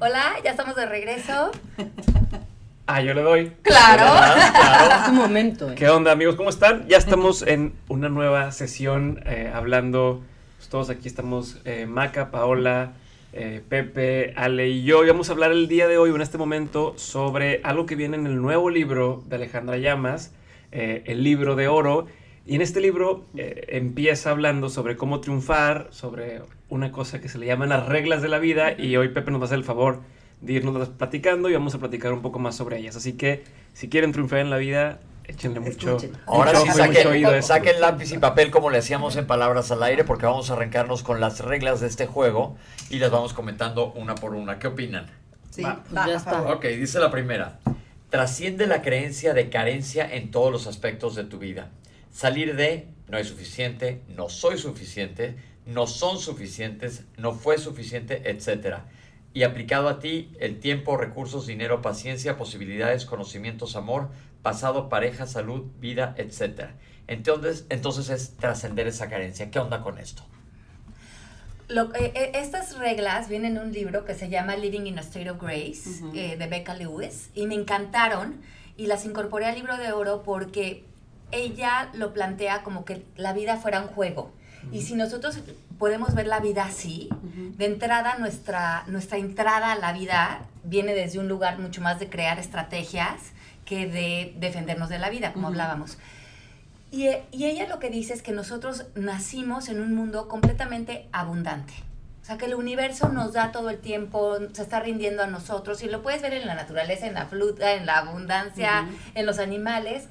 Hola, 0.00 0.32
ya 0.42 0.52
estamos 0.52 0.76
de 0.76 0.86
regreso. 0.86 1.50
Ah, 2.86 3.02
yo 3.02 3.14
le 3.14 3.22
doy. 3.22 3.52
Claro. 3.62 4.04
Es 5.02 5.08
un 5.08 5.16
momento. 5.16 5.70
eh. 5.70 5.74
¿Qué 5.76 5.88
onda, 5.88 6.12
amigos? 6.12 6.36
¿Cómo 6.36 6.48
están? 6.50 6.88
Ya 6.88 6.96
estamos 6.96 7.42
en 7.42 7.74
una 7.88 8.08
nueva 8.08 8.50
sesión 8.52 9.22
eh, 9.26 9.50
hablando. 9.54 10.22
pues, 10.56 10.68
todos 10.68 10.90
aquí 10.90 11.06
estamos, 11.06 11.58
eh, 11.64 11.86
Maca, 11.86 12.30
Paola, 12.30 12.92
eh, 13.32 13.62
Pepe, 13.68 14.32
Ale 14.36 14.68
y 14.68 14.82
yo. 14.84 15.04
Y 15.04 15.08
vamos 15.08 15.28
a 15.28 15.32
hablar 15.32 15.52
el 15.52 15.68
día 15.68 15.86
de 15.86 15.98
hoy, 15.98 16.10
o 16.10 16.16
en 16.16 16.22
este 16.22 16.38
momento, 16.38 16.94
sobre 16.96 17.60
algo 17.62 17.86
que 17.86 17.94
viene 17.94 18.16
en 18.16 18.26
el 18.26 18.40
nuevo 18.40 18.70
libro 18.70 19.22
de 19.28 19.36
Alejandra 19.36 19.76
Llamas, 19.76 20.32
eh, 20.72 21.02
el 21.06 21.22
libro 21.22 21.56
de 21.56 21.68
oro. 21.68 22.06
Y 22.46 22.56
en 22.56 22.62
este 22.62 22.80
libro 22.80 23.26
eh, 23.36 23.66
empieza 23.68 24.30
hablando 24.30 24.70
sobre 24.70 24.96
cómo 24.96 25.20
triunfar, 25.20 25.88
sobre 25.90 26.40
una 26.70 26.92
cosa 26.92 27.20
que 27.20 27.28
se 27.28 27.38
le 27.38 27.46
llaman 27.46 27.68
las 27.68 27.86
reglas 27.86 28.22
de 28.22 28.28
la 28.28 28.38
vida. 28.38 28.72
Y 28.78 28.96
hoy 28.96 29.08
Pepe 29.08 29.30
nos 29.30 29.40
va 29.40 29.44
a 29.44 29.46
hacer 29.46 29.58
el 29.58 29.64
favor 29.64 30.00
de 30.40 30.54
irnos 30.54 30.88
platicando 30.90 31.50
y 31.50 31.52
vamos 31.52 31.74
a 31.74 31.78
platicar 31.78 32.12
un 32.12 32.22
poco 32.22 32.38
más 32.38 32.56
sobre 32.56 32.78
ellas. 32.78 32.96
Así 32.96 33.12
que 33.12 33.44
si 33.74 33.88
quieren 33.88 34.12
triunfar 34.12 34.38
en 34.38 34.50
la 34.50 34.56
vida, 34.56 35.00
échenle 35.24 35.60
mucho. 35.60 35.96
Escuchen. 35.96 36.12
Ahora 36.26 36.54
sí 36.54 36.68
saquen, 36.70 37.42
saquen 37.42 37.80
lápiz 37.80 38.12
y 38.12 38.18
papel 38.18 38.50
como 38.50 38.70
le 38.70 38.78
hacíamos 38.78 39.16
en 39.16 39.26
palabras 39.26 39.70
al 39.70 39.82
aire 39.82 40.04
porque 40.04 40.26
vamos 40.26 40.50
a 40.50 40.54
arrancarnos 40.54 41.02
con 41.02 41.20
las 41.20 41.40
reglas 41.40 41.80
de 41.80 41.88
este 41.88 42.06
juego 42.06 42.56
y 42.88 42.98
las 42.98 43.10
vamos 43.10 43.34
comentando 43.34 43.92
una 43.92 44.14
por 44.14 44.34
una. 44.34 44.58
¿Qué 44.58 44.68
opinan? 44.68 45.06
Sí, 45.50 45.62
Va, 45.62 45.82
pues 45.82 46.06
ya 46.06 46.16
está. 46.16 46.42
Ok, 46.42 46.64
dice 46.66 46.98
la 47.00 47.10
primera. 47.10 47.58
Trasciende 48.08 48.66
la 48.66 48.82
creencia 48.82 49.34
de 49.34 49.50
carencia 49.50 50.08
en 50.10 50.30
todos 50.30 50.50
los 50.50 50.66
aspectos 50.66 51.14
de 51.14 51.24
tu 51.24 51.38
vida. 51.38 51.70
Salir 52.12 52.56
de 52.56 52.88
no 53.08 53.18
es 53.18 53.28
suficiente, 53.28 54.02
no 54.16 54.28
soy 54.28 54.56
suficiente, 54.56 55.36
no 55.72 55.86
son 55.86 56.18
suficientes, 56.18 57.04
no 57.16 57.32
fue 57.32 57.58
suficiente, 57.58 58.30
etc. 58.30 58.78
Y 59.32 59.44
aplicado 59.44 59.88
a 59.88 59.98
ti, 60.00 60.32
el 60.40 60.58
tiempo, 60.60 60.96
recursos, 60.96 61.46
dinero, 61.46 61.82
paciencia, 61.82 62.36
posibilidades, 62.36 63.04
conocimientos, 63.06 63.76
amor, 63.76 64.08
pasado, 64.42 64.88
pareja, 64.88 65.26
salud, 65.26 65.64
vida, 65.78 66.14
etc. 66.18 66.70
Entonces, 67.06 67.66
entonces 67.68 68.08
es 68.10 68.36
trascender 68.36 68.86
esa 68.86 69.08
carencia. 69.08 69.50
¿Qué 69.50 69.58
onda 69.58 69.82
con 69.82 69.98
esto? 69.98 70.24
Lo- 71.68 71.94
eh, 71.94 72.12
eh, 72.16 72.32
estas 72.34 72.76
reglas 72.78 73.28
vienen 73.28 73.56
en 73.56 73.62
un 73.62 73.72
libro 73.72 74.04
que 74.04 74.14
se 74.14 74.28
llama 74.28 74.56
Living 74.56 74.86
in 74.86 74.98
a 74.98 75.02
State 75.02 75.30
of 75.30 75.40
Grace 75.40 75.82
eh, 76.14 76.36
de 76.36 76.46
Becca 76.48 76.74
Lewis 76.74 77.30
y 77.34 77.46
me 77.46 77.54
encantaron 77.54 78.40
y 78.76 78.86
las 78.86 79.04
incorporé 79.04 79.46
al 79.46 79.54
libro 79.54 79.76
de 79.76 79.92
oro 79.92 80.22
porque 80.24 80.84
ella 81.30 81.90
lo 81.94 82.12
plantea 82.12 82.64
como 82.64 82.84
que 82.84 83.04
la 83.16 83.32
vida 83.34 83.56
fuera 83.56 83.80
un 83.82 83.86
juego. 83.88 84.32
Y 84.72 84.82
si 84.82 84.94
nosotros 84.94 85.38
podemos 85.78 86.14
ver 86.14 86.26
la 86.26 86.40
vida 86.40 86.64
así, 86.64 87.08
de 87.56 87.64
entrada 87.66 88.16
nuestra, 88.18 88.84
nuestra 88.86 89.18
entrada 89.18 89.72
a 89.72 89.76
la 89.76 89.92
vida 89.92 90.42
viene 90.64 90.94
desde 90.94 91.18
un 91.18 91.28
lugar 91.28 91.58
mucho 91.58 91.80
más 91.80 91.98
de 91.98 92.08
crear 92.08 92.38
estrategias 92.38 93.32
que 93.64 93.86
de 93.86 94.34
defendernos 94.38 94.88
de 94.88 94.98
la 94.98 95.10
vida, 95.10 95.32
como 95.32 95.46
Ujú. 95.46 95.54
hablábamos. 95.54 95.98
Y, 96.90 97.06
y 97.30 97.46
ella 97.46 97.68
lo 97.68 97.78
que 97.78 97.88
dice 97.88 98.12
es 98.14 98.22
que 98.22 98.32
nosotros 98.32 98.86
nacimos 98.94 99.68
en 99.68 99.80
un 99.80 99.94
mundo 99.94 100.28
completamente 100.28 101.08
abundante. 101.12 101.72
O 102.20 102.24
sea, 102.24 102.36
que 102.36 102.46
el 102.46 102.54
universo 102.54 103.08
nos 103.08 103.32
da 103.32 103.50
todo 103.50 103.70
el 103.70 103.78
tiempo, 103.78 104.36
se 104.52 104.62
está 104.62 104.80
rindiendo 104.80 105.22
a 105.22 105.26
nosotros, 105.26 105.82
y 105.82 105.88
lo 105.88 106.02
puedes 106.02 106.20
ver 106.20 106.34
en 106.34 106.46
la 106.46 106.54
naturaleza, 106.54 107.06
en 107.06 107.14
la 107.14 107.26
fruta, 107.26 107.72
en 107.74 107.86
la 107.86 107.98
abundancia, 107.98 108.86
en 109.14 109.24
los 109.24 109.38
animales, 109.38 110.04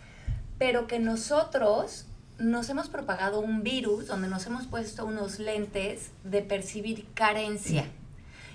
pero 0.57 0.87
que 0.87 0.99
nosotros 0.99 2.05
nos 2.39 2.69
hemos 2.69 2.89
propagado 2.89 3.39
un 3.39 3.63
virus 3.63 4.07
donde 4.07 4.27
nos 4.27 4.45
hemos 4.47 4.65
puesto 4.65 5.05
unos 5.05 5.39
lentes 5.39 6.11
de 6.23 6.41
percibir 6.41 7.05
carencia. 7.13 7.85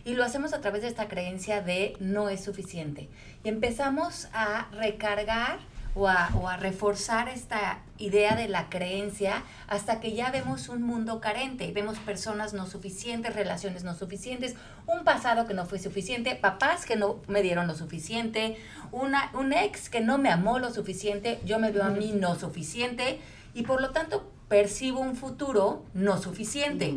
Y 0.05 0.15
lo 0.15 0.25
hacemos 0.25 0.53
a 0.53 0.61
través 0.61 0.83
de 0.83 0.89
esta 0.89 1.09
creencia 1.09 1.62
de 1.62 1.97
no 2.00 2.28
es 2.28 2.43
suficiente. 2.44 3.09
Y 3.43 3.49
empezamos 3.49 4.28
a 4.33 4.69
recargar 4.73 5.59
o 5.94 6.09
a, 6.09 6.31
o 6.34 6.49
a 6.49 6.56
reforzar 6.56 7.28
esta 7.28 7.78
idea 7.99 8.34
de 8.34 8.49
la 8.49 8.69
creencia 8.69 9.44
hasta 9.69 10.00
que 10.00 10.12
ya 10.12 10.31
vemos 10.31 10.69
un 10.69 10.83
mundo 10.83 11.21
carente. 11.21 11.71
Vemos 11.73 11.99
personas 11.99 12.53
no 12.53 12.67
suficientes, 12.67 13.34
relaciones 13.34 13.84
no 13.84 13.94
suficientes, 13.94 14.56
un 14.87 15.05
pasado 15.05 15.47
que 15.47 15.55
no 15.55 15.67
fue 15.67 15.78
suficiente, 15.78 16.34
papás 16.34 16.84
que 16.84 16.97
no 16.97 17.21
me 17.28 17.43
dieron 17.43 17.67
lo 17.67 17.75
suficiente, 17.75 18.59
una, 18.93 19.31
un 19.34 19.53
ex 19.53 19.89
que 19.89 20.00
no 20.00 20.19
me 20.19 20.31
amó 20.31 20.59
lo 20.59 20.73
suficiente, 20.73 21.41
yo 21.44 21.59
me 21.59 21.71
veo 21.71 21.84
a 21.84 21.91
mí 21.91 22.12
no 22.12 22.34
suficiente 22.34 23.21
y 23.54 23.62
por 23.62 23.81
lo 23.81 23.91
tanto 23.91 24.31
percibo 24.48 25.00
un 25.00 25.16
futuro 25.16 25.84
no 25.94 26.19
suficiente. 26.20 26.94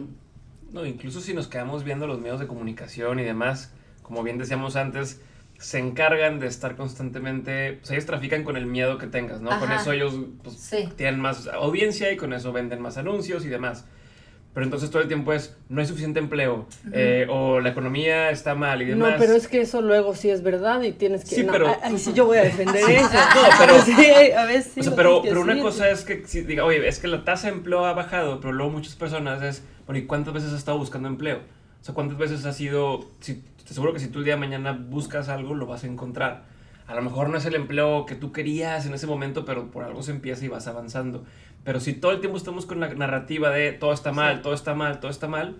No, 0.71 0.85
incluso 0.85 1.21
si 1.21 1.33
nos 1.33 1.47
quedamos 1.47 1.83
viendo 1.83 2.07
los 2.07 2.19
medios 2.19 2.39
de 2.39 2.47
comunicación 2.47 3.19
y 3.19 3.23
demás, 3.23 3.71
como 4.01 4.23
bien 4.23 4.37
decíamos 4.37 4.75
antes, 4.75 5.21
se 5.59 5.79
encargan 5.79 6.39
de 6.39 6.47
estar 6.47 6.75
constantemente, 6.75 7.73
pues 7.73 7.91
ellos 7.91 8.05
trafican 8.05 8.43
con 8.43 8.57
el 8.57 8.65
miedo 8.65 8.97
que 8.97 9.07
tengas, 9.07 9.41
¿no? 9.41 9.57
Con 9.59 9.71
eso 9.71 9.91
ellos 9.91 10.15
pues, 10.43 10.57
Sí. 10.57 10.89
tienen 10.95 11.19
más 11.19 11.47
audiencia 11.47 12.11
y 12.11 12.17
con 12.17 12.33
eso 12.33 12.51
venden 12.51 12.81
más 12.81 12.97
anuncios 12.97 13.45
y 13.45 13.47
demás. 13.47 13.85
Pero 14.57 14.65
entonces 14.65 14.89
todo 14.89 15.03
el 15.03 15.07
tiempo 15.07 15.33
es, 15.33 15.55
no 15.69 15.81
hay 15.81 15.85
suficiente 15.85 16.17
empleo, 16.17 16.65
eh, 16.91 17.27
o 17.29 17.59
la 17.59 17.69
economía 17.69 18.31
está 18.31 18.55
mal 18.55 18.81
y 18.81 18.85
demás. 18.85 19.11
No, 19.11 19.17
pero 19.19 19.33
es 19.33 19.47
que 19.47 19.61
eso 19.61 19.83
luego 19.83 20.15
sí 20.15 20.31
es 20.31 20.41
verdad 20.41 20.81
y 20.81 20.93
tienes 20.93 21.25
que... 21.25 21.35
Sí, 21.35 21.43
no, 21.43 21.51
pero- 21.51 21.77
ay, 21.83 21.95
sí, 21.99 22.11
yo 22.13 22.25
voy 22.25 22.39
a 22.39 22.41
defender 22.45 22.77
eso. 22.89 23.03
No, 23.03 23.49
pero- 23.59 23.81
sí, 23.85 24.31
a 24.35 24.45
veces 24.45 24.71
sí. 24.73 24.79
O 24.79 24.83
sea, 24.83 24.89
lo 24.89 25.21
pero, 25.21 25.41
una 25.41 25.61
cosa 25.61 25.91
es 25.91 26.03
que 26.03 26.25
si 26.25 26.41
diga, 26.41 26.65
oye, 26.65 26.87
es 26.87 26.97
que 26.97 27.07
la 27.07 27.23
tasa 27.23 27.51
de 27.51 27.53
empleo 27.53 27.85
ha 27.85 27.93
bajado, 27.93 28.39
pero 28.39 28.51
luego 28.51 28.71
muchas 28.71 28.95
personas 28.95 29.43
es, 29.43 29.61
bueno, 29.85 29.99
¿y 29.99 30.07
cuántas 30.07 30.33
veces 30.33 30.49
has 30.49 30.57
estado 30.57 30.79
buscando 30.79 31.07
empleo? 31.07 31.37
O 31.37 31.85
sea, 31.85 31.93
¿cuántas 31.93 32.17
veces 32.17 32.43
has 32.43 32.57
sido, 32.57 33.05
si, 33.19 33.43
te 33.63 33.75
seguro 33.75 33.93
que 33.93 33.99
si 33.99 34.07
tú 34.07 34.17
el 34.17 34.25
día 34.25 34.33
de 34.33 34.39
mañana 34.39 34.71
buscas 34.71 35.29
algo, 35.29 35.53
lo 35.53 35.67
vas 35.67 35.83
a 35.83 35.87
encontrar. 35.87 36.45
A 36.87 36.95
lo 36.95 37.01
mejor 37.01 37.29
no 37.29 37.37
es 37.37 37.45
el 37.45 37.53
empleo 37.53 38.05
que 38.05 38.15
tú 38.15 38.31
querías 38.31 38.85
en 38.85 38.93
ese 38.93 39.07
momento, 39.07 39.43
pero 39.43 39.69
por 39.69 39.83
algo 39.83 40.01
se 40.03 40.11
empieza 40.11 40.45
y 40.45 40.47
vas 40.47 40.67
avanzando. 40.67 41.25
Pero 41.67 41.81
si 41.81 41.91
todo 41.91 42.13
el 42.13 42.21
tiempo 42.21 42.37
estamos 42.37 42.65
con 42.65 42.79
la 42.79 42.93
narrativa 42.93 43.49
de 43.49 43.73
todo 43.73 43.91
está 43.91 44.13
mal, 44.13 44.41
todo 44.41 44.53
está 44.53 44.73
mal, 44.73 45.01
todo 45.01 45.11
está 45.11 45.27
mal, 45.27 45.57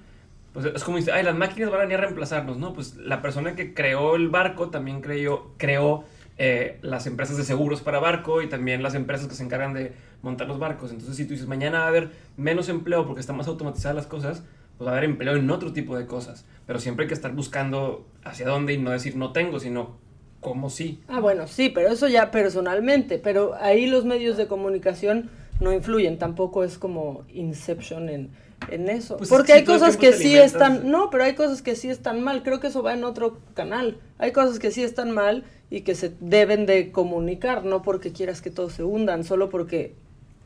pues 0.53 0.65
es 0.67 0.81
como 0.85 0.95
dice, 0.95 1.11
ay, 1.11 1.21
las 1.21 1.35
máquinas 1.35 1.69
van 1.69 1.81
a 1.81 1.83
venir 1.83 1.97
a 1.97 2.01
reemplazarnos, 2.03 2.55
¿no? 2.55 2.73
Pues 2.73 2.95
la 2.95 3.21
persona 3.21 3.57
que 3.57 3.73
creó 3.73 4.15
el 4.15 4.29
barco 4.29 4.69
también 4.69 5.01
creyó, 5.01 5.51
creó 5.57 6.05
eh, 6.37 6.79
las 6.81 7.07
empresas 7.07 7.35
de 7.35 7.43
seguros 7.43 7.81
para 7.81 7.99
barco 7.99 8.41
y 8.41 8.47
también 8.47 8.83
las 8.83 8.95
empresas 8.95 9.27
que 9.27 9.35
se 9.35 9.43
encargan 9.43 9.73
de 9.73 9.91
montar 10.21 10.47
los 10.47 10.59
barcos. 10.59 10.91
Entonces, 10.91 11.17
si 11.17 11.25
tú 11.25 11.33
dices, 11.33 11.45
mañana 11.45 11.79
va 11.79 11.83
a 11.83 11.87
haber 11.89 12.11
menos 12.37 12.69
empleo 12.69 13.05
porque 13.05 13.19
están 13.19 13.35
más 13.35 13.49
automatizadas 13.49 13.97
las 13.97 14.07
cosas, 14.07 14.43
pues 14.77 14.87
va 14.87 14.91
a 14.91 14.97
haber 14.97 15.09
empleo 15.09 15.35
en 15.35 15.51
otro 15.51 15.73
tipo 15.73 15.97
de 15.97 16.05
cosas. 16.05 16.45
Pero 16.65 16.79
siempre 16.79 17.03
hay 17.03 17.07
que 17.09 17.15
estar 17.15 17.33
buscando 17.33 18.07
hacia 18.23 18.47
dónde 18.47 18.71
y 18.71 18.77
no 18.77 18.91
decir 18.91 19.17
no 19.17 19.33
tengo, 19.33 19.59
sino 19.59 19.97
cómo 20.39 20.69
sí. 20.69 21.01
Ah, 21.09 21.19
bueno, 21.19 21.47
sí, 21.47 21.67
pero 21.67 21.89
eso 21.89 22.07
ya 22.07 22.31
personalmente, 22.31 23.19
pero 23.19 23.55
ahí 23.59 23.87
los 23.87 24.05
medios 24.05 24.37
de 24.37 24.47
comunicación 24.47 25.29
no 25.59 25.71
influyen, 25.73 26.17
tampoco 26.17 26.63
es 26.63 26.77
como 26.77 27.23
Inception 27.33 28.09
en, 28.09 28.29
en 28.69 28.89
eso. 28.89 29.17
Pues 29.17 29.29
Porque 29.29 29.53
es 29.53 29.55
que 29.55 29.59
hay 29.59 29.65
cosas 29.65 29.97
que 29.97 30.13
sí 30.13 30.35
alimentas- 30.35 30.45
están, 30.45 30.91
no, 30.91 31.09
pero 31.09 31.23
hay 31.23 31.35
cosas 31.35 31.61
que 31.61 31.75
sí 31.75 31.89
están 31.89 32.21
mal, 32.23 32.43
creo 32.43 32.59
que 32.59 32.67
eso 32.67 32.83
va 32.83 32.93
en 32.93 33.03
otro 33.03 33.39
canal. 33.53 33.97
Hay 34.17 34.31
cosas 34.31 34.59
que 34.59 34.71
sí 34.71 34.83
están 34.83 35.11
mal 35.11 35.43
y 35.69 35.81
que 35.81 35.95
se 35.95 36.13
deben 36.19 36.65
de 36.65 36.91
comunicar, 36.91 37.63
no 37.65 37.81
porque 37.81 38.11
quieras 38.11 38.41
que 38.41 38.49
todos 38.51 38.73
se 38.73 38.83
hundan, 38.83 39.23
solo 39.23 39.49
porque 39.49 39.95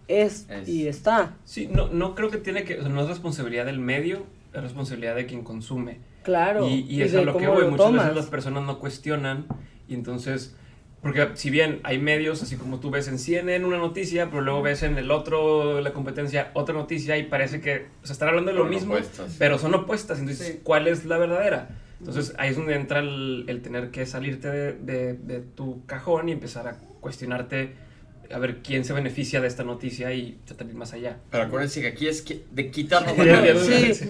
es, 0.08 0.48
Es. 0.50 0.68
y 0.68 0.88
está. 0.88 1.38
Sí, 1.46 1.70
no, 1.72 1.88
no 1.90 2.16
creo 2.16 2.30
que 2.32 2.38
tiene 2.38 2.64
que, 2.64 2.80
o 2.80 2.82
sea, 2.82 2.90
no 2.90 3.02
es 3.02 3.08
responsabilidad 3.08 3.66
del 3.66 3.80
medio, 3.80 4.24
es 4.54 4.62
responsabilidad 4.62 5.16
de 5.16 5.26
quien 5.26 5.44
consume. 5.44 6.00
Claro. 6.24 6.68
Y, 6.68 6.82
y 6.82 7.02
es 7.02 7.16
a 7.16 7.22
lo 7.22 7.36
que 7.38 7.48
voy. 7.48 7.64
Muchas 7.66 7.78
tomas. 7.88 8.04
veces 8.06 8.16
las 8.16 8.28
personas 8.28 8.64
no 8.64 8.80
cuestionan 8.80 9.46
y 9.88 9.94
entonces, 9.96 10.56
porque 11.02 11.30
si 11.36 11.50
bien 11.50 11.80
hay 11.84 11.98
medios, 12.00 12.44
así 12.44 12.58
como 12.58 12.80
tú 12.80 12.92
ves 12.92 13.08
en 13.08 13.18
CNN 13.18 13.66
una 13.66 13.78
noticia, 13.78 14.30
pero 14.30 14.42
luego 14.42 14.62
ves 14.62 14.84
en 14.84 14.98
el 14.98 15.10
otro, 15.12 15.82
la 15.82 15.94
competencia, 15.94 16.52
otra 16.54 16.76
noticia 16.76 17.18
y 17.18 17.24
parece 17.24 17.60
que 17.60 17.88
se 18.04 18.14
están 18.14 18.30
hablando 18.30 18.52
de 18.52 18.58
lo 18.58 18.64
Son 18.64 18.70
mismo, 18.70 18.94
opuestas. 18.94 19.36
pero 19.40 19.58
son 19.58 19.74
opuestas. 19.74 20.20
Entonces, 20.20 20.48
Sí. 20.48 20.60
¿cuál 20.64 20.88
es 20.88 21.06
la 21.06 21.18
verdadera? 21.18 21.70
Entonces 22.00 22.34
ahí 22.38 22.50
es 22.50 22.56
donde 22.56 22.76
entra 22.76 23.00
el, 23.00 23.46
el 23.48 23.62
tener 23.62 23.92
que 23.92 24.06
salirte 24.06 24.48
de, 24.50 24.74
de- 24.74 25.14
de 25.14 25.40
tu 25.40 25.86
cajón 25.86 26.30
y 26.30 26.32
empezar 26.34 26.68
a 26.68 26.78
cuestionarte 27.00 27.74
a 28.34 28.38
ver 28.40 28.62
quién 28.62 28.84
se 28.86 28.94
beneficia 28.94 29.42
de 29.42 29.48
esta 29.48 29.64
noticia 29.64 30.14
y 30.14 30.40
tratar 30.46 30.68
de 30.68 30.74
ir 30.74 30.78
más 30.80 30.94
allá. 30.94 31.18
Pero 31.30 31.44
acuérdense 31.44 31.82
que 31.82 31.88
aquí 31.88 32.08
es 32.08 32.22
que- 32.22 32.46
de 32.52 32.72
quitarnos 32.72 33.14
Sí, 33.14 33.24
la 33.26 33.34
carencia. 33.36 33.94
Sí. 33.96 34.10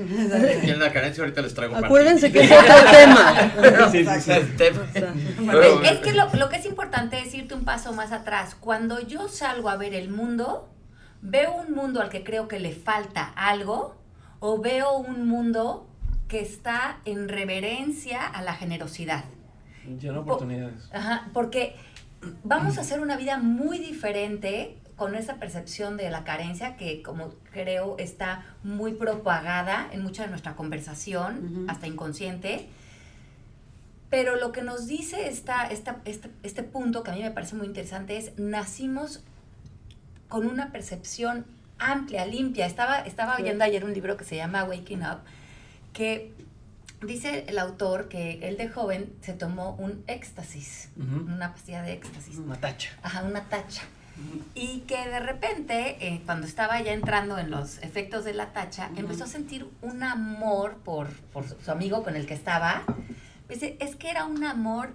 Aquí 0.59 0.69
en 0.69 0.79
la 0.79 0.91
carencia 0.93 1.23
ahorita 1.23 1.41
les 1.41 1.53
traigo 1.53 1.75
Acuérdense 1.75 2.31
que 2.31 2.41
es 2.41 2.51
otro 2.51 2.75
tema. 2.91 3.89
Sí, 3.91 4.05
sí, 4.05 4.21
sí. 4.21 4.31
El 4.31 4.55
tema. 4.55 4.81
O 4.89 4.91
sea, 4.93 5.13
Pero- 5.51 5.83
Es, 5.83 5.91
es 5.91 5.97
que 5.99 6.13
lo, 6.13 6.29
lo 6.33 6.49
que 6.49 6.55
es 6.57 6.65
importante 6.65 7.19
es 7.19 7.33
irte 7.33 7.53
un 7.55 7.63
paso 7.65 7.93
más 7.93 8.11
atrás. 8.11 8.55
Cuando 8.59 8.99
yo 8.99 9.27
salgo 9.27 9.69
a 9.69 9.77
ver 9.77 9.93
el 9.93 10.09
mundo, 10.09 10.69
veo 11.21 11.53
un 11.53 11.73
mundo 11.73 12.01
al 12.01 12.09
que 12.09 12.23
creo 12.23 12.47
que 12.47 12.59
le 12.59 12.71
falta 12.73 13.25
algo 13.35 13.95
o 14.39 14.59
veo 14.61 14.97
un 14.97 15.27
mundo 15.27 15.87
que 16.27 16.39
está 16.39 16.99
en 17.05 17.27
reverencia 17.27 18.25
a 18.25 18.41
la 18.41 18.53
generosidad. 18.53 19.25
Lleno 19.99 20.13
de 20.13 20.19
oportunidades. 20.19 20.89
Ajá, 20.93 21.29
porque 21.33 21.75
vamos 22.43 22.77
a 22.77 22.81
hacer 22.81 22.99
una 22.99 23.17
vida 23.17 23.37
muy 23.37 23.79
diferente 23.79 24.77
con 24.95 25.15
esa 25.15 25.35
percepción 25.35 25.97
de 25.97 26.09
la 26.11 26.23
carencia 26.23 26.77
que 26.77 27.01
como 27.01 27.33
creo 27.51 27.97
está 27.97 28.45
muy 28.63 28.93
propagada 28.93 29.89
en 29.91 30.03
mucha 30.03 30.23
de 30.23 30.29
nuestra 30.29 30.55
conversación, 30.55 31.65
hasta 31.67 31.87
inconsciente. 31.87 32.67
Pero 34.09 34.35
lo 34.35 34.51
que 34.51 34.61
nos 34.61 34.87
dice 34.87 35.29
esta, 35.29 35.65
esta, 35.67 36.01
este, 36.05 36.29
este 36.43 36.63
punto, 36.63 37.01
que 37.01 37.11
a 37.11 37.15
mí 37.15 37.21
me 37.23 37.31
parece 37.31 37.55
muy 37.55 37.65
interesante, 37.65 38.17
es 38.17 38.37
nacimos 38.37 39.23
con 40.27 40.45
una 40.45 40.71
percepción 40.71 41.45
amplia, 41.79 42.25
limpia. 42.25 42.65
Estaba, 42.65 42.99
estaba 42.99 43.37
Sí. 43.37 43.43
oyendo 43.43 43.63
ayer 43.63 43.83
un 43.85 43.93
libro 43.93 44.17
que 44.17 44.23
se 44.25 44.35
llama 44.35 44.65
Waking 44.65 45.01
Up, 45.01 45.19
que 45.93 46.33
dice 47.01 47.45
el 47.47 47.59
autor 47.59 48.07
que 48.09 48.39
él 48.47 48.57
de 48.57 48.69
joven 48.69 49.13
se 49.21 49.33
tomó 49.33 49.71
un 49.75 50.03
éxtasis, 50.07 50.89
una 50.97 51.53
pastilla 51.53 51.81
de 51.81 51.93
éxtasis, 51.93 52.37
Una 52.37 52.55
tacha. 52.55 52.91
ajá, 53.03 53.23
una 53.23 53.43
tacha. 53.45 53.83
Y 54.53 54.81
que 54.81 54.97
de 55.07 55.19
repente, 55.19 55.97
eh, 56.05 56.21
cuando 56.25 56.45
estaba 56.45 56.79
ya 56.81 56.93
entrando 56.93 57.39
en 57.39 57.49
los 57.49 57.79
efectos 57.79 58.23
de 58.23 58.33
la 58.33 58.53
tacha, 58.53 58.91
empezó 58.95 59.23
a 59.23 59.27
sentir 59.27 59.67
un 59.81 60.03
amor 60.03 60.75
por, 60.83 61.07
por 61.33 61.45
su 61.47 61.71
amigo 61.71 62.03
con 62.03 62.15
el 62.15 62.27
que 62.27 62.33
estaba. 62.35 62.83
Dice, 63.49 63.77
es 63.79 63.95
que 63.95 64.09
era 64.11 64.25
un 64.25 64.43
amor 64.43 64.93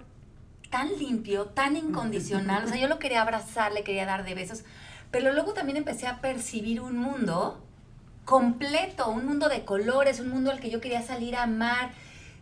tan 0.69 0.97
limpio, 0.97 1.45
tan 1.47 1.75
incondicional. 1.75 2.65
O 2.65 2.67
sea, 2.69 2.77
yo 2.77 2.87
lo 2.87 2.99
quería 2.99 3.21
abrazar, 3.21 3.73
le 3.73 3.83
quería 3.83 4.05
dar 4.05 4.23
de 4.23 4.33
besos. 4.35 4.63
Pero 5.11 5.33
luego 5.33 5.53
también 5.53 5.77
empecé 5.77 6.07
a 6.07 6.21
percibir 6.21 6.79
un 6.79 6.97
mundo 6.97 7.66
completo, 8.27 9.09
un 9.09 9.25
mundo 9.25 9.47
de 9.47 9.63
colores, 9.63 10.19
un 10.19 10.27
mundo 10.27 10.51
al 10.51 10.59
que 10.59 10.69
yo 10.69 10.81
quería 10.81 11.01
salir 11.01 11.37
a 11.37 11.43
amar. 11.43 11.91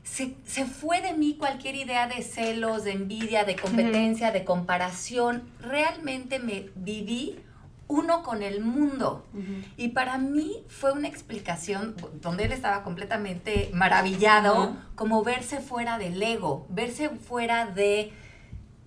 Se, 0.03 0.35
se 0.43 0.65
fue 0.65 0.99
de 1.01 1.13
mí 1.13 1.35
cualquier 1.37 1.75
idea 1.75 2.07
de 2.07 2.23
celos, 2.23 2.83
de 2.83 2.93
envidia, 2.93 3.45
de 3.45 3.55
competencia, 3.55 4.31
de 4.31 4.43
comparación. 4.43 5.43
Realmente 5.61 6.39
me 6.39 6.71
viví 6.73 7.37
uno 7.87 8.23
con 8.23 8.41
el 8.41 8.61
mundo. 8.61 9.27
Y 9.77 9.89
para 9.89 10.17
mí 10.17 10.63
fue 10.69 10.91
una 10.91 11.07
explicación 11.07 11.95
donde 12.19 12.45
él 12.45 12.51
estaba 12.51 12.81
completamente 12.81 13.69
maravillado, 13.71 14.75
como 14.95 15.23
verse 15.23 15.59
fuera 15.59 15.99
del 15.99 16.21
ego, 16.21 16.65
verse 16.69 17.09
fuera 17.09 17.67
de... 17.67 18.11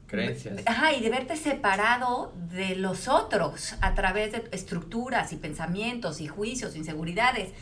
Creencias. 0.09 0.61
Ajá, 0.67 0.93
y 0.93 1.01
de 1.01 1.11
verte 1.11 1.37
separado 1.37 2.33
de 2.51 2.75
los 2.75 3.09
otros 3.09 3.75
a 3.81 3.95
través 3.95 4.33
de 4.33 4.49
estructuras 4.51 5.33
y 5.33 5.37
pensamientos 5.37 6.21
y 6.21 6.27
juicios, 6.27 6.75
inseguridades. 6.75 7.53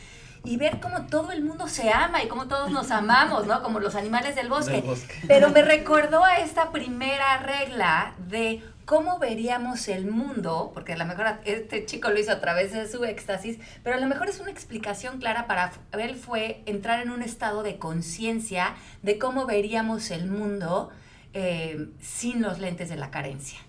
Y 0.43 0.55
ver 0.55 0.79
cómo 0.79 1.07
todo 1.07 1.31
el 1.31 1.43
mundo 1.43 1.67
se 1.67 1.91
ama 1.91 2.23
y 2.23 2.27
cómo 2.27 2.47
todos 2.47 2.71
nos 2.71 2.89
amamos, 2.91 3.47
¿no? 3.47 3.61
Como 3.61 3.79
los 3.79 3.95
animales 3.95 4.35
del 4.35 4.47
bosque. 4.47 4.77
Del 4.77 4.83
bosque. 4.83 5.13
Pero 5.27 5.49
me 5.49 5.61
recordó 5.61 6.23
a 6.23 6.37
esta 6.37 6.71
primera 6.71 7.37
regla 7.39 8.13
de 8.29 8.63
cómo 8.87 9.19
veríamos 9.19 9.89
el 9.89 10.09
mundo, 10.09 10.71
porque 10.73 10.93
a 10.93 10.97
lo 10.97 11.03
mejor 11.03 11.39
este 11.43 11.85
chico 11.85 12.09
lo 12.09 12.17
hizo 12.17 12.31
a 12.31 12.39
través 12.39 12.71
de 12.71 12.87
su 12.87 13.03
éxtasis, 13.03 13.57
pero 13.83 13.97
a 13.97 13.99
lo 13.99 14.07
mejor 14.07 14.29
es 14.29 14.39
una 14.39 14.49
explicación 14.49 15.19
clara 15.19 15.45
para 15.45 15.73
él 15.99 16.15
fue 16.15 16.63
entrar 16.65 17.01
en 17.01 17.09
un 17.09 17.21
estado 17.21 17.63
de 17.63 17.77
conciencia 17.79 18.75
de 19.03 19.17
cómo 19.17 19.45
veríamos 19.45 20.09
el 20.09 20.27
mundo 20.27 20.89
eh, 21.39 21.87
sin 22.01 22.41
los 22.41 22.57
lentes 22.59 22.89
de 22.89 22.95
la 22.95 23.11
carencia. 23.11 23.59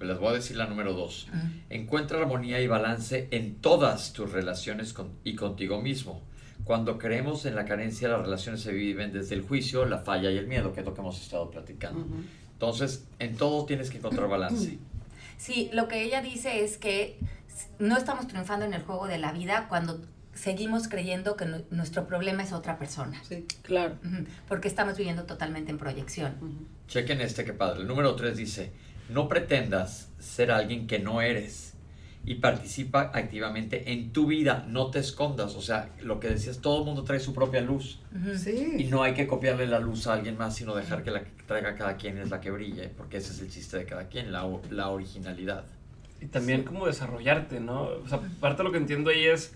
Les 0.00 0.18
voy 0.18 0.30
a 0.30 0.32
decir 0.32 0.56
la 0.56 0.66
número 0.66 0.92
dos. 0.94 1.28
Encuentra 1.70 2.18
armonía 2.18 2.60
y 2.60 2.66
balance 2.66 3.28
en 3.30 3.54
todas 3.56 4.12
tus 4.12 4.32
relaciones 4.32 4.92
con- 4.92 5.12
y 5.22 5.36
contigo 5.36 5.80
mismo. 5.80 6.20
Cuando 6.64 6.98
creemos 6.98 7.46
en 7.46 7.54
la 7.54 7.64
carencia, 7.64 8.08
las 8.08 8.22
relaciones 8.22 8.60
se 8.62 8.72
viven 8.72 9.12
desde 9.12 9.34
el 9.36 9.42
juicio, 9.42 9.84
la 9.86 9.98
falla 9.98 10.30
y 10.32 10.38
el 10.38 10.46
miedo, 10.48 10.72
que 10.72 10.80
es 10.80 10.86
lo 10.86 10.94
que 10.94 11.00
hemos 11.00 11.20
estado 11.22 11.50
platicando. 11.50 12.04
Entonces, 12.52 13.04
en 13.20 13.36
todo 13.36 13.64
tienes 13.66 13.90
que 13.90 13.98
encontrar 13.98 14.28
balance. 14.28 14.78
Sí, 15.36 15.70
lo 15.72 15.86
que 15.88 16.02
ella 16.02 16.20
dice 16.22 16.64
es 16.64 16.76
que 16.78 17.18
no 17.78 17.96
estamos 17.96 18.26
triunfando 18.26 18.66
en 18.66 18.74
el 18.74 18.82
juego 18.82 19.06
de 19.06 19.18
la 19.18 19.30
vida 19.32 19.66
cuando 19.68 20.00
seguimos 20.34 20.88
creyendo 20.88 21.36
que 21.36 21.46
nu- 21.46 21.64
nuestro 21.70 22.06
problema 22.06 22.42
es 22.42 22.52
otra 22.52 22.78
persona. 22.78 23.22
Sí, 23.28 23.46
claro. 23.62 23.96
Porque 24.48 24.68
estamos 24.68 24.96
viviendo 24.96 25.24
totalmente 25.24 25.70
en 25.70 25.78
proyección. 25.78 26.34
Chequen 26.88 27.20
este 27.20 27.44
que 27.44 27.52
padre. 27.52 27.80
El 27.82 27.86
número 27.88 28.14
3 28.14 28.36
dice, 28.36 28.72
no 29.08 29.28
pretendas 29.28 30.08
ser 30.18 30.50
alguien 30.50 30.86
que 30.86 30.98
no 30.98 31.20
eres 31.22 31.72
y 32.26 32.36
participa 32.36 33.10
activamente 33.12 33.92
en 33.92 34.10
tu 34.12 34.26
vida, 34.26 34.64
no 34.68 34.90
te 34.90 34.98
escondas. 34.98 35.54
O 35.56 35.60
sea, 35.62 35.90
lo 36.00 36.20
que 36.20 36.28
decías, 36.30 36.60
todo 36.60 36.78
el 36.78 36.84
mundo 36.86 37.04
trae 37.04 37.20
su 37.20 37.34
propia 37.34 37.60
luz 37.60 38.00
Ujú. 38.14 38.30
y 38.32 38.38
Sí. 38.38 38.88
no 38.90 39.02
hay 39.02 39.12
que 39.14 39.26
copiarle 39.26 39.66
la 39.66 39.78
luz 39.78 40.06
a 40.06 40.14
alguien 40.14 40.38
más, 40.38 40.54
sino 40.56 40.74
dejar 40.74 41.02
que 41.04 41.10
la 41.10 41.22
que 41.22 41.30
traiga 41.46 41.74
cada 41.74 41.96
quien 41.98 42.16
es 42.16 42.30
la 42.30 42.40
que 42.40 42.50
brille, 42.50 42.88
porque 42.88 43.18
ese 43.18 43.32
es 43.32 43.40
el 43.40 43.50
chiste 43.50 43.76
de 43.76 43.84
cada 43.84 44.08
quien, 44.08 44.32
la, 44.32 44.48
la 44.70 44.88
originalidad. 44.88 45.66
Y 46.22 46.26
también 46.26 46.62
como 46.64 46.86
desarrollarte, 46.86 47.60
¿no? 47.60 47.82
O 47.82 48.08
sea, 48.08 48.20
parte 48.40 48.58
de 48.62 48.64
lo 48.64 48.72
que 48.72 48.78
entiendo 48.78 49.10
ahí 49.10 49.26
es 49.26 49.52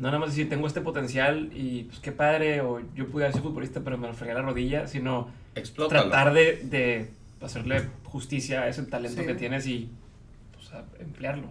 no 0.00 0.08
nada 0.08 0.18
más 0.18 0.30
decir 0.30 0.48
tengo 0.48 0.66
este 0.66 0.80
potencial 0.80 1.50
y 1.54 1.84
pues 1.84 2.00
qué 2.00 2.10
padre, 2.12 2.60
o 2.62 2.80
yo 2.94 3.06
pude 3.08 3.30
sido 3.30 3.44
futbolista 3.44 3.80
pero 3.84 3.96
me 3.98 4.08
lo 4.08 4.14
fregué 4.14 4.34
la 4.34 4.42
rodilla, 4.42 4.86
sino 4.86 5.28
Explótalo. 5.54 6.02
tratar 6.10 6.32
de, 6.32 6.56
de 6.64 7.10
hacerle 7.40 7.88
justicia 8.04 8.62
a 8.62 8.68
ese 8.68 8.82
talento 8.84 9.20
Sí. 9.20 9.26
que 9.26 9.34
tienes 9.34 9.66
y 9.66 9.90
pues, 10.54 10.72
a 10.72 10.84
emplearlo. 10.98 11.48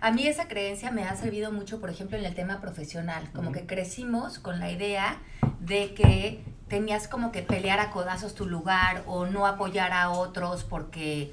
A 0.00 0.10
mí 0.10 0.26
esa 0.26 0.46
creencia 0.48 0.90
me 0.90 1.04
ha 1.04 1.16
servido 1.16 1.52
mucho, 1.52 1.80
por 1.80 1.90
ejemplo, 1.90 2.18
en 2.18 2.24
el 2.24 2.34
tema 2.34 2.60
profesional. 2.60 3.30
Como 3.34 3.50
que 3.52 3.66
crecimos 3.66 4.38
con 4.38 4.58
la 4.60 4.70
idea 4.70 5.18
de 5.60 5.94
que 5.94 6.44
tenías 6.68 7.08
como 7.08 7.32
que 7.32 7.42
pelear 7.42 7.80
a 7.80 7.90
codazos 7.90 8.34
tu 8.34 8.46
lugar 8.46 9.02
o 9.06 9.26
no 9.26 9.46
apoyar 9.46 9.92
a 9.92 10.10
otros 10.10 10.64
porque 10.64 11.32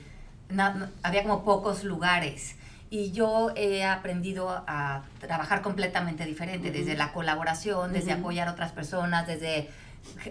no- 0.50 0.88
había 1.04 1.24
como 1.24 1.44
pocos 1.44 1.84
lugares. 1.84 2.56
Y 2.94 3.12
yo 3.12 3.50
he 3.56 3.84
aprendido 3.84 4.50
a 4.68 5.01
trabajar 5.19 5.63
completamente 5.63 6.25
diferente, 6.25 6.69
desde 6.69 6.95
la 6.95 7.12
colaboración, 7.12 7.92
desde 7.92 8.12
apoyar 8.12 8.48
a 8.48 8.51
otras 8.51 8.72
personas, 8.72 9.25
desde 9.25 9.69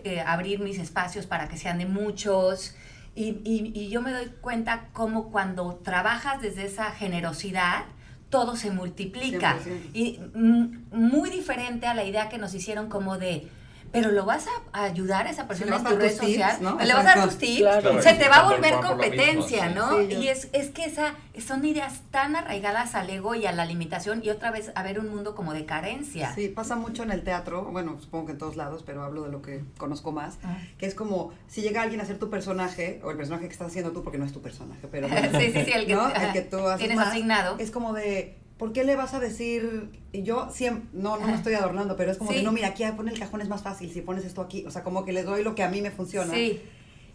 eh, 0.05 0.20
abrir 0.20 0.61
mis 0.61 0.79
espacios 0.79 1.26
para 1.26 1.49
que 1.49 1.56
sean 1.56 1.79
de 1.79 1.87
muchos. 1.87 2.76
Y, 3.17 3.41
y- 3.44 3.73
y 3.75 3.88
yo 3.88 4.00
me 4.00 4.12
doy 4.12 4.26
cuenta 4.41 4.88
como 4.93 5.31
cuando 5.32 5.75
trabajas 5.82 6.40
desde 6.40 6.64
esa 6.66 6.92
generosidad, 6.92 7.85
todo 8.31 8.54
se 8.54 8.71
multiplica. 8.71 9.59
100%. 9.59 9.90
Y 9.92 10.21
muy 10.92 11.31
diferente 11.31 11.87
a 11.88 11.95
la 11.95 12.04
idea 12.04 12.28
que 12.28 12.38
nos 12.38 12.54
hicieron 12.54 12.88
como 12.88 13.19
de, 13.19 13.49
pero 13.92 14.11
lo 14.11 14.25
vas 14.25 14.46
a, 14.72 14.84
ayudar 14.84 15.26
a 15.26 15.30
esa 15.30 15.46
persona 15.46 15.76
en 15.76 15.84
tu 15.84 15.96
red 15.96 16.16
social, 16.16 16.56
¿no? 16.61 16.78
le 16.78 16.92
vas 16.94 17.06
a 17.06 17.14
dar 17.16 17.25
tus 17.28 17.38
tips, 17.38 17.58
Claro. 17.61 18.02
se 18.02 18.14
te 18.14 18.28
va 18.28 18.37
a 18.37 18.50
volver 18.50 18.75
competencia. 18.80 19.68
¿no? 19.70 19.99
Sí, 19.99 20.14
y 20.14 20.28
es, 20.28 20.49
es 20.52 20.70
que 20.70 20.84
esa, 20.87 21.14
son 21.44 21.64
ideas 21.64 22.00
tan 22.11 22.34
arraigadas 22.37 22.94
al 22.94 23.11
ego 23.11 23.34
y 23.34 23.46
a 23.46 23.52
la 23.52 23.64
limitación 23.66 24.22
y 24.25 24.30
otra 24.30 24.50
vez 24.50 24.72
a 24.75 24.82
ver 24.82 24.99
un 24.99 25.08
mundo 25.11 25.34
como 25.34 25.52
de 25.52 25.66
carencia. 25.66 26.34
Sí, 26.34 26.49
pasa 26.49 26.76
mucho 26.76 27.02
en 27.02 27.11
el 27.12 27.22
teatro, 27.22 27.64
bueno, 27.64 27.99
supongo 28.00 28.26
que 28.26 28.32
en 28.32 28.38
todos 28.38 28.56
lados, 28.56 28.82
pero 28.84 29.02
hablo 29.04 29.25
de 29.25 29.30
lo 29.30 29.42
que 29.42 29.62
conozco 29.78 30.11
más, 30.12 30.38
Ah. 30.42 30.56
que 30.78 30.87
es 30.87 30.94
como 30.94 31.32
si 31.49 31.61
llega 31.62 31.82
alguien 31.82 32.00
a 32.00 32.04
ser 32.06 32.18
tu 32.18 32.30
personaje, 32.30 33.00
o 33.04 33.11
el 33.11 33.16
personaje 33.16 33.46
que 33.46 33.52
estás 33.52 33.68
haciendo 33.68 33.92
tú, 33.92 34.02
porque 34.02 34.18
no 34.18 34.25
es 34.25 34.32
tu 34.32 34.40
personaje, 34.40 34.88
pero 34.90 35.08
sí, 35.38 35.52
sí, 35.52 35.64
sí, 35.64 35.72
el 35.72 35.87
que, 35.87 35.94
¿no? 35.94 36.02
ajá, 36.02 36.26
el 36.28 36.32
que 36.32 36.42
tú 36.42 36.58
haces 36.66 36.78
tienes 36.78 36.96
más, 36.96 37.08
asignado. 37.08 37.56
es 37.58 37.70
como 37.70 37.92
de, 37.92 38.38
¿por 38.62 38.73
qué 38.73 38.85
le 38.85 38.95
vas 38.95 39.12
a 39.12 39.19
decir? 39.19 39.90
Y 40.12 40.23
yo 40.23 40.49
siempre, 40.52 40.88
no, 40.92 41.16
no 41.16 41.26
me 41.26 41.35
estoy 41.35 41.54
adornando, 41.54 41.97
pero 41.97 42.12
es 42.12 42.19
como 42.19 42.31
Sí. 42.31 42.37
de, 42.37 42.42
no, 42.45 42.52
mira, 42.52 42.69
aquí 42.69 42.85
pon 42.97 43.09
el 43.09 43.19
cajón 43.19 43.40
es 43.40 43.49
más 43.49 43.62
fácil, 43.62 43.92
si 43.92 44.02
pones 44.02 44.25
esto 44.25 44.40
aquí, 44.40 44.64
o 44.69 44.71
sea, 44.71 44.85
como 44.85 45.04
que 45.04 45.12
le 45.12 45.25
doy 45.25 45.42
lo 45.42 45.57
que 45.57 45.64
a 45.64 45.69
mí 45.69 45.83
me 45.83 45.90
funciona. 45.90 46.33
Sí. 46.33 46.62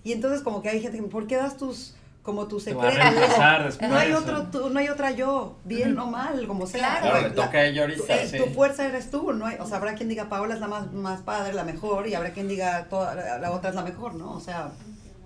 Y 0.04 0.12
entonces 0.12 0.42
como 0.42 0.62
que 0.62 0.68
hay 0.68 0.82
gente 0.82 0.98
que, 0.98 1.04
¿por 1.04 1.26
qué 1.26 1.38
das 1.38 1.56
tus, 1.56 1.96
como 2.22 2.44
reemplazar 2.46 3.64
después. 3.64 3.90
No 3.90 3.96
hay 3.96 4.12
otro, 4.12 4.44
tú, 4.52 4.70
no 4.70 4.80
hay 4.80 4.90
otra 4.90 5.12
yo, 5.12 5.56
bien 5.64 5.98
o 5.98 6.08
mal, 6.08 6.46
como 6.48 6.68
sea. 6.68 7.00
Claro. 7.00 7.22
Le 7.22 7.30
La- 7.30 7.46
toca 7.46 7.60
a 7.60 7.66
ella 7.66 7.86
tu, 7.88 7.92
ahorita. 7.94 8.22
eh, 8.24 8.28
sí. 8.28 8.38
tu 8.40 8.46
fuerza 8.48 8.86
eres 8.86 9.10
tú, 9.10 9.32
¿no? 9.32 9.46
hay- 9.46 9.56
o 9.62 9.66
sea, 9.66 9.78
habrá 9.78 9.96
quien 9.96 10.10
diga 10.10 10.28
Paola 10.28 10.54
es 10.56 10.60
la 10.60 10.68
más, 10.68 10.92
más 10.92 11.22
padre, 11.22 11.54
la 11.54 11.64
mejor, 11.64 12.08
y 12.08 12.14
habrá 12.16 12.32
quien 12.32 12.50
diga 12.50 12.88
toda, 12.90 13.16
la, 13.16 13.38
la 13.40 13.52
otra 13.52 13.70
es 13.70 13.76
la 13.78 13.84
mejor, 13.84 14.16
¿no? 14.16 14.34
O 14.34 14.42
sea, 14.42 14.72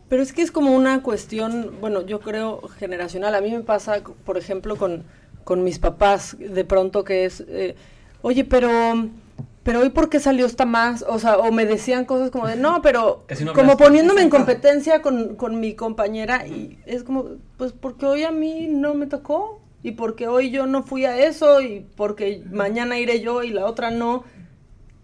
Pero 0.09 0.21
es 0.21 0.33
que 0.33 0.43
es 0.43 0.51
como 0.51 0.75
una 0.75 1.01
cuestión, 1.01 1.77
bueno, 1.81 2.05
yo 2.05 2.19
creo 2.19 2.61
generacional. 2.77 3.33
A 3.33 3.41
mí 3.41 3.49
me 3.49 3.61
pasa, 3.61 4.01
por 4.25 4.37
ejemplo, 4.37 4.75
con, 4.75 5.03
con 5.43 5.63
mis 5.63 5.79
papás, 5.79 6.37
de 6.39 6.65
pronto 6.65 7.03
que 7.03 7.25
es, 7.25 7.43
eh, 7.47 7.75
oye, 8.21 8.43
pero, 8.43 8.69
pero 9.63 9.81
hoy 9.81 9.89
por 9.89 10.09
qué 10.09 10.19
salió 10.19 10.45
esta 10.45 10.65
más, 10.65 11.03
o 11.07 11.19
sea, 11.19 11.37
o 11.37 11.51
me 11.51 11.65
decían 11.65 12.05
cosas 12.05 12.31
como 12.31 12.47
de, 12.47 12.55
no, 12.55 12.81
pero 12.81 13.25
no 13.43 13.53
como 13.53 13.77
poniéndome 13.77 14.21
en 14.21 14.29
competencia 14.29 15.01
con, 15.01 15.35
con 15.35 15.59
mi 15.59 15.73
compañera 15.75 16.47
y 16.47 16.79
es 16.85 17.03
como, 17.03 17.25
pues 17.57 17.73
porque 17.73 18.05
hoy 18.05 18.23
a 18.23 18.31
mí 18.31 18.67
no 18.67 18.93
me 18.93 19.07
tocó 19.07 19.61
y 19.83 19.91
porque 19.91 20.27
hoy 20.27 20.51
yo 20.51 20.67
no 20.67 20.83
fui 20.83 21.05
a 21.05 21.17
eso 21.17 21.61
y 21.61 21.85
porque 21.95 22.43
mañana 22.51 22.99
iré 22.99 23.21
yo 23.21 23.43
y 23.43 23.49
la 23.49 23.65
otra 23.65 23.89
no. 23.91 24.23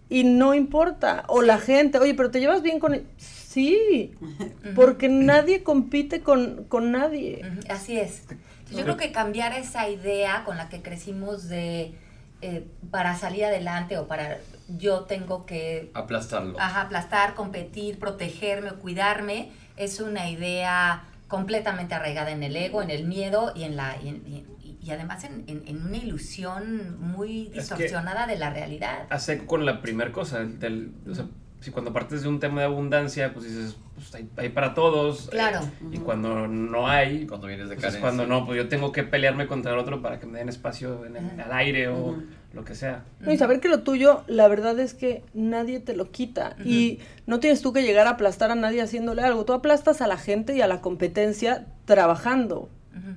Y 0.10 0.24
no 0.24 0.54
importa. 0.54 1.26
O 1.28 1.42
la 1.42 1.58
gente, 1.58 1.98
oye, 1.98 2.14
pero 2.14 2.32
te 2.32 2.40
llevas 2.40 2.62
bien 2.62 2.80
con... 2.80 2.94
él?". 2.94 3.06
Sí, 3.18 4.14
porque 4.76 5.10
nadie 5.10 5.64
compite 5.64 6.22
con, 6.22 6.66
con 6.70 6.92
nadie. 6.92 7.42
Así 7.70 7.98
es. 7.98 8.24
Yo 8.72 8.84
creo 8.84 8.98
que 8.98 9.12
cambiar 9.12 9.54
esa 9.54 9.90
idea 9.90 10.44
con 10.46 10.58
la 10.58 10.70
que 10.70 10.82
crecimos 10.82 11.48
de 11.48 11.96
eh, 12.42 12.68
para 12.92 13.16
salir 13.16 13.46
adelante 13.46 13.98
o 13.98 14.08
para 14.08 14.38
yo 14.68 15.02
tengo 15.06 15.46
que 15.46 15.90
Aplastarlo. 15.96 16.60
ajá, 16.60 16.82
aplastar, 16.82 17.34
competir, 17.34 17.98
protegerme 18.00 18.70
o 18.72 18.76
cuidarme, 18.80 19.52
es 19.76 20.00
una 20.00 20.30
idea 20.30 21.04
completamente 21.28 21.96
arraigada 21.96 22.32
en 22.32 22.44
el 22.44 22.56
ego, 22.56 22.82
en 22.84 22.90
el 22.92 23.06
miedo 23.06 23.52
y 23.56 23.64
en 23.64 23.76
la 23.76 23.96
y, 24.04 24.10
en- 24.10 24.24
y- 24.28 24.46
y 24.82 24.92
además 24.92 25.24
en, 25.24 25.44
en- 25.48 25.64
en 25.68 25.86
una 25.86 25.98
ilusión 25.98 27.00
muy 27.02 27.48
que- 27.48 27.60
distorsionada 27.60 28.28
de 28.28 28.38
la 28.38 28.50
realidad. 28.52 29.08
Hace 29.10 29.46
con 29.46 29.66
la 29.66 29.82
primera 29.82 30.12
cosa, 30.12 30.40
del, 30.44 30.94
o 31.10 31.16
sea, 31.16 31.26
si 31.60 31.72
cuando 31.72 31.92
partes 31.94 32.22
de 32.24 32.30
un 32.30 32.40
tema 32.40 32.62
de 32.62 32.68
abundancia, 32.68 33.34
pues 33.34 33.46
dices, 33.46 33.78
pues 33.96 34.14
hay, 34.16 34.30
hay 34.38 34.50
para 34.50 34.74
todos. 34.74 35.28
Claro. 35.30 35.60
eh, 35.62 35.90
y 35.94 35.98
cuando 35.98 36.48
no 36.48 36.88
hay, 36.88 37.26
Cuando 37.26 37.48
vienes 37.48 37.68
de 37.70 37.76
pues 37.76 37.84
carencia. 37.86 38.02
cuando 38.02 38.28
no, 38.28 38.46
pues 38.46 38.58
yo 38.58 38.68
tengo 38.70 38.92
que 38.92 39.04
pelearme 39.04 39.48
contra 39.48 39.74
el 39.74 39.80
otro 39.80 40.02
para 40.02 40.20
que 40.20 40.26
me 40.28 40.40
den 40.40 40.50
espacio 40.50 41.06
en 41.06 41.16
el, 41.18 41.40
al 41.42 41.52
aire 41.54 41.88
o 41.88 42.16
lo 42.54 42.64
que 42.64 42.76
sea. 42.76 43.04
No, 43.20 43.32
y 43.32 43.38
saber 43.38 43.60
que 43.60 43.68
lo 43.70 43.82
tuyo, 43.82 44.24
la 44.28 44.48
verdad 44.48 44.80
es 44.80 44.94
que 44.94 45.24
nadie 45.34 45.80
te 45.80 45.96
lo 45.96 46.12
quita. 46.12 46.56
Y 46.64 47.00
no 47.26 47.40
tienes 47.40 47.62
tú 47.62 47.74
que 47.74 47.82
llegar 47.84 48.08
a 48.08 48.12
aplastar 48.12 48.52
a 48.52 48.56
nadie 48.56 48.82
haciéndole 48.82 49.24
algo. 49.24 49.44
Tú 49.46 49.54
aplastas 49.54 50.02
a 50.02 50.08
la 50.08 50.18
gente 50.18 50.56
y 50.56 50.62
a 50.62 50.68
la 50.68 50.82
competencia 50.82 51.66
trabajando. 51.86 52.70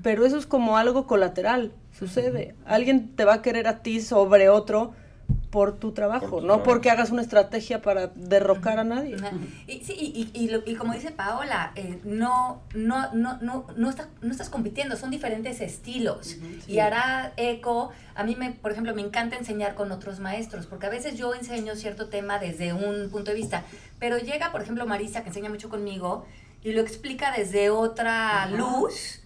Pero 0.02 0.26
eso 0.26 0.37
es 0.37 0.47
como 0.47 0.76
algo 0.76 1.06
colateral. 1.06 1.73
Sucede. 1.99 2.54
Alguien 2.66 3.14
te 3.16 3.25
va 3.25 3.35
a 3.35 3.42
querer 3.42 3.66
a 3.66 3.82
ti 3.82 4.00
sobre 4.00 4.49
otro 4.49 4.92
por 5.50 5.76
tu 5.78 5.90
trabajo, 5.92 6.21
Por 6.28 6.30
tu 6.30 6.47
no 6.47 6.54
trabajo. 6.54 6.62
porque 6.64 6.90
hagas 6.90 7.11
una 7.11 7.23
estrategia 7.23 7.83
para 7.83 8.09
derrocar 8.14 8.78
a 8.78 8.85
nadie. 8.85 9.16
Y, 9.66 9.80
sí, 9.80 9.95
y, 9.99 10.30
y, 10.33 10.45
y 10.45 10.49
lo- 10.49 10.62
y 10.64 10.76
como 10.76 10.92
dice 10.92 11.11
Paola, 11.11 11.73
eh, 11.75 11.99
no, 12.04 12.62
no, 12.75 13.12
no, 13.14 13.38
no, 13.40 13.66
no, 13.76 13.90
está- 13.90 14.09
no 14.23 14.30
estás 14.30 14.49
compitiendo, 14.49 14.97
son 14.97 15.11
diferentes 15.11 15.61
estilos. 15.61 16.37
Y 16.69 16.78
hará 16.78 17.33
eco, 17.37 17.90
a 18.14 18.23
mí, 18.23 18.37
me, 18.37 18.52
por 18.52 18.71
ejemplo, 18.71 18.95
me 18.95 19.02
encanta 19.02 19.37
enseñar 19.37 19.75
con 19.75 19.90
otros 19.90 20.21
maestros, 20.21 20.66
porque 20.66 20.87
a 20.87 20.90
veces 20.90 21.16
yo 21.19 21.35
enseño 21.35 21.75
cierto 21.75 22.09
tema 22.09 22.38
desde 22.38 22.73
un 22.73 23.11
punto 23.11 23.33
de 23.33 23.37
vista, 23.37 23.64
pero 23.99 24.19
llega, 24.19 24.52
por 24.52 24.62
ejemplo, 24.62 24.87
Marisa, 24.87 25.23
que 25.23 25.28
enseña 25.30 25.50
mucho 25.50 25.69
conmigo, 25.69 26.25
y 26.62 26.73
lo 26.73 26.80
explica 26.80 27.33
desde 27.37 27.71
otra 27.71 28.47
luz 28.50 29.20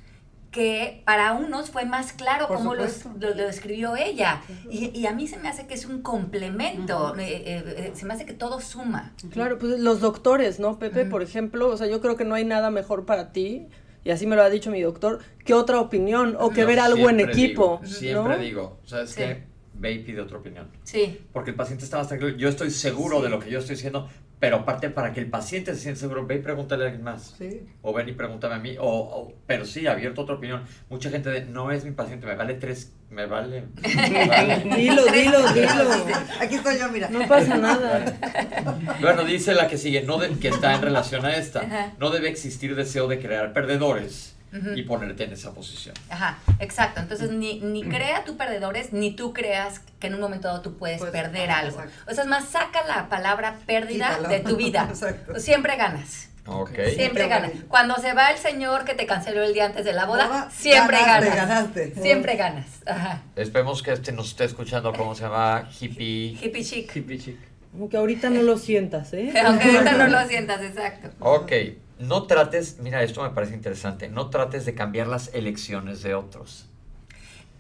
que 0.55 1.03
para 1.05 1.33
unos 1.33 1.71
fue 1.71 1.85
más 1.85 2.13
claro 2.13 2.47
Por 2.47 2.59
cómo 2.59 2.75
lo, 2.75 2.89
supuesto. 2.89 3.11
lo, 3.19 3.35
lo 3.35 3.47
describió 3.47 3.97
ella. 3.97 4.41
Y, 4.71 4.97
y 4.99 5.07
a 5.07 5.13
mí 5.13 5.27
se 5.27 5.37
me 5.39 5.49
hace 5.49 5.67
que 5.67 5.75
es 5.75 5.85
un 5.85 6.01
complemento, 6.01 7.15
eh, 7.19 7.43
eh, 7.45 7.65
eh, 7.77 7.91
se 7.95 8.07
me 8.07 8.15
hace 8.15 8.25
que 8.25 8.33
todo 8.35 8.61
suma. 8.61 9.13
Claro, 9.33 9.59
pues 9.59 9.79
los 9.81 10.01
doctores, 10.01 10.61
¿no, 10.61 10.79
Pepe? 10.79 11.05
Por 11.05 11.23
ejemplo, 11.23 11.69
o 11.69 11.77
sea, 11.77 11.87
yo 11.89 12.01
creo 12.01 12.17
que 12.17 12.25
no 12.25 12.35
hay 12.37 12.45
nada 12.45 12.71
mejor 12.71 13.05
para 13.05 13.33
ti, 13.33 13.67
y 14.05 14.11
así 14.11 14.27
me 14.27 14.37
lo 14.37 14.43
ha 14.43 14.51
dicho 14.51 14.71
mi 14.71 14.81
doctor, 14.81 15.19
que 15.45 15.55
otra 15.55 15.81
opinión 15.81 16.37
o 16.39 16.51
que 16.51 16.61
Yo 16.61 16.67
ver 16.69 16.79
algo 16.79 17.11
en 17.11 17.21
equipo. 17.21 17.81
digo, 17.83 17.95
siempre 17.95 18.37
¿no? 18.37 18.43
digo, 18.43 18.79
¿sabes 18.85 19.11
Sí. 19.11 19.17
qué? 19.17 19.43
Ve 19.77 19.91
y 19.91 19.99
pide 20.05 20.21
otra 20.21 20.39
opinión. 20.39 20.69
Sí. 20.85 21.21
Porque 21.33 21.51
el 21.51 21.57
paciente 21.57 21.85
está 21.85 21.99
más 21.99 22.07
tranquilo. 22.07 22.31
Yo 22.37 22.49
estoy 22.49 22.71
seguro 22.71 23.21
de 23.21 23.29
lo 23.29 23.41
que 23.41 23.51
yo 23.51 23.59
estoy 23.59 23.75
diciendo, 23.75 24.09
pero 24.45 24.57
aparte 24.59 24.91
para 24.91 25.11
que 25.15 25.21
el 25.21 25.31
paciente 25.31 25.73
se 25.75 25.81
sienta 25.81 26.01
seguro, 26.01 26.27
ve 26.27 26.35
y 26.35 26.39
pregúntale 26.41 26.85
a 26.85 26.87
alguien 26.89 27.03
más. 27.03 27.35
Sí. 27.39 27.63
O 27.81 27.95
ven 27.95 28.11
y 28.11 28.13
pregúntame 28.13 28.57
a 28.57 28.59
mí. 28.59 28.77
O, 28.79 28.87
o- 28.87 29.33
pero 29.47 29.65
sí, 29.65 29.87
abierto 29.87 30.21
a 30.21 30.25
otra 30.25 30.35
opinión. 30.35 30.65
Mucha 30.91 31.09
gente 31.09 31.31
de, 31.31 31.47
no 31.47 31.71
es 31.71 31.83
mi 31.87 31.93
paciente, 31.93 32.27
me 32.27 32.35
vale 32.35 32.53
tres, 32.53 32.93
me 33.09 33.25
vale. 33.25 33.65
me 33.83 34.27
vale. 34.29 34.57
Dilo, 34.77 35.03
dilo, 35.07 35.51
dilo. 35.55 36.07
Aquí 36.43 36.57
estoy 36.57 36.79
yo, 36.79 36.91
mira. 36.91 37.09
No 37.09 37.27
pasa 37.27 37.57
nada. 37.57 38.05
Bueno, 39.01 39.25
dice 39.25 39.55
la 39.55 39.67
que 39.67 39.79
sigue, 39.79 40.03
no 40.03 40.19
de- 40.19 40.39
que 40.39 40.49
está 40.49 40.75
en 40.75 40.83
relación 40.83 41.25
a 41.25 41.35
esta. 41.37 41.61
Ajá. 41.61 41.93
No 41.99 42.11
debe 42.11 42.29
existir 42.29 42.77
deseo 42.77 43.09
de 43.09 43.19
crear 43.21 43.55
perdedores 43.55 44.37
Y 44.77 44.83
ponerte 44.83 45.25
en 45.25 45.33
esa 45.33 45.53
posición. 45.53 45.95
Ajá, 46.11 46.39
exacto. 46.61 47.01
Entonces, 47.01 47.31
ni, 47.31 47.61
ni 47.61 47.83
crea 47.83 48.25
tú 48.25 48.37
perdedores, 48.37 48.93
ni 48.93 49.11
tú 49.11 49.33
creas 49.33 49.81
que 49.99 50.07
en 50.07 50.15
un 50.15 50.21
momento 50.21 50.47
dado 50.49 50.61
tú 50.61 50.77
puedes 50.77 50.99
Pues, 51.01 51.11
perder 51.11 51.51
ajá, 51.51 51.61
algo. 51.61 51.81
exacto. 51.81 52.11
O 52.11 52.15
sea, 52.15 52.25
es 52.25 52.31
más, 52.31 52.45
saca 52.49 52.87
la 52.87 53.09
palabra 53.09 53.57
pérdida 53.67 54.19
de 54.29 54.41
tu 54.41 54.57
vida. 54.57 54.87
Exacto. 54.91 55.41
Siempre 55.41 55.77
ganas. 55.77 56.29
Ok. 56.47 56.71
Siempre 56.95 57.27
ganas. 57.27 57.51
ganas. 57.53 57.65
Cuando 57.69 57.97
se 57.97 58.13
va 58.13 58.31
el 58.31 58.39
señor 58.39 58.85
que 58.85 58.95
te 58.95 59.07
canceló 59.07 59.43
el 59.43 59.55
día 59.55 59.65
antes 59.65 59.85
de 59.85 59.93
la 59.95 60.05
boda, 60.05 60.27
Boda, 60.29 60.51
siempre 60.51 60.99
ganaste, 60.99 61.29
ganas. 61.31 61.49
ganaste. 61.49 61.95
Siempre 62.03 62.37
ganas. 62.37 62.67
Ajá. 62.87 63.23
Esperemos 63.35 63.83
que 63.83 63.93
este 63.93 64.13
nos 64.13 64.29
esté 64.29 64.45
escuchando, 64.45 64.93
¿cómo 64.93 65.15
se 65.15 65.23
llama? 65.23 65.69
Hippie. 65.81 66.39
Hippie 66.41 66.63
chic. 66.65 66.95
Hippie 66.95 67.19
chic. 67.19 67.39
Aunque 67.77 67.97
ahorita 67.97 68.31
no 68.31 68.43
lo 68.43 68.57
sientas, 68.59 69.13
¿eh? 69.15 69.33
Aunque 69.45 69.71
ahorita 69.71 69.93
no 69.97 70.07
lo 70.07 70.29
sientas, 70.29 70.61
exacto. 70.63 71.09
Ok, 71.19 71.51
no 71.99 72.25
trates, 72.25 72.79
mira, 72.81 73.03
esto 73.03 73.23
me 73.23 73.31
parece 73.31 73.55
interesante, 73.55 74.09
no 74.09 74.31
trates 74.31 74.65
de 74.67 74.75
cambiar 74.75 75.07
las 75.07 75.33
elecciones 75.35 76.03
de 76.03 76.15
otros. 76.15 76.67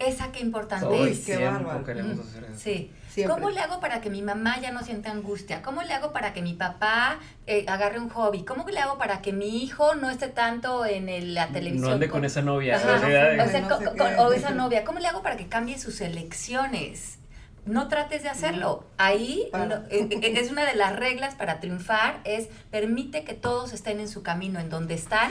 Esa 0.00 0.32
que 0.32 0.40
importante 0.40 0.86
Uy, 0.86 1.10
es. 1.10 1.20
qué 1.24 1.36
bárbaro. 1.44 1.84
queremos 1.84 2.16
Mm, 2.16 2.20
hacer 2.20 2.44
eso. 2.44 2.54
Sí. 2.58 2.90
Siempre. 3.08 3.32
¿Cómo 3.36 3.50
le 3.50 3.60
hago 3.60 3.78
para 3.78 4.00
que 4.00 4.10
mi 4.10 4.22
mamá 4.22 4.60
ya 4.60 4.72
no 4.72 4.82
sienta 4.82 5.12
angustia? 5.12 5.62
¿Cómo 5.62 5.82
le 5.84 5.94
hago 5.94 6.12
para 6.12 6.32
que 6.32 6.42
mi 6.42 6.54
papá 6.54 7.20
eh, 7.46 7.64
agarre 7.68 8.00
un 8.00 8.08
hobby? 8.08 8.44
¿Cómo 8.44 8.68
le 8.68 8.80
hago 8.80 8.98
para 8.98 9.22
que 9.22 9.32
mi 9.32 9.62
hijo 9.62 9.94
no 9.94 10.10
esté 10.10 10.26
tanto 10.26 10.84
en 10.84 11.08
el- 11.08 11.32
la 11.32 11.46
televisión? 11.46 11.86
No 11.90 11.94
ande 11.94 12.08
con 12.08 12.24
esa 12.24 12.42
novia. 12.42 12.74
Ajá. 12.74 12.98
sea, 12.98 13.36
No 13.60 13.78
qué. 13.94 14.02
o 14.18 14.32
esa 14.32 14.50
novia. 14.50 14.82
¿Cómo 14.84 14.98
le 14.98 15.06
hago 15.06 15.22
para 15.22 15.36
que 15.36 15.46
cambie 15.46 15.78
sus 15.78 16.00
elecciones? 16.00 17.18
No 17.66 17.88
trates 17.88 18.22
de 18.22 18.28
hacerlo. 18.28 18.84
Ahí 18.98 19.48
no, 19.52 19.74
eh, 19.90 20.08
eh, 20.10 20.34
es 20.36 20.50
una 20.50 20.64
de 20.64 20.74
las 20.74 20.96
reglas 20.96 21.34
para 21.34 21.60
triunfar, 21.60 22.20
es 22.24 22.48
permite 22.70 23.24
que 23.24 23.34
todos 23.34 23.72
estén 23.72 24.00
en 24.00 24.08
su 24.08 24.22
camino, 24.22 24.60
en 24.60 24.68
donde 24.68 24.94
están, 24.94 25.30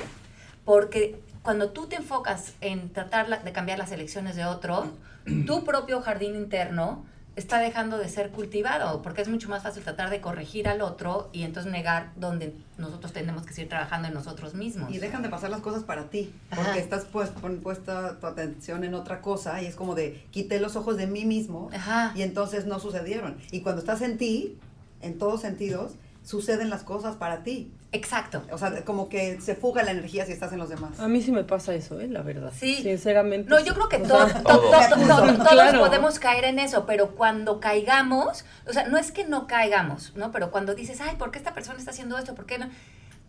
porque 0.66 1.20
cuando 1.44 1.70
tú 1.70 1.88
te 1.88 1.96
enfocas 1.96 2.54
en 2.62 2.92
tratar 2.92 3.44
de 3.44 3.52
cambiar 3.52 3.78
las 3.78 3.92
elecciones 3.92 4.36
de 4.36 4.46
otro, 4.46 4.92
tu 5.46 5.64
propio 5.64 6.02
jardín 6.02 6.36
interno 6.36 7.06
está 7.36 7.58
dejando 7.60 7.98
de 7.98 8.08
ser 8.10 8.30
cultivado, 8.30 9.02
porque 9.02 9.22
es 9.24 9.28
mucho 9.28 9.50
más 9.50 9.64
fácil 9.64 9.82
tratar 9.84 10.10
de 10.12 10.22
corregir 10.22 10.68
al 10.68 10.82
otro 10.82 11.30
y 11.34 11.42
entonces 11.44 11.72
negar 11.72 12.12
donde 12.16 12.54
nosotros 12.78 13.12
tenemos 13.12 13.44
que 13.46 13.54
seguir 13.54 13.70
trabajando 13.70 14.08
en 14.08 14.14
nosotros 14.14 14.54
mismos. 14.54 14.92
Y 14.94 15.00
dejan 15.00 15.24
de 15.24 15.30
pasar 15.30 15.50
las 15.50 15.62
cosas 15.62 15.84
para 15.84 16.10
ti, 16.10 16.32
Ajá. 16.52 16.62
porque 16.64 16.80
estás 16.80 17.06
pues 17.12 17.30
pon- 17.30 17.60
puesta 17.62 18.20
tu 18.20 18.28
atención 18.28 18.84
en 18.84 18.94
otra 18.94 19.22
cosa 19.22 19.62
y 19.62 19.66
es 19.66 19.76
como 19.76 19.96
de 19.96 20.24
quité 20.32 20.60
los 20.60 20.76
ojos 20.76 20.96
de 20.98 21.08
mí 21.08 21.26
mismo 21.26 21.70
Ajá. 21.74 22.12
y 22.16 22.22
entonces 22.22 22.66
no 22.66 22.80
sucedieron. 22.80 23.38
Y 23.52 23.62
cuando 23.62 23.80
estás 23.82 24.02
en 24.02 24.18
ti, 24.20 24.60
en 25.02 25.18
todos 25.18 25.42
sentidos, 25.42 25.94
suceden 26.24 26.70
las 26.70 26.84
cosas 26.84 27.16
para 27.16 27.44
ti. 27.44 27.72
Exacto. 27.94 28.44
O 28.52 28.58
sea, 28.58 28.84
como 28.84 29.08
que 29.08 29.40
se 29.40 29.56
fuga 29.56 29.84
la 29.84 29.92
energía 29.92 30.26
si 30.26 30.32
estás 30.32 30.52
en 30.52 30.58
los 30.60 30.68
demás. 30.70 31.00
A 31.00 31.08
mí 31.08 31.22
sí 31.22 31.32
me 31.32 31.44
pasa 31.44 31.74
eso, 31.76 32.00
¿eh? 32.02 32.08
La 32.08 32.24
verdad. 32.24 32.52
Sí. 32.58 32.82
Sinceramente. 32.82 33.50
No, 33.50 33.60
yo 33.60 33.74
creo 33.76 33.88
que 33.88 33.98
O 33.98 34.02
to- 34.02 34.28
sea, 34.30 34.42
to- 34.42 34.50
to- 34.50 34.60
Todos. 34.60 34.90
to- 34.90 34.96
to- 34.96 35.06
todos 35.38 35.52
Claro. 35.52 35.80
podemos 35.80 36.18
caer 36.20 36.44
en 36.46 36.58
eso, 36.60 36.86
pero 36.88 37.12
cuando 37.16 37.60
caigamos, 37.60 38.46
o 38.68 38.74
sea, 38.74 38.88
no 38.88 38.98
es 38.98 39.12
que 39.12 39.26
no 39.26 39.46
caigamos, 39.48 40.12
¿no? 40.16 40.32
Pero 40.32 40.50
cuando 40.52 40.74
dices, 40.76 41.00
ay, 41.02 41.16
¿por 41.18 41.30
qué 41.32 41.38
esta 41.38 41.54
persona 41.54 41.78
está 41.78 41.92
haciendo 41.92 42.18
esto? 42.18 42.34
¿Por 42.34 42.46
qué 42.48 42.58
no? 42.58 42.68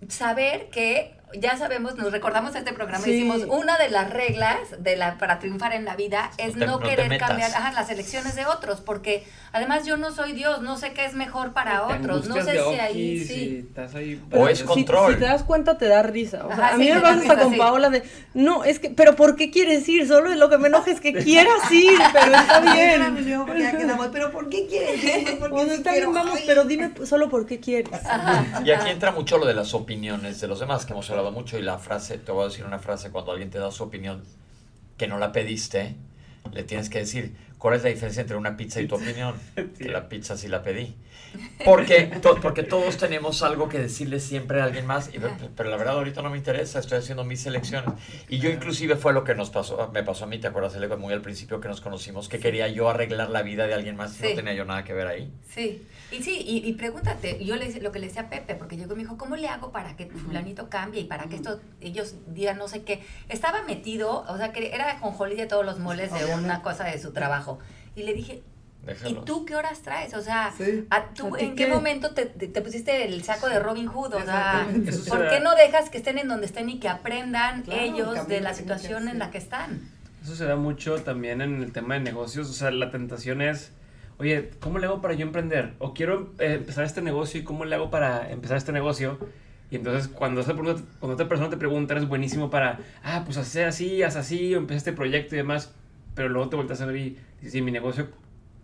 Saber 0.09 0.69
que, 0.71 1.17
ya 1.41 1.57
sabemos, 1.57 1.97
nos 1.97 2.13
recordamos 2.13 2.55
este 2.55 2.73
programa 2.73 3.01
y 3.07 3.11
Sí. 3.11 3.13
decimos, 3.13 3.43
una 3.49 3.77
de 3.79 3.91
las 3.91 4.11
reglas 4.11 4.59
de 4.79 4.97
la, 4.97 5.19
para 5.19 5.39
triunfar 5.39 5.73
en 5.75 5.85
la 5.85 5.97
vida 5.97 6.31
es 6.39 6.57
No 6.57 6.79
te- 6.79 6.89
querer 6.91 7.19
cambiar 7.19 7.51
ajá, 7.51 7.73
las 7.73 7.91
elecciones 7.91 8.35
de 8.37 8.47
otros, 8.47 8.81
porque 8.81 9.25
además 9.53 9.85
yo 9.87 9.97
no 9.97 10.13
soy 10.13 10.33
Dios, 10.33 10.63
no 10.63 10.77
sé 10.77 10.93
qué 10.93 11.05
es 11.05 11.15
mejor 11.15 11.53
para 11.53 11.87
te 11.87 11.95
otros, 11.95 12.29
no 12.29 12.37
sé 12.37 12.53
si 12.53 12.59
ahí 12.81 13.17
okis 13.19 13.27
sí. 13.29 13.65
estás 13.69 13.95
ahí- 13.95 14.21
O 14.33 14.49
es 14.49 14.59
si- 14.59 14.65
control. 14.65 15.15
Si, 15.15 15.19
te 15.19 15.25
das 15.27 15.43
cuenta, 15.43 15.79
te 15.79 15.87
da 15.89 16.03
risa. 16.03 16.45
O 16.47 16.55
sea, 16.55 16.67
Ajá, 16.67 16.75
a 16.75 16.79
mí 16.79 16.87
sí, 16.87 16.93
me 16.93 17.01
pasa 17.01 17.21
hasta 17.21 17.39
con 17.43 17.53
sí. 17.53 17.59
Paola 17.59 17.91
de, 17.91 18.03
no, 18.35 18.65
es 18.65 18.79
que, 18.79 18.91
pero 18.91 19.17
¿por 19.17 19.37
qué 19.37 19.51
quieres 19.51 19.89
ir? 19.89 20.07
Solo 20.09 20.35
lo 20.35 20.49
que 20.49 20.59
me 20.59 20.69
enoja 20.69 20.91
es 20.91 21.01
que 21.01 21.13
quieras 21.25 21.71
ir, 21.71 21.99
pero 22.13 22.35
está 22.37 22.61
bien. 22.61 23.27
Yo, 23.27 23.45
quedamos, 23.47 24.09
pero 24.13 24.31
¿por 24.31 24.49
qué 24.49 24.67
quieres? 24.67 25.03
ir? 25.03 25.39
¿Por 25.39 25.49
qué 25.49 25.55
Bueno, 25.55 25.71
sí 25.71 25.77
está 25.77 25.93
bien, 25.93 26.13
vamos, 26.13 26.41
pero 26.47 26.65
dime 26.65 26.93
solo 27.05 27.29
por 27.29 27.47
qué 27.47 27.61
quieres. 27.61 27.91
Y 28.65 28.71
aquí 28.71 28.91
entra 28.91 29.11
mucho 29.13 29.39
lo 29.39 29.47
de 29.47 29.55
las 29.55 29.75
opiniones 29.75 30.41
de 30.41 30.49
los 30.49 30.61
demás, 30.61 30.85
que 30.87 30.93
hemos 30.93 31.09
hablado 31.11 31.24
mucho, 31.31 31.59
y 31.59 31.63
la 31.63 31.79
frase, 31.79 32.19
te 32.19 32.33
voy 32.33 32.45
a 32.45 32.49
decir 32.49 32.65
una 32.65 32.79
frase, 32.79 33.11
cuando 33.11 33.33
alguien 33.33 33.51
te 33.51 33.59
da 33.59 33.71
su 33.71 33.83
opinión 33.83 34.23
que 34.97 35.07
no 35.07 35.19
la 35.19 35.33
pediste, 35.33 35.97
le 36.53 36.63
tienes 36.63 36.89
que 36.89 36.99
decir, 36.99 37.35
¿cuál 37.59 37.75
es 37.75 37.83
la 37.83 37.91
diferencia 37.91 38.21
entre 38.21 38.37
una 38.37 38.57
pizza 38.57 38.81
y 38.81 38.87
tu 38.87 38.95
opinión? 38.97 39.35
Que 39.79 39.89
la 39.89 40.09
pizza 40.09 40.37
sí 40.37 40.49
la 40.49 40.63
pedí. 40.63 40.95
Porque, 41.65 42.03
to- 42.23 42.39
porque 42.41 42.63
todos 42.63 42.97
tenemos 42.97 43.43
algo 43.43 43.69
que 43.69 43.79
decirle 43.79 44.21
siempre 44.21 44.61
a 44.61 44.65
alguien 44.65 44.87
más, 44.87 45.11
y- 45.13 45.19
pero 45.57 45.69
la 45.71 45.77
verdad 45.77 45.95
ahorita 45.95 46.23
no 46.23 46.31
me 46.31 46.37
interesa, 46.39 46.79
estoy 46.79 46.99
haciendo 46.99 47.25
mis 47.25 47.45
elecciones. 47.47 47.91
Y 48.29 48.39
yo 48.39 48.51
inclusive 48.51 48.97
fue 48.97 49.13
lo 49.13 49.25
que 49.25 49.35
nos 49.35 49.51
pasó, 49.51 49.91
me 49.93 50.03
pasó 50.03 50.25
a 50.25 50.27
mí, 50.27 50.39
¿te 50.39 50.47
acuerdas, 50.47 50.75
Ele, 50.77 50.89
muy 50.97 51.13
al 51.13 51.23
principio 51.23 51.61
que 51.61 51.69
nos 51.69 51.81
conocimos, 51.81 52.29
que 52.29 52.39
quería 52.39 52.69
yo 52.69 52.89
arreglar 52.89 53.31
la 53.31 53.43
vida 53.43 53.67
de 53.67 53.75
alguien 53.75 53.97
más 53.97 54.13
y 54.13 54.23
Sí. 54.23 54.29
no 54.31 54.35
tenía 54.37 54.55
yo 54.55 54.65
nada 54.65 54.85
que 54.85 54.93
ver 54.93 55.07
ahí? 55.09 55.33
Sí, 55.49 55.87
y 56.13 56.23
sí, 56.23 56.39
y, 56.47 56.69
y 56.69 56.73
pregúntate, 56.75 57.45
yo 57.45 57.57
le, 57.57 57.81
lo 57.81 57.91
que 57.91 57.99
le 57.99 58.07
decía 58.09 58.23
a 58.23 58.31
Pepe, 58.31 58.55
porque 58.55 58.77
llegó 58.77 58.93
y 58.93 58.97
me 58.97 59.03
dijo, 59.03 59.17
¿cómo 59.17 59.35
le 59.37 59.49
hago 59.49 59.73
para 59.73 59.97
que 59.97 60.07
fulanito 60.07 60.69
cambie 60.69 61.01
y 61.01 61.05
para 61.05 61.25
que 61.27 61.37
esto, 61.37 61.61
ellos 61.81 62.15
digan 62.29 62.59
no 62.59 62.69
sé 62.69 62.83
qué? 62.85 63.01
Estaba 63.29 63.63
metido, 63.63 64.25
o 64.29 64.37
sea, 64.37 64.53
que 64.53 64.73
era 64.75 64.99
jonjolí 65.01 65.35
de 65.35 65.47
todos 65.47 65.65
los 65.65 65.79
moles 65.81 66.13
de 66.13 66.33
una 66.35 66.63
cosa 66.63 66.85
de 66.85 66.99
su 67.01 67.13
trabajo. 67.13 67.59
Y 67.97 68.03
le 68.03 68.13
dije, 68.15 68.43
¿y 69.07 69.15
tú 69.25 69.45
qué 69.45 69.57
horas 69.57 69.81
traes? 69.83 70.15
O 70.15 70.21
sea, 70.23 70.53
Sí. 70.57 70.87
¿a 70.91 71.07
¿tú 71.15 71.35
¿A 71.35 71.39
ti 71.39 71.45
en 71.47 71.57
qué, 71.57 71.65
qué? 71.67 71.71
momento 71.73 72.11
te, 72.13 72.27
te- 72.27 72.49
te 72.49 72.61
pusiste 72.63 73.07
el 73.07 73.23
saco 73.25 73.49
de 73.49 73.59
Robin 73.61 73.87
Hood? 73.87 74.15
O 74.15 74.23
sea, 74.23 74.67
¿por 75.09 75.29
qué 75.29 75.41
no 75.41 75.55
dejas 75.55 75.91
que 75.91 75.99
estén 75.99 76.19
en 76.19 76.29
donde 76.29 76.47
estén 76.47 76.69
y 76.69 76.79
que 76.79 76.89
aprendan 76.89 77.63
Claro, 77.63 77.81
ellos 77.83 78.29
de 78.29 78.41
la 78.41 78.55
situación 78.55 79.09
en 79.09 79.19
la 79.19 79.31
que 79.31 79.39
están? 79.39 79.81
Eso 80.23 80.35
se 80.37 80.45
da 80.47 80.57
mucho 80.57 80.97
también 81.03 81.41
en 81.41 81.63
el 81.63 81.73
tema 81.73 81.95
de 81.95 82.01
negocios. 82.01 82.49
O 82.49 82.53
sea, 82.55 82.71
la 82.71 82.91
tentación 82.91 83.43
es, 83.43 83.73
oye, 84.19 84.51
¿cómo 84.61 84.79
le 84.79 84.87
hago 84.87 85.01
para 85.03 85.15
yo 85.15 85.27
emprender? 85.27 85.75
O 85.79 85.93
quiero 85.93 86.33
eh, 86.39 86.55
empezar 86.55 86.85
este 86.85 87.03
negocio 87.03 87.41
y 87.41 87.45
¿cómo 87.45 87.65
le 87.65 87.75
hago 87.75 87.91
para 87.91 88.31
empezar 88.31 88.57
este 88.57 88.73
negocio? 88.73 89.19
Y 89.71 89.77
entonces 89.77 90.09
cuando, 90.09 90.41
esa 90.41 90.55
persona- 90.55 90.83
cuando 91.01 91.15
otra 91.15 91.29
persona 91.29 91.51
te 91.51 91.57
pregunta, 91.57 91.95
eres 91.95 92.09
buenísimo 92.09 92.49
para, 92.49 92.79
ah, 93.03 93.23
pues 93.25 93.37
hacer 93.39 93.67
así, 93.67 94.03
haz 94.03 94.17
así, 94.17 94.55
o 94.55 94.59
empecé 94.59 94.79
este 94.79 94.93
proyecto 94.93 95.35
y 95.35 95.39
demás. 95.39 95.73
Pero 96.15 96.29
luego 96.29 96.49
te 96.49 96.57
vueltas 96.57 96.81
a 96.81 96.87
ver 96.87 96.97
y 96.97 97.19
dices, 97.39 97.53
sí, 97.53 97.61
mi 97.61 97.73
negocio 97.73 98.07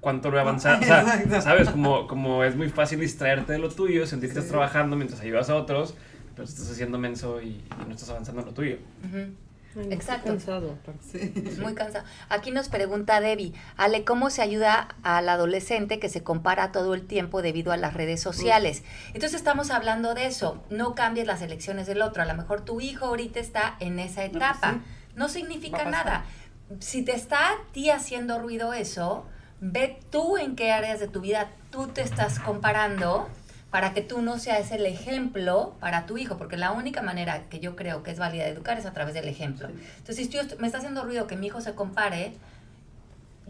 cuánto 0.01 0.31
lo 0.31 0.39
he 0.39 0.41
avanzado. 0.41 0.81
O 0.81 0.85
sea, 0.85 1.01
Exacto. 1.01 1.41
¿sabes? 1.43 1.69
Como, 1.71 2.07
como 2.07 2.45
es 2.45 2.57
muy 2.57 2.69
fácil 2.69 3.01
distraerte 3.01 3.53
de 3.53 3.59
lo 3.59 3.69
tuyo, 3.69 4.07
sentir 4.07 4.29
que 4.29 4.33
estás 4.33 4.45
Sí. 4.45 4.51
trabajando 4.51 4.97
mientras 4.97 5.21
ayudas 5.21 5.51
a 5.51 5.57
otros, 5.57 5.95
pero 6.35 6.45
estás 6.49 6.71
haciendo 6.71 6.99
menso 6.99 7.41
y, 7.43 7.47
y 7.49 7.65
no 7.87 7.93
estás 7.95 8.09
avanzando 8.11 8.41
en 8.41 8.47
lo 8.47 8.55
tuyo. 8.55 8.77
Ujú. 9.09 9.19
Ay, 9.77 9.87
no, 9.87 9.93
Exacto. 9.95 10.27
cansado. 10.31 10.75
Sí. 11.01 11.33
Muy 11.63 11.75
cansado. 11.75 12.05
Aquí 12.29 12.51
nos 12.51 12.69
pregunta 12.69 13.21
Debbie, 13.21 13.53
Ale, 13.77 14.03
¿cómo 14.05 14.29
se 14.31 14.43
ayuda 14.43 14.97
al 15.05 15.29
adolescente 15.29 16.01
que 16.01 16.09
se 16.09 16.25
compara 16.25 16.73
todo 16.73 16.93
el 16.95 17.07
tiempo 17.07 17.41
debido 17.41 17.71
a 17.71 17.77
las 17.77 17.95
redes 17.95 18.21
sociales? 18.21 18.83
Entonces 19.15 19.35
estamos 19.35 19.71
hablando 19.71 20.15
de 20.15 20.27
eso. 20.27 20.65
No 20.71 20.97
cambies 20.97 21.29
las 21.29 21.41
elecciones 21.41 21.87
del 21.87 22.03
otro. 22.03 22.23
A 22.23 22.27
lo 22.27 22.35
mejor 22.35 22.63
tu 22.65 22.81
hijo 22.81 23.05
ahorita 23.07 23.39
está 23.39 23.77
en 23.79 24.01
esa 24.01 24.23
pues 24.23 24.35
etapa. 24.35 24.73
sí. 24.73 24.81
No 25.15 25.27
Va 25.27 25.31
significa 25.31 25.83
a 25.83 25.85
pasar. 25.85 26.05
nada. 26.05 26.25
Si 26.81 27.05
te 27.05 27.13
está 27.15 27.51
a 27.51 27.57
ti 27.73 27.91
haciendo 27.91 28.41
ruido 28.41 28.73
eso, 28.73 29.25
ve 29.61 29.99
tú 30.11 30.37
en 30.39 30.57
qué 30.57 30.73
áreas 30.73 31.01
de 31.01 31.09
tu 31.09 31.21
vida 31.21 31.51
tú 31.71 31.87
te 31.89 32.03
estás 32.03 32.39
comparando 32.39 33.29
para 33.71 33.95
que 33.95 34.01
tú 34.03 34.21
no 34.21 34.39
seas 34.39 34.73
el 34.73 34.85
ejemplo 34.87 35.75
para 35.79 36.07
tu 36.07 36.19
hijo, 36.19 36.37
porque 36.39 36.57
la 36.57 36.73
única 36.73 37.03
manera 37.03 37.45
que 37.49 37.61
yo 37.61 37.77
creo 37.77 38.03
que 38.03 38.11
es 38.11 38.19
válida 38.19 38.45
de 38.45 38.51
educar 38.51 38.79
es 38.79 38.87
a 38.87 38.93
través 38.93 39.15
del 39.15 39.29
ejemplo. 39.29 39.69
Entonces, 39.69 40.17
si 40.17 40.29
yo 40.29 40.41
me 40.59 40.67
está 40.67 40.79
haciendo 40.79 41.05
ruido 41.05 41.27
que 41.29 41.37
mi 41.37 41.47
hijo 41.47 41.61
se 41.61 41.75
compare, 41.75 42.33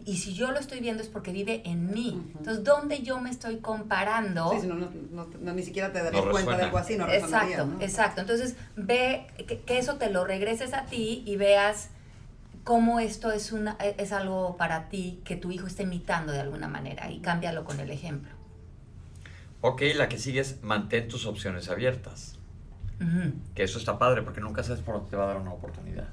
y 0.05 0.17
si 0.17 0.33
yo 0.33 0.51
lo 0.51 0.59
estoy 0.59 0.79
viendo 0.79 1.01
es 1.03 1.09
porque 1.09 1.31
vive 1.31 1.61
en 1.65 1.91
mí. 1.91 2.21
Entonces, 2.37 2.63
¿dónde 2.63 3.01
yo 3.03 3.19
me 3.19 3.29
estoy 3.29 3.57
comparando? 3.57 4.51
Sí, 4.53 4.61
si 4.61 4.67
no, 4.67 4.75
no, 4.75 4.89
no- 5.11 5.27
no- 5.39 5.53
ni 5.53 5.63
siquiera 5.63 5.91
te 5.91 6.01
darías 6.03 6.25
No 6.25 6.31
cuenta 6.31 6.57
de 6.57 6.63
algo 6.63 6.77
así, 6.79 6.97
no 6.97 7.05
resonaría, 7.05 7.55
Exacto, 7.57 7.65
¿no? 7.77 7.81
exacto. 7.83 8.21
Entonces, 8.21 8.55
ve 8.75 9.27
que, 9.47 9.59
que 9.59 9.77
eso 9.77 9.95
te 9.95 10.09
lo 10.09 10.25
regreses 10.25 10.73
a 10.73 10.85
ti 10.85 11.23
y 11.25 11.35
veas 11.35 11.89
cómo 12.63 12.99
esto 12.99 13.31
es, 13.31 13.51
una, 13.51 13.71
es 13.97 14.11
algo 14.11 14.55
para 14.57 14.89
ti 14.89 15.19
que 15.23 15.35
tu 15.35 15.51
hijo 15.51 15.67
está 15.67 15.83
imitando 15.83 16.31
de 16.31 16.39
alguna 16.41 16.67
manera 16.67 17.09
y 17.11 17.19
cámbialo 17.19 17.63
con 17.65 17.79
el 17.79 17.89
ejemplo. 17.91 18.31
Ok, 19.61 19.81
la 19.95 20.09
que 20.09 20.17
sigue 20.17 20.39
es 20.39 20.61
mantén 20.63 21.07
tus 21.07 21.25
opciones 21.25 21.69
abiertas. 21.69 22.37
Que 23.55 23.63
eso 23.63 23.79
está 23.79 23.97
padre 23.97 24.21
porque 24.21 24.41
nunca 24.41 24.63
sabes 24.63 24.81
por 24.83 24.93
dónde 24.95 25.09
te 25.09 25.15
va 25.15 25.23
a 25.23 25.27
dar 25.27 25.37
una 25.37 25.51
oportunidad. 25.53 26.07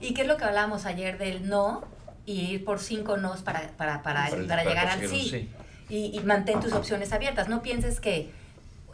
¿Y 0.00 0.14
qué 0.14 0.22
es 0.22 0.28
lo 0.28 0.36
que 0.36 0.44
hablábamos 0.44 0.84
ayer 0.84 1.16
del 1.16 1.48
no 1.48 1.84
y 2.26 2.40
ir 2.54 2.64
por 2.64 2.80
cinco 2.80 3.16
nos 3.18 3.42
para, 3.42 3.68
para, 3.76 4.02
para, 4.02 4.28
Para- 4.30 4.46
para 4.48 4.64
llegar 4.64 4.88
al 4.88 5.08
sí? 5.08 5.48
Y, 5.88 6.16
y 6.18 6.20
mantén 6.24 6.58
tus 6.60 6.72
opciones 6.72 7.12
abiertas. 7.12 7.48
No 7.48 7.62
pienses 7.62 8.00
que 8.00 8.32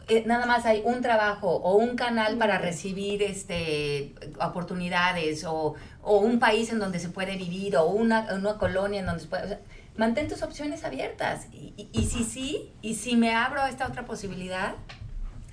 eh, 0.09 0.23
nada 0.25 0.45
más 0.45 0.65
hay 0.65 0.81
un 0.85 1.01
trabajo 1.01 1.47
o 1.55 1.75
un 1.75 1.95
canal 1.95 2.37
para 2.37 2.57
recibir 2.57 3.21
este 3.23 4.13
oportunidades 4.41 5.43
o, 5.45 5.75
o 6.01 6.17
un 6.19 6.39
país 6.39 6.69
en 6.71 6.79
donde 6.79 6.99
se 6.99 7.09
puede 7.09 7.37
vivir 7.37 7.77
o 7.77 7.85
una, 7.85 8.27
una 8.33 8.57
colonia 8.57 8.99
en 8.99 9.05
donde 9.05 9.21
se 9.21 9.27
puede... 9.27 9.43
o 9.45 9.47
sea, 9.47 9.59
mantén 9.97 10.27
tus 10.27 10.41
opciones 10.43 10.83
abiertas. 10.83 11.47
Y, 11.51 11.73
y, 11.75 11.89
y 11.91 12.05
si 12.05 12.23
sí, 12.23 12.71
y 12.81 12.95
si 12.95 13.15
me 13.15 13.33
abro 13.35 13.61
a 13.61 13.69
esta 13.69 13.87
otra 13.87 14.05
posibilidad, 14.05 14.75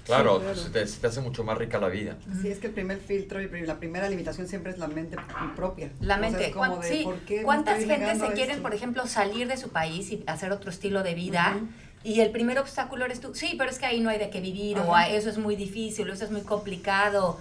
Claro, 0.04 0.36
Sí, 0.36 0.42
claro. 0.44 0.60
Se, 0.60 0.70
te, 0.70 0.86
se 0.86 1.00
te 1.00 1.06
hace 1.08 1.20
mucho 1.20 1.42
más 1.42 1.58
rica 1.58 1.78
la 1.80 1.88
vida. 1.88 2.16
Sí, 2.40 2.46
es 2.46 2.60
que 2.60 2.68
el 2.68 2.72
primer 2.74 2.98
filtro 3.00 3.42
y 3.42 3.48
la 3.66 3.80
primera 3.80 4.08
limitación 4.08 4.46
siempre 4.46 4.70
es 4.70 4.78
la 4.78 4.86
mente 4.86 5.16
propia. 5.56 5.90
La 6.00 6.14
O 6.14 6.18
sea, 6.20 6.28
mente. 6.30 6.46
es 6.46 6.52
como 6.54 6.76
¿Cuán- 6.76 6.80
de, 6.80 6.88
sí, 6.88 7.00
¿por 7.02 7.18
qué 7.24 7.38
me 7.38 7.42
¿Cuántas 7.42 7.78
gentes 7.84 8.18
se 8.20 8.26
quieren, 8.34 8.50
esto? 8.50 8.62
por 8.62 8.72
ejemplo, 8.72 9.04
salir 9.08 9.48
de 9.48 9.56
su 9.56 9.70
país 9.70 10.12
y 10.12 10.22
hacer 10.28 10.52
otro 10.52 10.70
estilo 10.70 11.02
de 11.02 11.14
vida? 11.16 11.58
Y 12.06 12.20
el 12.20 12.30
primer 12.30 12.56
obstáculo 12.60 13.04
eres 13.04 13.20
tú. 13.20 13.34
Sí, 13.34 13.56
pero 13.58 13.68
es 13.68 13.80
que 13.80 13.86
ahí 13.86 13.98
no 14.00 14.10
hay 14.10 14.18
de 14.20 14.30
qué 14.30 14.40
vivir, 14.40 14.78
o 14.78 14.94
Ajá. 14.94 15.06
"Ah, 15.06 15.08
eso 15.10 15.28
es 15.28 15.38
muy 15.38 15.56
difícil, 15.56 16.08
o 16.08 16.12
eso 16.12 16.24
es 16.24 16.30
muy 16.30 16.42
complicado. 16.42 17.40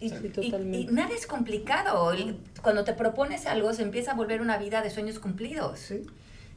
Y, 0.00 0.10
Sí, 0.10 0.16
y- 0.24 0.28
totalmente. 0.30 0.78
y 0.78 0.86
nada 0.94 1.14
es 1.14 1.28
complicado. 1.28 2.12
Cuando 2.60 2.82
te 2.82 2.92
propones 2.94 3.46
algo, 3.46 3.72
se 3.72 3.82
empieza 3.82 4.12
a 4.12 4.14
volver 4.14 4.40
una 4.40 4.58
vida 4.58 4.82
de 4.82 4.90
sueños 4.90 5.20
cumplidos. 5.20 5.78
Sí. 5.78 6.02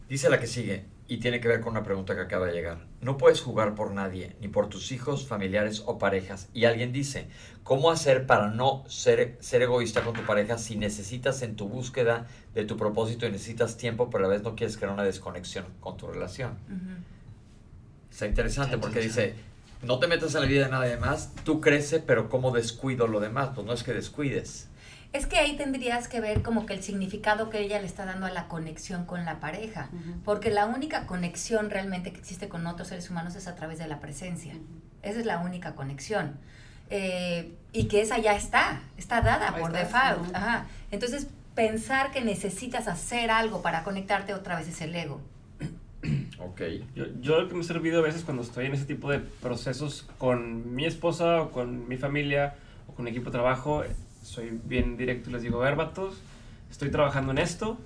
Dice 0.10 0.30
la 0.32 0.40
que 0.40 0.48
sigue, 0.48 0.86
y 1.08 1.18
tiene 1.18 1.40
que 1.42 1.48
ver 1.48 1.62
con 1.62 1.72
una 1.74 1.84
pregunta 1.84 2.16
que 2.16 2.22
acaba 2.22 2.48
de 2.48 2.54
llegar. 2.54 2.80
No 3.02 3.18
puedes 3.18 3.40
jugar 3.42 3.76
por 3.76 3.92
nadie, 3.92 4.36
ni 4.42 4.48
por 4.48 4.68
tus 4.70 4.92
hijos, 4.92 5.28
familiares 5.28 5.84
o 5.86 6.00
parejas. 6.00 6.50
Y 6.54 6.66
alguien 6.66 6.92
dice, 6.92 7.28
¿cómo 7.64 7.92
hacer 7.92 8.26
para 8.26 8.48
no 8.50 8.84
ser, 8.88 9.38
ser 9.42 9.62
egoísta 9.62 10.02
con 10.04 10.14
tu 10.16 10.24
pareja 10.26 10.58
si 10.58 10.76
necesitas 10.76 11.42
en 11.44 11.56
tu 11.56 11.68
búsqueda 11.68 12.26
de 12.56 12.66
tu 12.66 12.78
propósito 12.78 13.26
y 13.28 13.32
necesitas 13.32 13.78
tiempo, 13.78 14.10
pero 14.10 14.26
a 14.26 14.28
la 14.28 14.34
vez 14.34 14.42
no 14.44 14.56
quieres 14.56 14.76
crear 14.78 14.92
una 14.92 15.04
desconexión 15.04 15.66
con 15.80 15.98
tu 15.98 16.08
relación? 16.08 16.58
Ujú. 16.68 17.11
Está 18.12 18.28
interesante 18.28 18.78
porque 18.78 19.00
dice, 19.00 19.36
no 19.82 19.98
te 20.00 20.08
metas 20.08 20.36
en 20.36 20.42
la 20.42 20.48
vida 20.48 20.66
de 20.66 20.72
nadie 20.72 20.98
más, 20.98 21.34
tú 21.44 21.62
crece, 21.62 22.00
pero 22.00 22.30
¿cómo 22.30 22.52
descuido 22.52 23.08
lo 23.08 23.20
demás? 23.20 23.52
Pues 23.56 23.66
no 23.66 23.74
es 23.74 23.84
que 23.84 23.94
descuides. 23.94 24.68
Es 25.14 25.26
que 25.26 25.38
ahí 25.38 25.58
tendrías 25.58 26.08
que 26.08 26.22
ver 26.22 26.42
como 26.42 26.66
que 26.66 26.74
el 26.74 26.84
significado 26.84 27.50
que 27.50 27.60
ella 27.60 27.80
le 27.80 27.86
está 27.86 28.06
dando 28.06 28.28
a 28.28 28.32
la 28.32 28.48
conexión 28.48 29.06
con 29.06 29.26
la 29.26 29.40
pareja. 29.42 29.90
Porque 30.24 30.50
la 30.52 30.66
única 30.68 31.06
conexión 31.06 31.70
realmente 31.70 32.14
que 32.14 32.20
existe 32.20 32.48
con 32.48 32.66
otros 32.66 32.88
seres 32.88 33.10
humanos 33.10 33.36
es 33.36 33.48
a 33.48 33.56
través 33.56 33.78
de 33.78 33.88
la 33.88 34.00
presencia. 34.00 34.54
Esa 35.02 35.20
es 35.20 35.26
la 35.26 35.40
única 35.40 35.76
conexión. 35.76 36.38
Eh, 36.90 37.54
y 37.74 37.88
que 37.88 38.02
esa 38.02 38.20
ya 38.20 38.36
está, 38.36 38.84
está 38.98 39.22
dada 39.22 39.54
Ahí 39.54 39.62
por 39.62 39.76
está, 39.76 40.14
default. 40.14 40.36
Ajá. 40.36 40.66
Entonces, 40.92 41.28
pensar 41.56 42.12
que 42.12 42.22
necesitas 42.22 42.88
hacer 42.88 43.32
algo 43.32 43.62
para 43.62 43.84
conectarte 43.84 44.34
otra 44.34 44.58
vez 44.58 44.70
es 44.70 44.80
el 44.80 44.96
ego. 44.96 45.20
Ok. 46.44 46.62
Yo, 46.96 47.06
yo 47.22 47.42
lo 47.42 47.48
que 47.48 47.56
me 47.56 47.62
he 47.62 47.64
servido 47.64 48.00
a 48.00 48.02
veces 48.02 48.24
cuando 48.24 48.44
estoy 48.44 48.66
en 48.66 48.74
ese 48.74 48.86
tipo 48.86 49.12
de 49.12 49.20
procesos 49.20 50.08
con 50.18 50.76
mi 50.76 50.86
esposa 50.86 51.42
o 51.42 51.52
con 51.52 51.88
mi 51.88 51.98
familia 51.98 52.56
o 52.88 52.94
con 52.94 53.06
mi 53.06 53.12
equipo 53.12 53.26
de 53.26 53.32
trabajo, 53.32 53.84
soy 54.24 54.60
bien 54.64 54.98
directo 54.98 55.30
y 55.30 55.34
les 55.34 55.44
digo, 55.44 55.62
a 55.62 55.66
ver, 55.66 55.76
vatos, 55.76 56.22
estoy 56.70 56.90
trabajando 56.90 57.32
en 57.32 57.38
esto. 57.38 57.78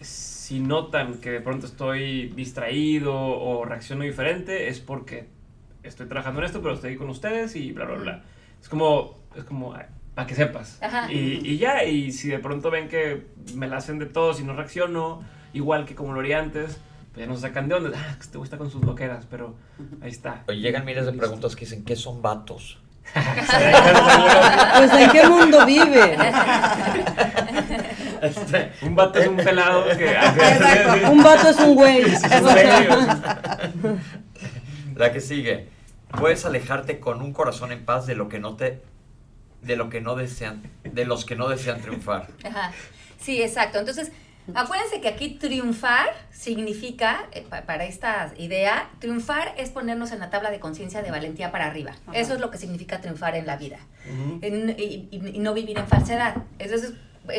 Si 0.00 0.60
notan 0.60 1.14
que 1.14 1.30
de 1.30 1.40
pronto 1.40 1.66
estoy 1.66 2.28
distraído 2.28 3.14
o 3.14 3.64
reacciono 3.64 4.04
diferente, 4.04 4.68
es 4.68 4.80
porque 4.80 5.26
estoy 5.82 6.06
trabajando 6.06 6.40
en 6.40 6.46
esto, 6.46 6.62
pero 6.62 6.74
estoy 6.74 6.96
con 6.96 7.08
ustedes 7.08 7.56
y 7.56 7.72
bla, 7.72 7.86
bla, 7.86 7.96
bla. 7.96 8.24
Es 8.60 8.68
como, 8.68 9.18
es 9.34 9.44
como, 9.44 9.74
para 10.14 10.26
que 10.26 10.34
sepas. 10.34 10.78
Ajá. 10.82 11.12
Y, 11.12 11.40
y 11.44 11.58
ya, 11.58 11.84
y 11.84 12.12
si 12.12 12.28
de 12.28 12.38
pronto 12.38 12.70
ven 12.70 12.88
que 12.88 13.26
me 13.54 13.66
la 13.66 13.78
hacen 13.78 13.98
de 13.98 14.06
todos 14.06 14.40
y 14.40 14.44
no 14.44 14.54
reacciono, 14.54 15.22
igual 15.52 15.84
que 15.84 15.94
como 15.94 16.12
lo 16.12 16.20
haría 16.20 16.38
antes, 16.38 16.78
ya 17.18 17.26
nos 17.26 17.40
sacan 17.40 17.68
de 17.68 17.74
onda. 17.74 17.90
Ah, 17.94 18.16
este 18.20 18.38
güey 18.38 18.46
está 18.46 18.56
con 18.56 18.70
sus 18.70 18.84
loqueras, 18.84 19.26
pero 19.30 19.54
ahí 20.00 20.10
está. 20.10 20.44
Oye, 20.48 20.60
llegan 20.60 20.84
miles 20.84 21.06
de 21.06 21.12
preguntas 21.12 21.56
que 21.56 21.64
dicen, 21.64 21.84
¿qué 21.84 21.96
son 21.96 22.22
vatos? 22.22 22.78
Pues 24.78 24.92
en 24.92 25.10
qué 25.10 25.28
mundo 25.28 25.66
vive. 25.66 26.16
Este, 28.20 28.72
Un 28.82 28.96
vato 28.96 29.20
es 29.20 29.28
un 29.28 29.36
pelado 29.36 29.84
que... 29.96 30.10
Exacto. 30.10 31.12
Un 31.12 31.22
vato 31.22 31.50
es 31.50 31.60
un 31.60 31.74
güey. 31.76 32.04
La 34.96 35.12
que 35.12 35.20
sigue. 35.20 35.68
Puedes 36.18 36.44
alejarte 36.44 36.98
con 36.98 37.22
un 37.22 37.32
corazón 37.32 37.70
en 37.70 37.84
paz 37.84 38.06
de 38.06 38.16
lo 38.16 38.28
que 38.28 38.40
no 38.40 38.56
te 38.56 38.82
de 39.62 39.76
lo 39.76 39.88
que 39.88 40.00
no 40.00 40.16
desean 40.16 40.62
de 40.82 41.04
los 41.04 41.24
que 41.24 41.36
no 41.36 41.48
desean 41.48 41.80
triunfar. 41.80 42.28
Ajá. 42.44 42.72
Sí, 43.20 43.42
exacto. 43.42 43.78
Entonces, 43.78 44.10
acuérdense 44.54 45.00
que 45.00 45.08
aquí 45.08 45.30
triunfar 45.30 46.06
significa, 46.30 47.26
eh, 47.32 47.44
pa- 47.48 47.62
para 47.62 47.84
esta 47.84 48.32
idea, 48.38 48.90
triunfar 49.00 49.54
es 49.58 49.70
ponernos 49.70 50.12
en 50.12 50.18
la 50.20 50.30
tabla 50.30 50.50
de 50.50 50.60
conciencia 50.60 51.02
de 51.02 51.10
valentía 51.10 51.50
para 51.52 51.66
arriba. 51.66 51.92
Ajá. 52.06 52.18
Eso 52.18 52.34
es 52.34 52.40
lo 52.40 52.50
que 52.50 52.58
significa 52.58 53.00
triunfar 53.00 53.36
en 53.36 53.46
la 53.46 53.56
vida. 53.56 53.78
En- 54.40 54.74
y, 54.78 55.08
y- 55.10 55.32
y 55.34 55.38
no 55.38 55.52
vivir 55.54 55.78
en 55.78 55.86
falsedad. 55.86 56.36
Entonces, 56.58 56.92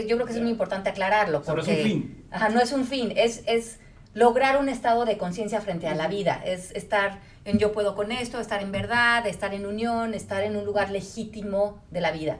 yo 0.07 0.15
creo 0.17 0.25
que 0.27 0.33
es 0.33 0.39
muy 0.41 0.51
importante 0.51 0.89
aclararlo. 0.89 1.39
O 1.39 1.43
sea, 1.43 1.53
no 1.55 1.61
es 1.61 1.65
Porque, 1.67 1.81
un 1.81 1.87
fin. 1.87 2.25
Ajá, 2.31 2.49
no 2.49 2.61
es 2.61 2.71
un 2.71 2.85
fin, 2.85 3.11
es, 3.15 3.41
es 3.47 3.79
lograr 4.13 4.59
un 4.59 4.69
estado 4.69 5.05
de 5.05 5.17
conciencia 5.17 5.61
frente 5.61 5.87
a 5.87 5.95
la 5.95 6.07
vida. 6.07 6.41
Es 6.45 6.71
estar 6.71 7.19
en 7.45 7.57
yo 7.57 7.71
puedo 7.71 7.95
con 7.95 8.11
esto, 8.11 8.39
estar 8.39 8.61
en 8.61 8.71
verdad, 8.71 9.25
estar 9.25 9.53
en 9.55 9.65
unión, 9.65 10.13
estar 10.13 10.43
en 10.43 10.55
un 10.55 10.65
lugar 10.65 10.91
legítimo 10.91 11.81
de 11.89 12.01
la 12.01 12.11
vida. 12.11 12.37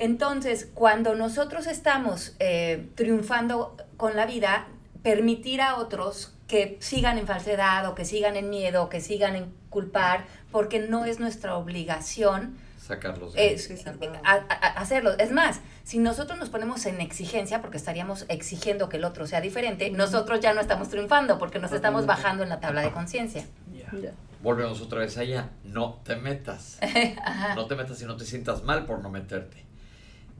Entonces, 0.00 0.68
cuando 0.74 1.14
nosotros 1.14 1.66
estamos 1.66 2.34
eh, 2.40 2.88
triunfando 2.94 3.76
con 3.98 4.16
la 4.16 4.24
vida, 4.26 4.66
permitir 5.02 5.60
a 5.60 5.76
otros 5.76 6.34
que 6.48 6.78
sigan 6.80 7.18
en 7.18 7.26
falsedad 7.26 7.86
o 7.86 7.94
que 7.94 8.04
sigan 8.06 8.34
en 8.36 8.48
miedo 8.50 8.82
o 8.82 8.88
que 8.88 9.00
sigan 9.02 9.36
en 9.36 9.52
culpar, 9.68 10.24
porque 10.50 10.80
no 10.80 11.04
es 11.04 11.20
nuestra 11.20 11.54
obligación 11.56 12.56
Sacarlos 12.78 13.34
de 13.34 13.52
es, 13.54 13.64
Sí, 13.66 13.76
ser 13.76 13.98
bravos. 13.98 14.18
a- 14.24 14.32
a- 14.32 14.36
a- 14.66 14.80
hacerlo. 14.80 15.12
Es 15.18 15.30
más, 15.32 15.60
si 15.84 15.98
nosotros 15.98 16.38
nos 16.38 16.48
ponemos 16.48 16.86
en 16.86 17.00
exigencia, 17.02 17.60
porque 17.60 17.76
estaríamos 17.76 18.24
exigiendo 18.28 18.88
que 18.88 18.96
el 18.96 19.04
otro 19.04 19.26
sea 19.26 19.40
diferente, 19.42 19.90
nosotros 19.90 20.40
ya 20.40 20.54
no 20.54 20.62
estamos 20.62 20.88
triunfando 20.88 21.38
porque 21.38 21.58
nos 21.60 21.72
estamos 21.72 22.06
bajando 22.06 22.42
en 22.42 22.48
la 22.48 22.58
tabla 22.58 22.80
de 22.80 22.90
conciencia. 22.90 23.44
Ya. 23.72 23.90
Ya. 24.02 24.12
Volvemos 24.42 24.80
otra 24.80 25.00
vez 25.00 25.18
allá. 25.18 25.50
No 25.62 26.00
te 26.04 26.16
metas. 26.16 26.78
No 27.54 27.66
te 27.66 27.76
metas 27.76 28.00
y 28.00 28.06
no 28.06 28.16
te 28.16 28.24
sientas 28.24 28.64
mal 28.64 28.86
por 28.86 29.00
no 29.02 29.10
meterte. 29.10 29.66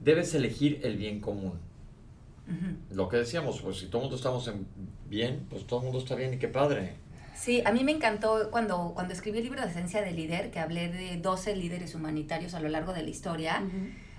Debes 0.01 0.33
elegir 0.35 0.81
el 0.83 0.97
bien 0.97 1.19
común. 1.21 1.53
Lo 2.91 3.07
que 3.07 3.15
decíamos, 3.17 3.61
pues 3.61 3.77
si 3.77 3.85
todo 3.85 3.99
el 3.99 4.03
mundo 4.03 4.17
estamos 4.17 4.45
en 4.49 4.67
bien, 5.09 5.45
pues 5.49 5.65
todo 5.65 5.79
el 5.79 5.85
mundo 5.85 5.99
está 5.99 6.15
bien 6.15 6.33
y 6.33 6.37
qué 6.37 6.49
padre. 6.49 6.95
Sí, 7.35 7.61
a 7.65 7.71
mí 7.71 7.83
me 7.85 7.93
encantó 7.93 8.49
cuando, 8.51 8.91
cuando 8.93 9.13
escribí 9.13 9.37
el 9.37 9.45
libro 9.45 9.61
de 9.61 9.67
Esencia 9.69 10.01
del 10.01 10.17
Líder, 10.17 10.51
que 10.51 10.59
hablé 10.59 10.89
de 10.91 11.15
12 11.17 11.55
líderes 11.55 11.95
humanitarios 11.95 12.53
a 12.53 12.59
lo 12.59 12.67
largo 12.67 12.93
de 12.93 13.03
la 13.03 13.09
historia. 13.09 13.63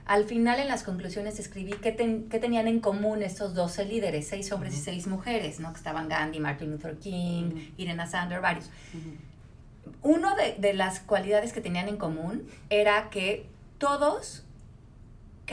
al 0.06 0.24
final 0.24 0.58
en 0.60 0.66
las 0.68 0.82
conclusiones 0.82 1.38
escribí 1.38 1.72
qué, 1.80 1.92
ten- 1.92 2.28
qué 2.30 2.38
tenían 2.40 2.66
en 2.68 2.80
común 2.80 3.22
estos 3.22 3.54
12 3.54 3.84
líderes, 3.84 4.26
seis 4.26 4.50
hombres 4.50 4.74
y 4.74 4.78
seis 4.78 5.06
mujeres, 5.06 5.60
¿no? 5.60 5.70
Que 5.72 5.76
estaban 5.78 6.08
Gandhi, 6.08 6.40
Martin 6.40 6.70
Luther 6.72 6.96
King, 6.98 7.50
Irena 7.76 8.06
Sander, 8.06 8.40
varios. 8.40 8.68
Uno 10.02 10.34
de, 10.36 10.56
de 10.58 10.74
las 10.74 10.98
cualidades 11.00 11.52
que 11.52 11.60
tenían 11.60 11.88
en 11.88 11.96
común 11.98 12.44
era 12.70 13.10
que 13.10 13.46
todos 13.78 14.44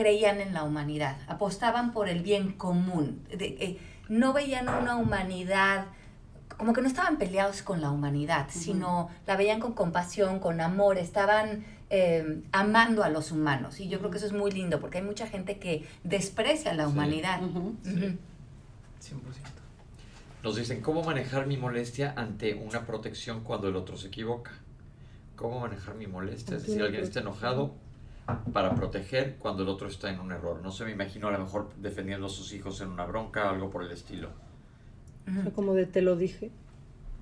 creían 0.03 0.39
en 0.39 0.53
la 0.53 0.63
humanidad, 0.63 1.17
apostaban 1.27 1.91
por 1.91 2.07
el 2.07 2.21
bien 2.21 2.53
común, 2.53 3.21
de- 3.38 3.57
eh, 3.59 3.79
no 4.07 4.31
veían 4.31 4.69
una 4.69 4.95
humanidad, 4.95 5.88
como 6.57 6.71
que 6.71 6.81
no 6.81 6.88
estaban 6.88 7.17
peleados 7.17 7.62
con 7.63 7.81
la 7.81 7.91
humanidad, 7.91 8.47
sino 8.49 9.09
la 9.27 9.35
veían 9.35 9.59
con 9.59 9.73
compasión, 9.73 10.39
con 10.39 10.62
amor, 10.62 10.97
estaban 10.97 11.65
eh, 11.91 12.43
amando 12.51 13.03
a 13.03 13.09
los 13.09 13.31
humanos. 13.31 13.79
Y 13.79 13.88
yo 13.89 13.97
creo 13.97 14.12
que 14.12 14.17
eso 14.17 14.27
es 14.27 14.31
muy 14.31 14.51
lindo, 14.51 14.79
porque 14.79 14.99
hay 14.99 15.03
mucha 15.03 15.25
gente 15.27 15.57
que 15.57 15.88
desprecia 16.03 16.71
la 16.75 16.85
Sí. 16.85 16.91
humanidad. 16.91 17.41
Ujú. 17.43 17.59
Ujú. 17.83 18.15
100%. 18.99 19.17
Nos 20.43 20.55
dicen, 20.55 20.81
¿cómo 20.81 21.03
manejar 21.03 21.47
mi 21.47 21.57
molestia 21.57 22.13
ante 22.15 22.53
una 22.53 22.85
protección 22.85 23.43
cuando 23.43 23.67
el 23.69 23.75
otro 23.75 23.97
se 23.97 24.07
equivoca? 24.09 24.51
¿Cómo 25.35 25.59
manejar 25.62 25.95
mi 25.95 26.05
molestia? 26.05 26.57
Es 26.57 26.67
decir, 26.67 26.81
alguien 26.83 27.03
está 27.03 27.21
enojado 27.21 27.73
para 28.53 28.75
proteger 28.75 29.35
cuando 29.39 29.63
el 29.63 29.69
otro 29.69 29.87
está 29.87 30.09
en 30.09 30.19
un 30.19 30.31
error. 30.31 30.61
No 30.61 30.71
se 30.71 30.85
me 30.85 30.91
imagino 30.91 31.27
a 31.27 31.31
lo 31.31 31.39
mejor 31.39 31.69
defendiendo 31.77 32.27
a 32.27 32.29
sus 32.29 32.53
hijos 32.53 32.81
en 32.81 32.89
una 32.89 33.05
bronca 33.05 33.45
o 33.45 33.49
algo 33.49 33.69
por 33.69 33.83
el 33.83 33.91
estilo. 33.91 34.29
O 35.27 35.43
sea, 35.43 35.51
como 35.51 35.73
de 35.73 35.85
te 35.85 36.01
lo 36.01 36.15
dije. 36.15 36.51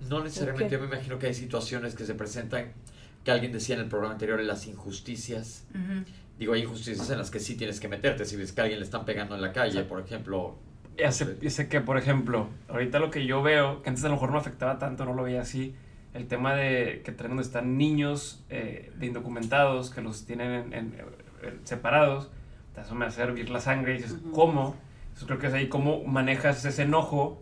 No 0.09 0.23
necesariamente, 0.23 0.73
yo 0.73 0.79
me 0.79 0.85
imagino 0.85 1.19
que 1.19 1.27
hay 1.27 1.33
situaciones 1.33 1.95
que 1.95 2.05
se 2.05 2.13
presentan, 2.13 2.71
que 3.23 3.31
alguien 3.31 3.51
decía 3.51 3.75
en 3.75 3.81
el 3.81 3.87
programa 3.87 4.13
anterior, 4.13 4.39
en 4.39 4.47
las 4.47 4.67
injusticias. 4.67 5.65
Ujú. 5.71 6.03
Digo, 6.37 6.53
hay 6.53 6.61
injusticias 6.61 7.09
en 7.09 7.17
las 7.17 7.31
que 7.31 7.39
sí 7.39 7.55
tienes 7.55 7.79
que 7.79 7.87
meterte. 7.87 8.25
Si 8.25 8.35
ves 8.35 8.51
que 8.53 8.61
a 8.61 8.63
alguien 8.65 8.79
le 8.79 8.85
están 8.85 9.05
pegando 9.05 9.35
en 9.35 9.41
la 9.41 9.51
calle, 9.51 9.83
por 9.83 9.99
ejemplo. 9.99 10.55
Ya 10.97 11.11
sé, 11.11 11.37
ya 11.41 11.49
sé 11.49 11.67
que, 11.67 11.81
por 11.81 11.97
ejemplo, 11.97 12.47
ahorita 12.69 12.99
lo 12.99 13.11
que 13.11 13.25
yo 13.25 13.41
veo, 13.41 13.81
que 13.81 13.89
antes 13.89 14.03
a 14.03 14.07
lo 14.07 14.15
mejor 14.15 14.31
no 14.31 14.37
afectaba 14.37 14.79
tanto, 14.79 15.05
no 15.05 15.13
lo 15.13 15.23
veía 15.23 15.41
así, 15.41 15.75
el 16.17 16.27
tema 16.27 16.53
de 16.55 17.01
que 17.05 17.11
traen 17.11 17.31
donde 17.31 17.43
están 17.43 17.77
niños 17.77 18.43
eh, 18.49 18.91
de 18.97 19.05
indocumentados, 19.05 19.89
que 19.91 20.01
los 20.01 20.25
tienen 20.25 20.51
en- 20.51 20.73
en- 20.73 20.93
eh, 21.43 21.53
separados, 21.63 22.29
eso 22.79 22.93
me 22.95 23.05
hace 23.05 23.21
hervir 23.21 23.49
la 23.49 23.59
sangre 23.59 23.93
y 23.93 23.97
dices, 23.97 24.13
Ujú. 24.13 24.31
¿cómo? 24.31 24.75
Eso 25.15 25.25
creo 25.25 25.39
que 25.39 25.47
es 25.47 25.53
ahí 25.53 25.67
cómo 25.67 26.03
manejas 26.03 26.63
ese 26.65 26.83
enojo 26.83 27.41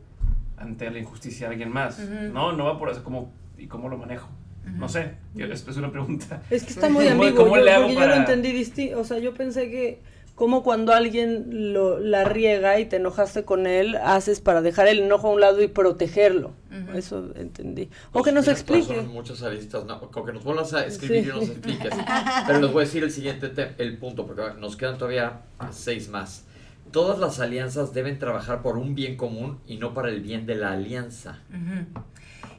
ante 0.58 0.90
la 0.90 1.00
injusticia 1.00 1.48
de 1.48 1.54
alguien 1.56 1.70
más. 1.74 2.00
Ujú. 2.00 2.34
No, 2.34 2.54
no 2.54 2.66
va 2.66 2.80
por 2.80 2.90
eso, 2.90 3.04
como, 3.04 3.34
¿y 3.58 3.68
cómo 3.68 3.90
lo 3.90 3.98
manejo? 3.98 4.30
No 4.66 4.86
Ujú. 4.86 4.94
sé, 4.94 5.16
yo- 5.36 5.46
es 5.46 5.68
una 5.78 5.92
pregunta. 5.92 6.42
Es 6.50 6.64
que 6.64 6.72
está 6.72 6.90
muy 6.90 7.06
¿Cómo- 7.10 7.24
ambiguo. 7.24 7.44
cómo 7.46 7.58
yo, 7.58 7.64
le 7.64 7.72
hago 7.72 7.84
porque 7.84 7.96
yo 7.96 8.00
lo 8.02 8.06
para- 8.08 8.18
entendí 8.18 8.52
distinto. 8.54 9.00
O 9.00 9.04
sea, 9.04 9.20
yo 9.20 9.34
pensé 9.34 9.70
que 9.70 10.02
como 10.36 10.64
cuando 10.64 10.92
alguien 10.94 11.74
lo, 11.74 11.98
la 12.00 12.26
riega 12.26 12.78
y 12.80 12.86
te 12.86 12.98
enojaste 12.98 13.46
con 13.46 13.68
él, 13.68 13.96
haces 13.96 14.42
para 14.42 14.62
dejar 14.62 14.88
el 14.90 15.00
enojo 15.00 15.30
a 15.30 15.32
un 15.32 15.40
lado 15.40 15.62
y 15.64 15.68
protegerlo. 15.70 16.52
Eso 16.94 17.30
entendí. 17.36 17.90
O 18.10 18.12
Pues 18.12 18.26
que 18.26 18.32
nos 18.34 18.48
explique. 18.50 19.00
en 19.00 19.08
muchas 19.08 19.42
aristas, 19.44 19.86
no, 19.86 20.00
con 20.12 20.26
que 20.26 20.34
nos 20.34 20.44
vuelvas 20.44 20.74
a 20.74 20.86
escribir 20.86 21.24
Sí. 21.24 21.30
y 21.30 21.32
nos 21.40 21.50
expliques. 21.50 21.92
Pero 22.48 22.60
les 22.60 22.72
voy 22.72 22.84
a 22.84 22.86
decir 22.86 23.04
el 23.04 23.12
siguiente 23.12 23.48
te- 23.48 23.76
el 23.78 23.98
punto, 23.98 24.28
porque 24.28 24.42
nos 24.60 24.76
quedan 24.76 24.98
todavía 24.98 25.42
seis 25.72 26.10
más. 26.10 26.44
Todas 26.92 27.18
las 27.18 27.40
alianzas 27.40 27.94
deben 27.94 28.20
trabajar 28.20 28.62
por 28.62 28.78
un 28.78 28.94
bien 28.94 29.16
común 29.18 29.60
y 29.66 29.78
no 29.78 29.94
para 29.94 30.10
el 30.10 30.20
bien 30.22 30.46
de 30.46 30.56
la 30.56 30.74
alianza. 30.74 31.40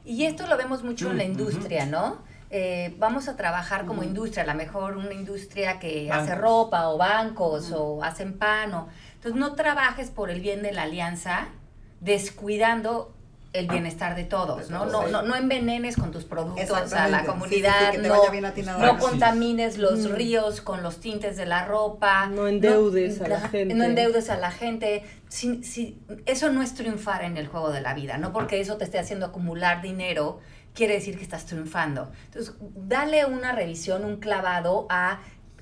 Y 0.03 0.23
esto 0.23 0.47
lo 0.47 0.57
vemos 0.57 0.83
mucho 0.83 1.11
en 1.11 1.17
la 1.17 1.23
industria, 1.25 1.85
¿no? 1.85 2.23
Eh, 2.49 2.95
vamos 2.97 3.27
a 3.27 3.35
trabajar 3.35 3.85
como 3.85 4.03
industria, 4.03 4.43
a 4.43 4.47
lo 4.47 4.53
mejor 4.55 4.95
una 4.95 5.13
industria 5.13 5.79
que 5.79 6.09
hace 6.11 6.33
ropa 6.35 6.87
o 6.89 6.97
bancos 6.97 7.71
o 7.73 8.03
hacen 8.03 8.37
pan. 8.37 8.73
O, 8.73 8.87
entonces 9.15 9.39
no 9.39 9.53
trabajes 9.55 10.09
por 10.11 10.29
el 10.29 10.39
bien 10.39 10.61
de 10.63 10.71
la 10.71 10.83
alianza 10.83 11.47
descuidando 11.99 13.13
el 13.53 13.67
bienestar 13.67 14.15
de 14.15 14.23
todos, 14.23 14.69
¿no? 14.69 14.85
No, 14.85 15.07
no, 15.07 15.23
no 15.23 15.35
envenenes 15.35 15.95
con 15.95 16.11
tus 16.11 16.25
productos 16.25 16.69
a 16.93 17.07
la. 17.07 17.19
Sí, 17.19 17.23
sí, 17.25 17.31
comunidad, 17.31 17.91
sí, 17.93 17.97
te 18.01 18.07
no, 18.07 18.51
ti 18.53 18.61
no 18.61 18.99
contamines 18.99 19.77
los 19.77 19.99
Mm. 20.07 20.13
ríos 20.13 20.61
con 20.61 20.83
los 20.83 20.99
tintes 20.99 21.37
de 21.37 21.45
la 21.47 21.65
ropa. 21.65 22.27
No 22.27 22.47
endeudes 22.47 23.19
a 23.21 23.27
la 23.27 23.39
gente. 23.41 23.73
No 23.73 23.83
endeudes 23.83 24.29
a 24.29 24.37
la 24.37 24.51
gente. 24.51 25.03
Si, 25.27 25.63
si- 25.63 25.97
eso 26.25 26.51
no 26.51 26.61
es 26.61 26.75
triunfar 26.75 27.23
en 27.23 27.37
el 27.37 27.47
juego 27.47 27.71
de 27.71 27.81
la 27.81 27.93
vida, 27.95 28.17
no 28.17 28.31
porque 28.31 28.59
eso 28.61 28.77
te 28.77 28.83
esté 28.83 28.99
haciendo 28.99 29.25
acumular 29.25 29.81
dinero, 29.81 30.39
quiere 30.77 30.93
decir 30.93 31.17
que 31.17 31.23
estás 31.23 31.45
triunfando. 31.45 32.11
Entonces, 32.25 32.53
dale 32.75 33.25
una 33.25 33.51
revisión, 33.51 34.05
un 34.05 34.17
clavado 34.17 34.85
a 34.89 35.19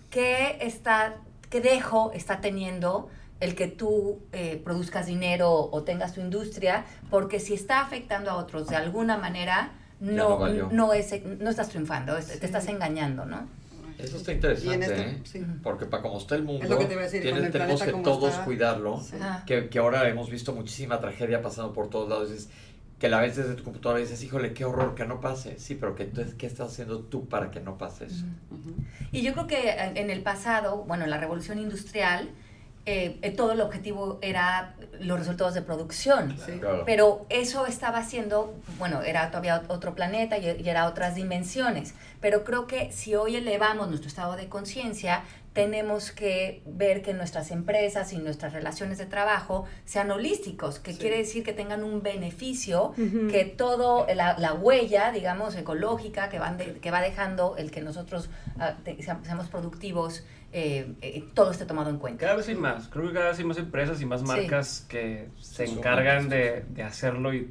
qué 0.09 0.57
está, 0.61 1.15
qué 1.49 1.61
dejo 1.61 2.11
está 2.13 2.41
teniendo 2.41 3.09
el 3.39 3.55
que 3.55 3.67
tú 3.67 4.19
eh, 4.33 4.61
produzcas 4.63 5.05
dinero 5.07 5.51
o 5.71 5.83
tengas 5.83 6.13
tu 6.13 6.21
industria, 6.21 6.85
porque 7.09 7.39
si 7.39 7.53
está 7.53 7.81
afectando 7.81 8.29
a 8.31 8.35
otros 8.35 8.67
de 8.67 8.75
alguna 8.75 9.17
manera, 9.17 9.71
no, 9.99 10.39
no 10.47 10.69
no, 10.71 10.93
es, 10.93 11.13
no 11.39 11.49
estás 11.49 11.69
triunfando, 11.69 12.17
es- 12.17 12.39
te 12.39 12.45
estás 12.45 12.67
engañando, 12.67 13.25
¿no? 13.25 13.47
Eso 13.97 14.17
está 14.17 14.31
en 14.31 14.37
interesante, 14.39 14.85
este, 14.85 15.01
¿eh? 15.01 15.21
sí. 15.23 15.45
Porque 15.63 15.85
para 15.85 16.03
como 16.03 16.17
está 16.17 16.35
el 16.35 16.43
mundo, 16.43 16.63
Es 16.79 16.89
decir, 16.89 17.21
tiene- 17.21 17.39
el 17.45 17.51
tenemos 17.51 17.81
que 17.81 17.93
todos 17.93 18.31
está. 18.31 18.43
cuidarlo. 18.43 18.99
Sí. 18.99 19.15
Que, 19.45 19.69
que 19.69 19.79
ahora 19.79 20.07
hemos 20.09 20.29
visto 20.29 20.53
muchísima 20.53 20.99
tragedia 20.99 21.41
pasando 21.41 21.71
por 21.71 21.89
todos 21.89 22.09
lados. 22.09 22.29
Es 22.31 22.49
que 22.99 23.09
la 23.09 23.19
ves 23.19 23.35
desde 23.35 23.55
tu 23.55 23.63
computadora 23.63 23.99
y 23.99 24.03
dices, 24.03 24.23
híjole, 24.23 24.53
qué 24.53 24.63
horror 24.65 24.95
que 24.95 25.05
no 25.05 25.19
pase. 25.19 25.59
Sí, 25.59 25.75
pero 25.75 25.95
que, 25.95 26.05
tú- 26.05 26.23
¿qué 26.37 26.47
estás 26.47 26.71
haciendo 26.71 26.99
tú 27.01 27.27
para 27.27 27.51
que 27.51 27.59
no 27.59 27.77
pase 27.77 28.05
eso? 28.05 28.25
Y 29.11 29.21
yo 29.21 29.33
creo 29.33 29.47
que 29.47 29.69
en 29.71 29.97
en 29.97 30.09
el 30.09 30.21
pasado, 30.23 30.83
bueno, 30.87 31.03
en 31.03 31.09
la 31.09 31.17
revolución 31.17 31.59
industrial, 31.59 32.29
eh, 32.87 33.17
eh, 33.23 33.31
todo 33.31 33.51
el 33.53 33.61
objetivo 33.61 34.19
era 34.21 34.75
los 34.99 35.17
resultados 35.19 35.53
de 35.55 35.61
producción. 35.63 36.37
Sí. 36.45 36.53
Claro. 36.59 36.83
Pero 36.85 37.25
eso 37.29 37.65
estaba 37.65 37.97
haciendo, 37.97 38.53
bueno, 38.77 39.01
era 39.01 39.29
todavía 39.31 39.63
otro 39.69 39.95
planeta 39.95 40.37
y, 40.37 40.61
y 40.61 40.69
era 40.69 40.87
otras 40.87 41.15
dimensiones. 41.15 41.95
Pero 42.21 42.43
creo 42.43 42.67
que 42.67 42.91
si 42.91 43.15
hoy 43.15 43.35
elevamos 43.37 43.87
nuestro 43.89 44.07
estado 44.07 44.35
de 44.35 44.47
conciencia, 44.49 45.23
tenemos 45.55 46.11
que 46.11 46.61
ver 46.65 47.01
que 47.01 47.13
nuestras 47.13 47.49
empresas 47.49 48.11
y 48.11 48.17
nuestras 48.17 48.51
relaciones 48.51 48.97
de 48.97 49.05
trabajo 49.05 49.65
sean 49.85 50.11
holísticos, 50.11 50.79
que 50.79 50.91
Sí. 50.91 50.99
quiere 50.99 51.17
decir 51.17 51.43
que 51.45 51.53
tengan 51.53 51.81
un 51.83 52.03
beneficio, 52.03 52.93
que 53.31 53.45
todo, 53.45 54.05
la, 54.13 54.37
la 54.37 54.53
huella, 54.53 55.13
digamos, 55.13 55.55
ecológica 55.55 56.27
que, 56.27 56.39
van 56.39 56.57
de- 56.57 56.73
que 56.79 56.91
va 56.91 56.99
dejando 57.01 57.55
el 57.57 57.71
que 57.71 57.81
nosotros 57.81 58.29
te- 58.83 58.97
seam- 58.97 59.23
seamos 59.23 59.47
productivos, 59.47 60.25
eh, 60.51 60.91
eh, 61.01 61.23
todo 61.33 61.51
esté 61.51 61.65
tomado 61.65 61.89
en 61.89 61.99
cuenta. 61.99 62.25
Cada 62.25 62.35
vez 62.35 62.49
hay 62.49 62.55
más, 62.55 62.89
creo 62.89 63.07
que 63.07 63.13
cada 63.13 63.29
vez 63.29 63.39
hay 63.39 63.45
más 63.45 63.57
empresas 63.57 64.01
y 64.01 64.05
más 64.05 64.19
Sí. 64.21 64.27
marcas 64.27 64.85
que 64.89 65.29
se 65.39 65.63
encargan 65.63 66.27
de, 66.27 66.65
de 66.67 66.83
hacerlo 66.83 67.33
y 67.33 67.49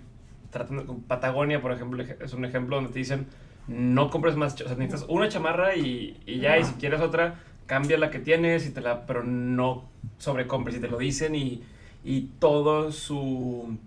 tratando, 0.51 0.85
con 0.85 1.01
Patagonia, 1.05 1.63
por 1.63 1.73
ejemplo, 1.73 2.03
es 2.03 2.33
un 2.35 2.45
ejemplo 2.45 2.77
donde 2.77 2.93
te 2.93 2.99
dicen, 2.99 3.27
no 3.67 4.11
compres 4.11 4.37
más, 4.37 4.53
o 4.61 4.69
sea, 4.69 4.77
necesitas 4.77 5.07
una 5.09 5.27
chamarra 5.31 5.75
y, 5.75 6.21
y 6.27 6.39
ya, 6.41 6.59
y 6.59 6.65
si 6.65 6.75
quieres 6.75 7.01
otra, 7.01 7.41
cambia 7.67 7.99
la 7.99 8.11
que 8.11 8.19
tienes, 8.19 8.67
y 8.67 8.71
te 8.71 8.81
la, 8.81 9.07
pero 9.07 9.25
no 9.25 9.85
sobrecompres, 10.19 10.77
y 10.77 10.81
te 10.81 10.89
lo 10.89 10.99
dicen 10.99 11.35
y, 11.35 11.63
y 12.05 12.23
todo 12.39 12.93
su, 12.93 13.79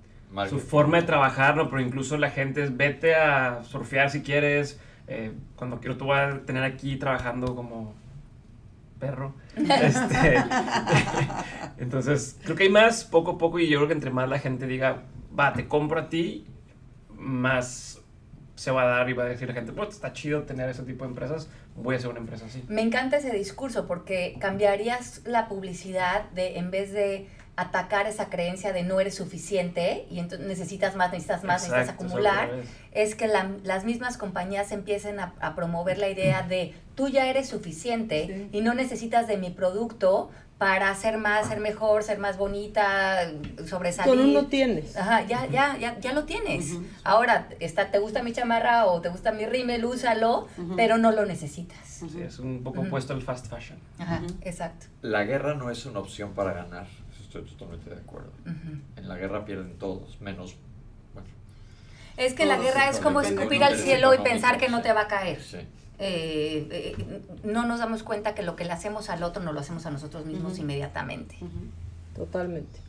su 0.50 0.60
forma 0.60 0.98
de 0.98 1.04
trabajar, 1.04 1.56
¿no? 1.56 1.70
Pero 1.70 1.82
incluso 1.82 2.18
la 2.18 2.30
gente 2.30 2.64
es, 2.64 2.76
vete 2.76 3.16
a 3.16 3.64
surfear 3.64 4.10
si 4.10 4.22
quieres, 4.22 4.80
eh, 5.08 5.32
cuando 5.56 5.80
quiero, 5.80 5.98
tú 5.98 6.06
voy 6.06 6.18
a 6.18 6.42
tener 6.46 6.64
aquí 6.64 6.98
trabajando 6.98 7.56
como 7.56 7.94
perro. 9.00 9.34
Este, 9.58 10.38
entonces, 11.80 12.38
creo 12.44 12.56
que 12.56 12.64
hay 12.64 12.70
más 12.70 13.04
poco 13.06 13.32
a 13.32 13.38
poco 13.38 13.60
y 13.60 13.68
yo 13.68 13.80
creo 13.80 13.88
que 13.88 13.94
entre 13.96 14.12
más 14.12 14.30
la 14.30 14.38
gente 14.38 14.68
diga, 14.68 15.04
va, 15.38 15.54
te 15.54 15.68
compro 15.68 16.00
a 16.00 16.10
ti, 16.10 16.46
más 17.18 17.97
se 18.58 18.72
va 18.72 18.82
a 18.82 18.86
dar 18.88 19.10
y 19.10 19.14
va 19.14 19.24
a 19.24 19.28
decir 19.28 19.48
la 19.48 19.54
gente, 19.54 19.72
pues 19.72 19.90
está 19.90 20.12
chido 20.14 20.42
tener 20.44 20.68
ese 20.70 20.82
tipo 20.84 21.04
de 21.06 21.12
empresas, 21.12 21.48
voy 21.76 21.94
a 21.96 22.00
hacer 22.00 22.10
una 22.10 22.20
empresa 22.20 22.46
así. 22.48 22.64
Me 22.68 22.82
encanta 22.82 23.18
ese 23.18 23.32
discurso 23.32 23.86
porque 23.86 24.36
cambiarías 24.40 25.22
la 25.26 25.48
publicidad 25.48 26.24
de 26.32 26.58
en 26.58 26.72
vez 26.72 26.92
de 26.92 27.28
atacar 27.56 28.06
esa 28.08 28.30
creencia 28.30 28.74
de 28.74 28.84
no 28.84 29.00
eres 29.00 29.16
suficiente 29.16 30.06
y 30.12 30.20
entonces 30.20 30.48
necesitas 30.48 30.96
más, 30.96 31.12
necesitas 31.12 31.44
más, 31.44 31.62
necesitas 31.62 31.82
Exacto, 31.90 32.04
acumular, 32.06 32.50
es 32.92 33.16
que 33.16 33.28
la- 33.28 33.52
las 33.64 33.84
mismas 33.86 34.18
compañías 34.18 34.72
empiecen 34.72 35.20
a, 35.20 35.34
a 35.40 35.56
promover 35.56 35.98
la 36.00 36.10
idea 36.10 36.42
de 36.44 36.74
tú 36.96 37.08
ya 37.10 37.28
eres 37.28 37.48
suficiente 37.50 38.26
Sí. 38.28 38.58
y 38.58 38.62
no 38.62 38.74
necesitas 38.76 39.28
de 39.28 39.38
mi 39.38 39.50
producto 39.52 40.30
para 40.58 40.94
ser 40.96 41.18
más, 41.18 41.48
ser 41.48 41.60
mejor, 41.60 42.04
ser 42.04 42.18
más 42.18 42.38
bonita, 42.38 43.32
sobresalir. 43.68 44.16
Con 44.16 44.20
uno 44.30 44.48
tienes. 44.48 44.98
Ajá, 44.98 45.22
ya, 45.28 45.46
ya, 45.48 45.78
ya, 45.78 46.00
ya 46.00 46.14
lo 46.14 46.24
tienes. 46.26 46.74
Ahora, 47.04 47.48
está, 47.60 47.92
te 47.92 48.00
gusta 48.00 48.24
mi 48.24 48.34
chamarra 48.34 48.86
o 48.88 49.00
te 49.02 49.10
gusta 49.10 49.32
mi 49.32 49.46
rímel, 49.46 49.86
úsalo, 49.86 50.48
pero 50.76 50.98
no 50.98 51.12
lo 51.12 51.26
necesitas. 51.26 51.78
Sí, 51.86 52.22
es 52.22 52.40
un 52.40 52.64
poco 52.64 52.82
opuesto 52.82 53.14
al 53.14 53.22
fast 53.22 53.48
fashion. 53.48 53.78
Ajá, 54.00 54.22
exacto. 54.42 54.88
La 55.02 55.24
guerra 55.24 55.54
no 55.54 55.70
es 55.70 55.86
una 55.86 56.00
opción 56.00 56.34
para 56.34 56.54
ganar. 56.54 56.88
Estoy 57.22 57.44
totalmente 57.44 57.90
de 57.90 57.98
acuerdo. 57.98 58.32
En 58.96 59.08
la 59.08 59.16
guerra 59.16 59.46
pierden 59.46 59.78
todos, 59.78 60.20
menos. 60.22 60.56
Bueno, 61.14 61.28
Es 62.18 62.34
que 62.34 62.46
la 62.48 62.58
guerra 62.58 62.90
es 62.90 63.00
como 63.00 63.22
escupir 63.22 63.64
al 63.64 63.78
cielo 63.78 64.14
y 64.16 64.18
pensar 64.20 64.58
que 64.58 64.70
no 64.70 64.82
te 64.82 64.92
va 64.92 65.02
a 65.02 65.08
caer. 65.08 65.40
sí. 65.42 65.58
Eh, 66.00 66.68
eh, 66.70 67.22
no 67.44 67.66
nos 67.66 67.80
damos 67.80 68.04
cuenta 68.04 68.36
que 68.36 68.44
lo 68.44 68.56
que 68.56 68.66
le 68.66 68.72
hacemos 68.72 69.10
al 69.10 69.24
otro 69.24 69.42
no 69.42 69.52
lo 69.52 69.60
hacemos 69.60 69.86
a 69.86 69.92
nosotros 69.92 70.26
mismos 70.26 70.60
inmediatamente. 70.60 71.38
Totalmente. 72.16 72.80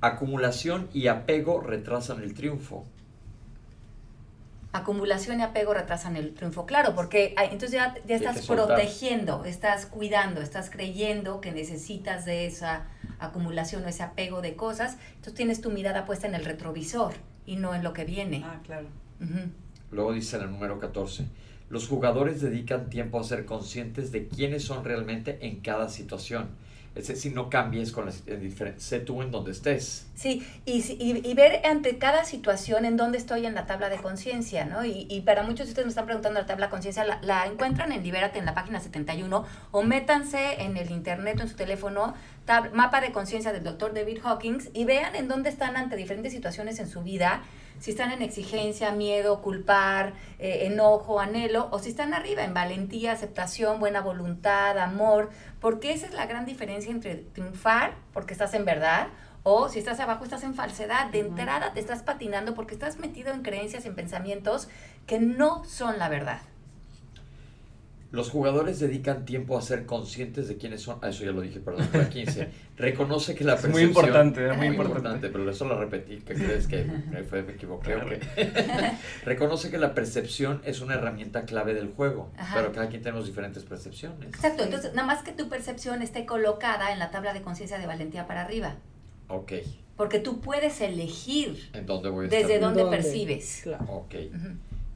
Acumulación 0.00 0.88
y 0.92 1.06
apego 1.06 1.60
retrasan 1.60 2.22
el 2.22 2.34
triunfo. 2.34 2.84
Acumulación 4.72 5.40
y 5.40 5.42
apego 5.42 5.74
retrasan 5.74 6.16
el 6.16 6.32
triunfo, 6.34 6.64
claro, 6.64 6.94
porque 6.94 7.34
entonces 7.36 7.72
ya, 7.72 7.94
estás 8.08 8.46
protegiendo, 8.46 9.44
estás 9.44 9.84
cuidando, 9.84 10.40
estás 10.40 10.70
creyendo 10.70 11.42
que 11.42 11.52
necesitas 11.52 12.24
de 12.24 12.46
esa 12.46 12.86
acumulación 13.18 13.84
o 13.84 13.88
ese 13.88 14.02
apego 14.02 14.40
de 14.40 14.56
cosas, 14.56 14.96
entonces 15.10 15.34
tienes 15.34 15.60
tu 15.60 15.70
mirada 15.70 16.06
puesta 16.06 16.26
en 16.26 16.34
el 16.34 16.44
retrovisor 16.46 17.12
y 17.44 17.56
no 17.56 17.74
en 17.74 17.84
lo 17.84 17.92
que 17.92 18.06
viene. 18.06 18.42
Ah, 18.44 18.60
claro. 18.64 18.86
Luego 19.90 20.14
dice 20.14 20.36
en 20.36 20.44
el 20.44 20.50
número 20.50 20.80
14, 20.80 21.26
los 21.72 21.88
jugadores 21.88 22.42
dedican 22.42 22.90
tiempo 22.90 23.18
a 23.18 23.24
ser 23.24 23.46
conscientes 23.46 24.12
de 24.12 24.28
quiénes 24.28 24.62
son 24.62 24.84
realmente 24.84 25.38
en 25.40 25.60
cada 25.60 25.88
situación. 25.88 26.50
Es 26.94 27.08
decir, 27.08 27.32
no 27.32 27.48
cambies 27.48 27.90
con 27.92 28.04
las 28.04 28.22
sé 28.76 29.00
tú 29.00 29.22
en 29.22 29.30
donde 29.30 29.52
estés. 29.52 30.06
Sí, 30.14 30.46
y, 30.66 30.82
y, 30.82 31.26
y 31.26 31.32
ver 31.32 31.64
ante 31.64 31.96
cada 31.96 32.26
situación 32.26 32.84
en 32.84 32.98
dónde 32.98 33.16
estoy 33.16 33.46
en 33.46 33.54
la 33.54 33.64
tabla 33.64 33.88
de 33.88 33.96
conciencia, 33.96 34.66
¿no? 34.66 34.84
Y, 34.84 35.06
y 35.08 35.22
para 35.22 35.42
muchos 35.42 35.66
de 35.66 35.70
ustedes 35.70 35.86
me 35.86 35.88
están 35.88 36.04
preguntando 36.04 36.38
la 36.38 36.44
tabla 36.44 36.66
de 36.66 36.70
conciencia, 36.70 37.02
la, 37.06 37.18
la 37.22 37.46
encuentran 37.46 37.90
en 37.92 38.02
Libérate 38.02 38.38
en 38.38 38.44
la 38.44 38.52
página 38.52 38.78
71 38.78 39.46
o 39.70 39.82
métanse 39.82 40.60
en 40.60 40.76
el 40.76 40.90
internet 40.90 41.40
en 41.40 41.48
su 41.48 41.56
teléfono, 41.56 42.12
mapa 42.72 43.00
de 43.00 43.12
conciencia 43.12 43.52
del 43.52 43.64
doctor 43.64 43.94
David 43.94 44.18
Hawkins 44.24 44.70
y 44.72 44.84
vean 44.84 45.14
en 45.14 45.28
dónde 45.28 45.48
están 45.48 45.76
ante 45.76 45.96
diferentes 45.96 46.32
situaciones 46.32 46.78
en 46.78 46.88
su 46.88 47.02
vida, 47.02 47.42
si 47.78 47.90
están 47.90 48.12
en 48.12 48.22
exigencia, 48.22 48.92
miedo, 48.92 49.42
culpar, 49.42 50.14
eh, 50.38 50.66
enojo, 50.66 51.20
anhelo, 51.20 51.68
o 51.70 51.78
si 51.78 51.90
están 51.90 52.14
arriba 52.14 52.44
en 52.44 52.54
valentía, 52.54 53.12
aceptación, 53.12 53.80
buena 53.80 54.00
voluntad, 54.00 54.78
amor, 54.78 55.30
porque 55.60 55.92
esa 55.92 56.06
es 56.06 56.14
la 56.14 56.26
gran 56.26 56.44
diferencia 56.44 56.90
entre 56.90 57.16
triunfar 57.16 57.94
porque 58.12 58.34
estás 58.34 58.54
en 58.54 58.64
verdad 58.64 59.08
o 59.44 59.68
si 59.68 59.78
estás 59.78 59.98
abajo 60.00 60.24
estás 60.24 60.44
en 60.44 60.54
falsedad. 60.54 61.10
De 61.10 61.20
entrada 61.20 61.72
te 61.72 61.80
estás 61.80 62.02
patinando 62.02 62.54
porque 62.54 62.74
estás 62.74 62.98
metido 62.98 63.32
en 63.32 63.42
creencias, 63.42 63.86
en 63.86 63.94
pensamientos 63.94 64.68
que 65.06 65.18
no 65.18 65.64
son 65.64 65.98
la 65.98 66.08
verdad. 66.08 66.40
Los 68.12 68.28
jugadores 68.30 68.78
dedican 68.78 69.24
tiempo 69.24 69.56
a 69.56 69.62
ser 69.62 69.86
conscientes 69.86 70.46
de 70.46 70.58
quiénes 70.58 70.82
son. 70.82 70.98
Ah, 71.00 71.08
eso 71.08 71.24
ya 71.24 71.32
lo 71.32 71.40
dije, 71.40 71.60
perdón. 71.60 71.88
La 71.94 72.08
15. 72.10 72.48
Reconoce 72.76 73.34
que 73.34 73.42
la 73.42 73.54
Es 73.54 73.62
muy 73.64 73.72
percepción. 73.72 73.88
importante, 73.88 74.42
es 74.44 74.48
muy 74.50 74.56
muy 74.58 74.66
importante. 74.68 74.98
importante. 74.98 75.28
pero 75.30 75.50
eso 75.50 75.64
lo 75.64 75.80
repetí. 75.80 76.18
¿Qué 76.18 76.34
crees 76.34 76.66
que 76.68 76.84
me, 76.84 77.22
fue, 77.24 77.42
me 77.42 77.52
equivoqué 77.54 77.94
Claro. 77.94 78.10
qué? 78.10 78.20
Reconoce 79.24 79.70
que 79.70 79.78
la 79.78 79.94
percepción 79.94 80.60
es 80.64 80.82
una 80.82 80.94
herramienta 80.94 81.44
clave 81.46 81.72
del 81.72 81.88
juego. 81.88 82.30
Ajá. 82.36 82.56
Pero 82.56 82.72
cada 82.72 82.88
quien 82.88 83.00
tenemos 83.02 83.26
diferentes 83.26 83.62
percepciones. 83.64 84.28
Exacto, 84.28 84.62
entonces 84.64 84.92
nada 84.94 85.06
más 85.06 85.22
que 85.22 85.32
tu 85.32 85.48
percepción 85.48 86.02
esté 86.02 86.26
colocada 86.26 86.92
en 86.92 86.98
la 86.98 87.10
tabla 87.10 87.32
de 87.32 87.40
conciencia 87.40 87.78
de 87.78 87.86
valentía 87.86 88.26
para 88.26 88.42
arriba, 88.42 88.76
Ok. 89.28 89.52
porque 89.96 90.18
tú 90.18 90.40
puedes 90.42 90.82
elegir 90.82 91.70
¿En 91.72 91.86
dónde 91.86 92.10
voy 92.10 92.26
a 92.26 92.28
desde 92.28 92.42
estar? 92.56 92.60
dónde, 92.60 92.82
¿Dónde? 92.82 92.96
percibes. 92.98 93.60
Claro. 93.62 93.84
Ok. 93.88 94.14
Ujú. 94.34 94.48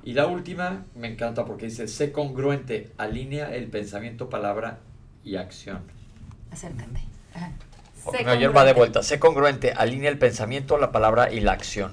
Y 0.07 0.13
la 0.13 0.29
última 0.29 0.85
me 0.95 1.09
encanta 1.09 1.45
porque 1.45 1.67
dice, 1.67 1.89
sé 1.89 2.13
congruente, 2.13 2.93
alinea 2.97 3.53
el 3.53 3.67
pensamiento, 3.67 4.31
palabra 4.31 4.79
y 5.25 5.35
acción. 5.35 5.81
Acércate. 6.53 7.01
Ajá. 7.35 7.51
No, 8.25 8.31
ayer 8.31 8.57
va 8.57 8.65
de 8.65 8.73
vuelta. 8.73 9.03
Sé 9.03 9.19
congruente, 9.19 9.73
alinea 9.73 10.09
el 10.09 10.17
pensamiento, 10.17 10.79
la 10.79 10.93
palabra 10.93 11.33
y 11.33 11.41
la 11.41 11.51
acción. 11.51 11.93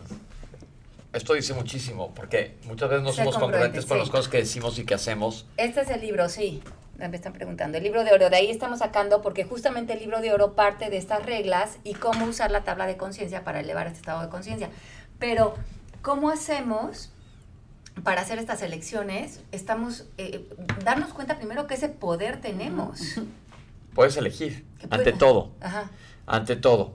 Esto 1.12 1.34
dice 1.34 1.56
muchísimo, 1.56 2.14
porque 2.14 2.56
muchas 2.66 2.92
veces 2.92 3.04
no 3.04 3.10
Sé 3.14 3.24
somos 3.24 3.34
congruente, 3.34 3.58
congruentes 3.58 3.86
con 3.88 3.98
sí. 3.98 4.02
las 4.02 4.10
cosas 4.12 4.28
que 4.28 4.38
decimos 4.38 4.78
y 4.78 4.86
que 4.86 4.94
hacemos. 4.94 5.48
Este 5.58 5.82
es 5.82 5.90
el 5.90 6.02
libro, 6.02 6.30
sí. 6.30 6.62
Me 7.00 7.16
están 7.16 7.34
preguntando. 7.34 7.80
El 7.80 7.84
libro 7.84 8.04
de 8.04 8.12
oro, 8.12 8.30
de 8.30 8.36
ahí 8.36 8.52
estamos 8.52 8.78
sacando, 8.78 9.24
porque 9.24 9.44
justamente 9.44 9.94
el 9.94 10.00
libro 10.00 10.22
de 10.22 10.32
oro 10.32 10.54
parte 10.54 10.92
de 10.92 10.98
estas 10.98 11.26
reglas 11.26 11.80
y 11.84 11.96
cómo 11.96 12.26
usar 12.26 12.52
la 12.52 12.64
tabla 12.64 12.86
de 12.86 12.96
conciencia 12.96 13.44
para 13.44 13.62
elevar 13.62 13.88
este 13.88 14.02
estado 14.02 14.22
de 14.22 14.30
conciencia. 14.30 14.70
Pero, 15.18 15.56
¿cómo 16.04 16.30
hacemos 16.30 17.10
para 18.04 18.22
hacer 18.22 18.40
estas 18.40 18.62
elecciones? 18.62 19.42
Estamos, 19.52 20.06
eh, 20.18 20.50
darnos 20.84 21.14
cuenta 21.14 21.38
primero 21.38 21.68
que 21.68 21.76
ese 21.76 21.90
poder 21.90 22.42
tenemos. 22.42 23.00
Puedes 23.94 24.18
elegir, 24.18 24.66
ante 24.90 25.14
todo, 25.14 25.52
Ajá. 25.62 25.92
ante 26.26 26.56
todo. 26.56 26.94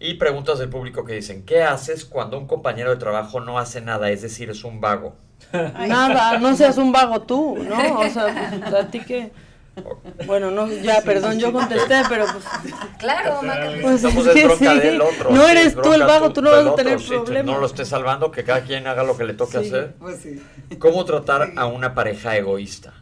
Y 0.00 0.14
preguntas 0.14 0.58
del 0.58 0.68
público 0.68 1.04
que 1.04 1.14
dicen, 1.14 1.44
¿qué 1.44 1.62
haces 1.62 2.04
cuando 2.04 2.38
un 2.38 2.46
compañero 2.46 2.90
de 2.90 2.96
trabajo 2.96 3.40
no 3.40 3.58
hace 3.58 3.80
nada? 3.80 4.10
Es 4.10 4.22
decir, 4.22 4.50
es 4.50 4.64
un 4.64 4.80
vago. 4.80 5.16
Nada, 5.52 6.38
no 6.38 6.56
seas 6.56 6.78
un 6.78 6.90
vago 6.90 7.22
tú, 7.22 7.56
¿no? 7.62 8.00
O 8.00 8.08
sea, 8.10 8.50
pues, 8.60 8.74
a 8.74 8.88
ti 8.88 9.00
que... 9.00 9.30
Bueno, 10.26 10.50
no, 10.50 10.68
ya, 10.68 11.02
perdón, 11.02 11.38
yo 11.38 11.52
contesté, 11.52 12.02
pero 12.08 12.26
pues... 12.26 12.44
Claro, 12.98 13.42
Maca, 13.42 13.70
Pues 13.82 13.96
Estamos 13.96 14.26
es 14.26 14.28
es 14.28 14.34
que 14.34 14.44
bronca 14.46 14.72
sí. 14.72 14.78
del 14.80 15.00
otro. 15.00 15.30
No 15.30 15.48
eres 15.48 15.66
es 15.66 15.74
tú 15.82 15.92
el 15.92 16.02
vago, 16.02 16.32
tú 16.32 16.42
no 16.42 16.50
vas 16.50 16.60
a 16.60 16.72
otro, 16.72 16.74
tener 16.76 17.00
sí, 17.00 17.08
problema. 17.08 17.52
No 17.52 17.58
lo 17.58 17.66
estés 17.66 17.88
salvando, 17.88 18.30
que 18.30 18.44
cada 18.44 18.60
quien 18.62 18.86
haga 18.86 19.02
lo 19.02 19.16
que 19.16 19.24
le 19.24 19.34
toque 19.34 19.58
Sí. 19.60 19.66
hacer. 19.66 19.94
Pues 19.98 20.20
sí. 20.20 20.42
¿Cómo 20.78 21.04
tratar 21.04 21.52
a 21.56 21.66
una 21.66 21.94
pareja 21.94 22.36
egoísta? 22.36 22.94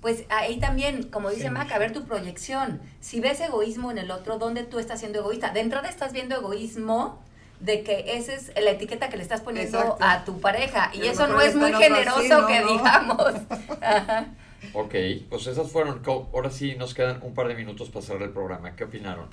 Pues 0.00 0.24
ahí 0.28 0.58
también, 0.60 1.04
como 1.04 1.30
dice 1.30 1.50
Maca, 1.50 1.78
ver 1.78 1.92
tu 1.92 2.04
proyección. 2.04 2.80
Si 3.00 3.20
ves 3.20 3.40
egoísmo 3.40 3.90
en 3.90 3.98
el 3.98 4.10
otro, 4.10 4.38
¿dónde 4.38 4.62
tú 4.62 4.78
estás 4.78 5.00
siendo 5.00 5.18
egoísta? 5.18 5.50
De 5.50 5.60
entrada 5.60 5.88
estás 5.88 6.12
viendo 6.12 6.36
egoísmo 6.36 7.20
de 7.60 7.82
que 7.82 8.16
esa 8.16 8.34
es 8.34 8.52
la 8.62 8.70
etiqueta 8.70 9.08
que 9.08 9.16
le 9.16 9.22
estás 9.22 9.40
poniendo 9.40 9.78
Exacto. 9.78 10.04
a 10.04 10.24
tu 10.24 10.40
pareja. 10.40 10.90
Y 10.92 11.06
eso 11.06 11.26
no 11.26 11.40
es 11.40 11.54
muy 11.56 11.72
generoso 11.72 12.46
que 12.46 12.60
digamos. 12.64 13.34
Ajá. 13.82 14.26
Ok, 14.72 14.94
pues 15.28 15.46
esas 15.46 15.70
fueron. 15.70 16.02
Ahora 16.06 16.50
sí 16.50 16.74
nos 16.76 16.94
quedan 16.94 17.20
un 17.22 17.34
par 17.34 17.48
de 17.48 17.54
minutos 17.54 17.90
para 17.90 18.04
cerrar 18.04 18.22
el 18.22 18.30
programa. 18.30 18.74
¿Qué 18.76 18.84
opinaron? 18.84 19.26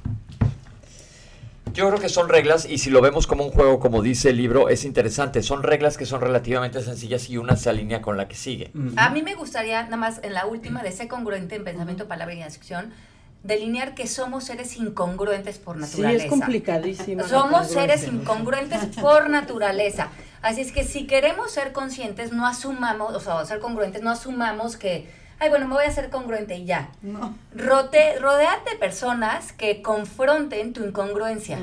Yo 1.74 1.88
creo 1.88 2.00
que 2.00 2.10
son 2.10 2.30
reglas 2.30 2.68
y 2.70 2.78
si 2.78 2.92
lo 2.92 3.02
vemos 3.02 3.26
como 3.26 3.44
un 3.46 3.52
juego, 3.52 3.80
como 3.80 4.04
dice 4.04 4.30
el 4.30 4.38
libro, 4.38 4.70
es 4.70 4.86
interesante. 4.86 5.42
Son 5.42 5.64
reglas 5.64 5.98
que 5.98 6.06
son 6.06 6.22
relativamente 6.22 6.82
sencillas 6.84 7.30
y 7.32 7.38
una 7.38 7.56
se 7.56 7.70
alinea 7.70 8.02
con 8.02 8.16
la 8.16 8.28
que 8.28 8.36
sigue. 8.36 8.72
A 8.96 9.10
mí 9.10 9.24
me 9.24 9.34
gustaría, 9.34 9.82
nada 9.84 9.98
más 9.98 10.20
en 10.24 10.34
la 10.34 10.46
última, 10.46 10.84
de 10.84 10.92
ser 10.92 11.08
congruente 11.08 11.56
en 11.56 11.64
pensamiento, 11.64 12.08
palabra 12.08 12.36
y 12.36 12.44
acción, 12.44 12.94
delinear 13.42 13.96
que 13.96 14.06
somos 14.06 14.44
seres 14.44 14.78
incongruentes 14.78 15.58
por 15.58 15.78
Sí, 15.78 15.82
naturaleza. 16.02 16.26
es 16.26 16.30
complicadísimo. 16.30 17.28
Somos 17.28 17.68
seres 17.72 18.08
incongruentes 18.08 18.86
por 19.02 19.30
naturaleza. 19.32 20.10
Así 20.44 20.62
es 20.62 20.72
que 20.72 20.84
si 20.84 21.08
queremos 21.08 21.52
ser 21.52 21.72
conscientes, 21.72 22.32
no 22.34 22.46
asumamos, 22.46 23.16
o 23.16 23.20
sea, 23.20 23.44
ser 23.46 23.60
congruentes, 23.60 24.04
no 24.04 24.12
asumamos 24.12 24.78
que, 24.78 25.08
ay, 25.40 25.50
bueno, 25.50 25.68
me 25.68 25.74
voy 25.76 25.86
a 25.86 25.92
ser 25.92 26.10
congruente 26.10 26.56
y 26.56 26.66
ya. 26.66 26.90
No. 27.02 27.36
Rote, 27.56 28.20
rodeate 28.20 28.72
de 28.72 28.76
personas 28.78 29.52
que 29.54 29.82
confronten 29.82 30.74
tu 30.74 30.84
incongruencia, 30.84 31.60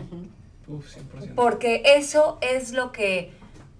Uf, 0.67 0.87
100%. 0.97 1.35
porque 1.35 1.83
eso 1.97 2.39
es 2.43 2.73
lo 2.73 2.93
que 2.93 3.33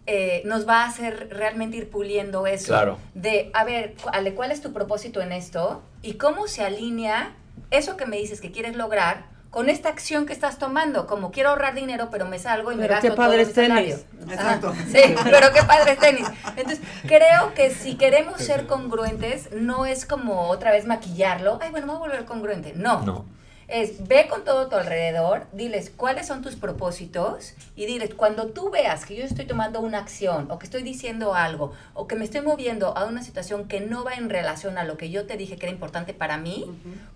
eh, 0.07 0.43
nos 0.45 0.67
va 0.69 0.83
a 0.85 0.89
hacer 0.89 1.29
realmente 1.31 1.77
ir 1.77 1.89
puliendo 1.91 2.47
eso. 2.47 2.67
Claro. 2.69 2.99
De, 3.15 3.51
a 3.55 3.65
ver, 3.65 3.95
Ale, 4.13 4.35
¿cuál 4.35 4.51
es 4.51 4.61
tu 4.61 4.73
propósito 4.73 5.21
en 5.21 5.33
esto? 5.33 5.83
¿Y 6.03 6.15
cómo 6.15 6.49
se 6.49 6.65
alinea 6.65 7.35
eso 7.71 7.97
que 7.97 8.07
me 8.07 8.17
dices 8.17 8.41
que 8.41 8.51
quieres 8.51 8.75
lograr 8.77 9.27
con 9.51 9.69
esta 9.69 9.89
acción 9.89 10.27
que 10.27 10.33
estás 10.33 10.59
tomando? 10.59 11.07
Como 11.07 11.31
quiero 11.31 11.51
ahorrar 11.51 11.75
dinero, 11.75 12.09
pero 12.11 12.27
me 12.27 12.39
salgo 12.39 12.73
y 12.73 12.77
me 12.77 12.83
Pero 12.83 12.95
gasto 12.95 13.09
qué 13.11 13.17
padre 13.17 13.45
todo 13.45 13.55
tenis. 13.55 13.69
salario. 13.69 13.99
Exacto. 14.31 14.75
Sí, 14.91 15.15
pero 15.25 15.53
qué 15.53 15.63
padre 15.65 15.93
es 15.93 15.99
tenis. 15.99 16.27
Entonces, 16.57 16.81
creo 17.07 17.53
que 17.55 17.71
si 17.71 17.97
queremos 17.97 18.41
ser 18.41 18.67
congruentes, 18.67 19.51
no 19.53 19.87
es 19.87 20.07
como 20.07 20.49
otra 20.49 20.71
vez 20.71 20.87
maquillarlo. 20.87 21.59
Ay, 21.61 21.71
bueno, 21.71 21.87
me 21.87 21.93
voy 21.95 22.03
a 22.03 22.09
volver 22.11 22.25
congruente. 22.27 22.73
No. 22.77 23.03
No. 23.03 23.25
Es 23.71 24.09
ve 24.09 24.27
con 24.29 24.45
todo 24.45 24.69
tu 24.69 24.75
alrededor, 24.77 25.47
diles 25.53 25.91
cuáles 25.97 26.27
son 26.27 26.43
tus 26.43 26.57
propósitos 26.57 27.55
y 27.77 27.87
diles, 27.87 28.15
cuando 28.15 28.49
tú 28.49 28.69
veas 28.71 29.07
que 29.07 29.15
yo 29.15 29.25
estoy 29.25 29.47
tomando 29.47 29.81
una 29.81 29.99
acción 29.99 30.51
o 30.51 30.59
que 30.59 30.65
estoy 30.67 30.83
diciendo 30.83 31.35
algo 31.35 31.73
o 31.95 32.09
que 32.09 32.17
me 32.17 32.25
estoy 32.25 32.41
moviendo 32.41 32.97
a 32.97 33.05
una 33.05 33.23
situación 33.23 33.69
que 33.69 33.81
no 33.81 34.03
va 34.03 34.15
en 34.15 34.29
relación 34.29 34.77
a 34.77 34.83
lo 34.85 34.97
que 34.97 35.11
yo 35.11 35.27
te 35.27 35.37
dije 35.37 35.57
que 35.57 35.67
era 35.67 35.73
importante 35.73 36.15
para 36.15 36.37
mí, 36.37 36.67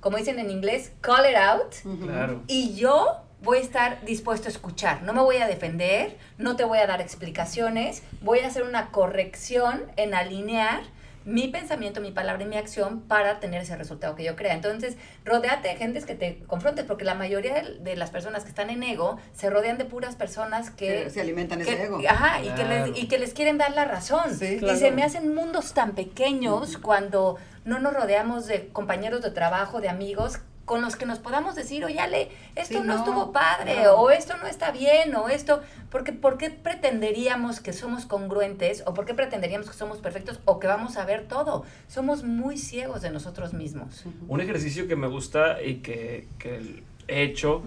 como 0.01 0.17
dicen 0.17 0.39
en 0.39 0.51
inglés, 0.51 0.93
call 1.01 1.29
it 1.29 1.37
out, 1.37 1.75
Claro. 2.01 2.43
y 2.47 2.75
yo 2.75 3.21
voy 3.43 3.59
a 3.59 3.61
estar 3.61 4.05
dispuesto 4.05 4.47
a 4.49 4.51
escuchar. 4.53 5.03
No 5.03 5.13
me 5.13 5.21
voy 5.21 5.37
a 5.39 5.47
defender, 5.47 6.17
no 6.39 6.57
te 6.57 6.65
voy 6.65 6.79
a 6.79 6.87
dar 6.87 7.01
explicaciones, 7.03 8.03
voy 8.23 8.39
a 8.39 8.47
hacer 8.47 8.63
una 8.63 8.91
corrección 8.91 9.83
en 9.97 10.15
alinear 10.15 10.83
mi 11.25 11.49
pensamiento, 11.49 12.01
mi 12.01 12.13
palabra 12.13 12.43
y 12.43 12.47
mi 12.47 12.57
acción 12.57 13.01
para 13.03 13.41
tener 13.41 13.63
ese 13.63 13.77
resultado 13.77 14.15
que 14.15 14.25
yo 14.25 14.37
crea. 14.37 14.53
Entonces, 14.55 14.97
rodeate 15.25 15.69
de 15.69 15.77
gentes 15.77 16.05
que 16.05 16.15
te 16.15 16.39
confrontes, 16.47 16.85
porque 16.85 17.05
la 17.05 17.15
mayoría 17.15 17.63
de- 17.63 17.97
las 17.97 18.11
personas 18.11 18.43
que 18.45 18.51
están 18.51 18.69
en 18.71 18.83
ego 18.83 19.19
se 19.33 19.49
rodean 19.51 19.79
de 19.79 19.85
puras 19.87 20.17
personas 20.17 20.71
que... 20.71 21.05
Que 21.05 21.11
se 21.11 21.21
alimentan 21.21 21.61
ese 21.61 21.85
ego. 21.85 22.01
Ajá, 22.09 22.43
y, 22.43 22.49
que 22.51 22.65
les, 22.65 22.99
y 22.99 23.09
que 23.09 23.19
les 23.19 23.33
quieren 23.33 23.57
dar 23.59 23.73
la 23.73 23.85
razón. 23.87 24.35
Sí, 24.37 24.55
y 24.55 24.59
claro. 24.59 24.79
se 24.79 24.91
me 24.91 25.03
hacen 25.03 25.35
mundos 25.35 25.73
tan 25.73 25.93
pequeños 25.93 26.77
cuando 26.79 27.37
no 27.65 27.79
nos 27.79 27.95
rodeamos 27.95 28.47
de 28.47 28.69
compañeros 28.69 29.23
de 29.23 29.31
trabajo, 29.31 29.81
de 29.81 29.89
amigos, 29.89 30.41
con 30.65 30.81
los 30.81 30.97
que 30.97 31.07
nos 31.07 31.19
podamos 31.19 31.55
decir, 31.55 31.85
oye, 31.85 32.01
Ale, 32.01 32.31
esto 32.57 32.79
Sí, 32.81 32.81
no, 32.81 32.95
no, 32.95 32.97
estuvo 32.97 33.33
padre, 33.33 33.89
o 33.89 34.11
esto 34.11 34.37
no 34.39 34.47
está 34.47 34.71
bien, 34.71 35.15
o 35.15 35.29
esto, 35.29 35.63
porque 35.91 36.13
¿por 36.13 36.39
qué 36.39 36.51
pretenderíamos 36.51 37.61
que 37.61 37.73
somos 37.73 38.07
congruentes, 38.07 38.83
o 38.87 38.95
por 38.95 39.05
qué 39.05 39.15
pretenderíamos 39.15 39.69
que 39.69 39.77
somos 39.77 39.99
perfectos, 39.99 40.41
o 40.45 40.59
que 40.59 40.67
vamos 40.67 40.97
a 40.97 41.05
ver 41.05 41.29
todo? 41.29 41.65
Somos 41.89 42.25
muy 42.25 42.57
ciegos 42.57 43.03
de 43.03 43.11
nosotros 43.11 43.53
mismos. 43.53 44.05
Un 44.27 44.41
ejercicio 44.41 44.89
que 44.89 44.97
me 44.97 45.09
gusta 45.09 45.63
y 45.63 45.77
que, 45.77 46.27
que 46.39 46.83
he 47.09 47.23
hecho, 47.23 47.63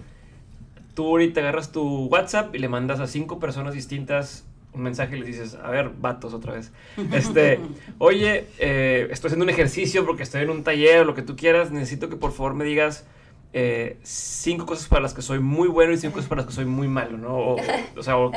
tú 0.94 1.06
ahorita 1.06 1.40
agarras 1.40 1.70
tu 1.70 2.06
WhatsApp 2.06 2.54
y 2.54 2.58
le 2.58 2.68
mandas 2.68 2.98
a 2.98 3.06
cinco 3.06 3.38
personas 3.38 3.74
distintas 3.74 4.44
un 4.78 4.84
mensaje 4.84 5.16
y 5.16 5.20
les 5.20 5.26
dices, 5.26 5.58
a 5.62 5.70
ver, 5.70 5.90
vatos 5.98 6.32
otra 6.32 6.54
vez. 6.54 6.72
Este, 7.12 7.60
oye, 7.98 8.46
eh, 8.58 9.08
estoy 9.10 9.28
haciendo 9.28 9.44
un 9.44 9.50
ejercicio 9.50 10.06
porque 10.06 10.22
estoy 10.22 10.42
en 10.42 10.50
un 10.50 10.64
taller 10.64 11.00
o 11.00 11.04
lo 11.04 11.14
que 11.14 11.22
tú 11.22 11.36
quieras, 11.36 11.70
necesito 11.70 12.08
que 12.08 12.16
por 12.16 12.32
favor 12.32 12.54
me 12.54 12.64
digas 12.64 13.04
eh, 13.52 13.98
cinco 14.02 14.66
cosas 14.66 14.88
para 14.88 15.02
las 15.02 15.14
que 15.14 15.22
soy 15.22 15.40
muy 15.40 15.68
bueno 15.68 15.92
y 15.92 15.96
cinco 15.98 16.14
cosas 16.14 16.28
para 16.28 16.40
las 16.42 16.46
que 16.46 16.52
soy 16.54 16.64
muy 16.64 16.86
malo, 16.88 17.18
¿no? 17.18 17.36
O, 17.36 17.56
o 17.96 18.02
sea, 18.02 18.16
o, 18.16 18.30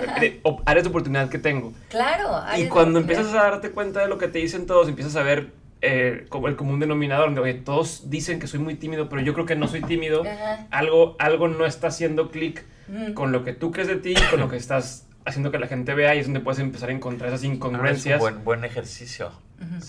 o 0.44 0.62
áreas 0.66 0.84
de 0.84 0.90
oportunidad 0.90 1.30
que 1.30 1.38
tengo. 1.38 1.74
Claro. 1.90 2.42
Y 2.58 2.68
cuando 2.68 3.00
empiezas 3.00 3.28
a 3.34 3.44
darte 3.44 3.72
cuenta 3.72 4.02
de 4.02 4.08
lo 4.08 4.18
que 4.18 4.28
te 4.28 4.40
dicen 4.40 4.66
todos, 4.66 4.88
empiezas 4.90 5.16
a 5.16 5.24
ver 5.24 5.52
eh, 5.82 6.26
como 6.30 6.48
el 6.48 6.56
común 6.56 6.80
denominador, 6.80 7.26
donde 7.26 7.42
oye, 7.42 7.54
todos 7.56 8.10
dicen 8.10 8.40
que 8.40 8.48
soy 8.48 8.60
muy 8.60 8.76
tímido, 8.76 9.10
pero 9.10 9.22
yo 9.22 9.34
creo 9.34 9.46
que 9.46 9.56
no 9.56 9.68
soy 9.68 9.82
tímido. 9.82 10.22
Ajá. 10.24 10.68
Algo, 10.72 11.16
algo 11.20 11.48
no 11.48 11.66
está 11.66 11.88
haciendo 11.88 12.30
clic 12.32 12.66
Mm. 12.88 13.14
con 13.14 13.32
lo 13.32 13.46
que 13.46 13.54
tú 13.54 13.72
crees 13.72 13.88
de 13.88 13.96
ti, 13.96 14.16
con 14.32 14.40
lo 14.42 14.50
que 14.50 14.58
estás 14.58 15.06
haciendo 15.26 15.52
que 15.52 15.60
la 15.60 15.68
gente 15.68 15.94
vea 15.94 16.16
y 16.16 16.20
es 16.20 16.26
donde 16.26 16.40
puedes 16.40 16.60
empezar 16.60 16.90
a 16.90 16.94
encontrar 16.94 17.30
esas 17.30 17.42
Ah, 17.42 17.46
es 17.46 17.50
un 17.50 17.56
incongruencias. 17.56 18.20
buen, 18.20 18.44
buen 18.44 18.64
ejercicio. 18.66 19.32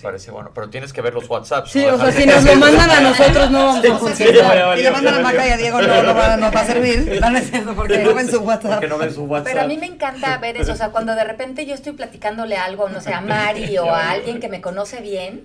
Parece 0.02 0.30
bueno. 0.30 0.50
Pero 0.54 0.68
tienes 0.68 0.92
que 0.92 1.00
ver 1.00 1.14
los 1.14 1.30
WhatsApps. 1.30 1.70
Sí, 1.70 1.86
¿no? 1.86 1.94
o 1.94 1.98
sea, 1.98 2.12
si 2.12 2.26
nos 2.26 2.44
lo 2.44 2.56
mandan 2.56 2.90
a 2.90 3.00
nosotros 3.00 3.50
no 3.50 3.58
vamos 3.58 3.76
a 3.76 3.86
Entonces, 3.86 4.26
contestar. 4.28 4.34
ya 4.54 4.66
valió, 4.66 4.76
si 4.76 4.82
le 4.82 4.90
mandan 4.90 5.14
a 5.14 5.18
Maca 5.20 5.48
y 5.48 5.50
a 5.50 5.56
Diego 5.56 5.80
no, 5.80 6.02
no 6.02 6.14
va, 6.14 6.36
no 6.36 6.52
va 6.52 6.60
a 6.60 6.66
servir. 6.66 7.18
No, 7.22 7.38
es 7.38 7.50
cierto, 7.50 7.74
porque 7.74 7.98
no 8.04 8.14
ven 8.14 8.28
su 8.28 8.40
WhatsApp. 8.40 8.72
Porque 8.72 8.88
no 8.88 8.98
ven 8.98 9.14
su 9.14 9.24
WhatsApp. 9.24 9.46
Pero 9.50 9.62
a 9.62 9.66
mí 9.66 9.78
me 9.78 9.86
encanta 9.86 10.36
ver 10.36 10.58
eso, 10.58 10.72
o 10.72 10.76
sea, 10.76 10.90
cuando 10.90 11.14
de 11.14 11.24
repente 11.24 11.64
yo 11.64 11.74
estoy 11.74 11.92
platicándole 11.94 12.56
algo, 12.58 12.90
no 12.90 13.00
sé, 13.00 13.14
a 13.14 13.22
Mari 13.22 13.78
o 13.78 13.86
a 13.94 14.10
alguien 14.10 14.40
que 14.40 14.50
me 14.50 14.60
conoce 14.60 15.00
bien, 15.00 15.44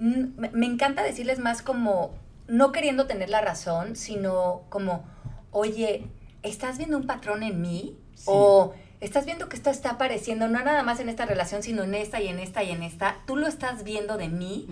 mm, 0.00 0.24
me 0.40 0.50
me 0.50 0.66
encanta 0.66 1.04
decirles 1.04 1.38
más 1.38 1.62
como, 1.62 2.12
no 2.48 2.72
queriendo 2.72 3.06
tener 3.06 3.30
la 3.30 3.40
razón, 3.40 3.94
sino 3.94 4.62
como, 4.68 5.04
oye, 5.52 6.08
¿estás 6.42 6.76
viendo 6.76 6.96
un 6.96 7.06
patrón 7.06 7.44
en 7.44 7.60
mí? 7.62 7.96
O 8.24 8.74
estás 9.00 9.24
viendo 9.24 9.48
que 9.48 9.56
esto 9.56 9.70
está 9.70 9.90
apareciendo, 9.90 10.48
no 10.48 10.62
nada 10.62 10.82
más 10.82 11.00
en 11.00 11.08
esta 11.08 11.24
relación, 11.24 11.62
sino 11.62 11.82
en 11.82 11.94
esta 11.94 12.20
y 12.20 12.28
en 12.28 12.38
esta 12.38 12.62
y 12.62 12.70
en 12.70 12.82
esta. 12.82 13.16
Tú 13.26 13.36
lo 13.36 13.46
estás 13.46 13.84
viendo 13.84 14.16
de 14.16 14.28
mí. 14.28 14.68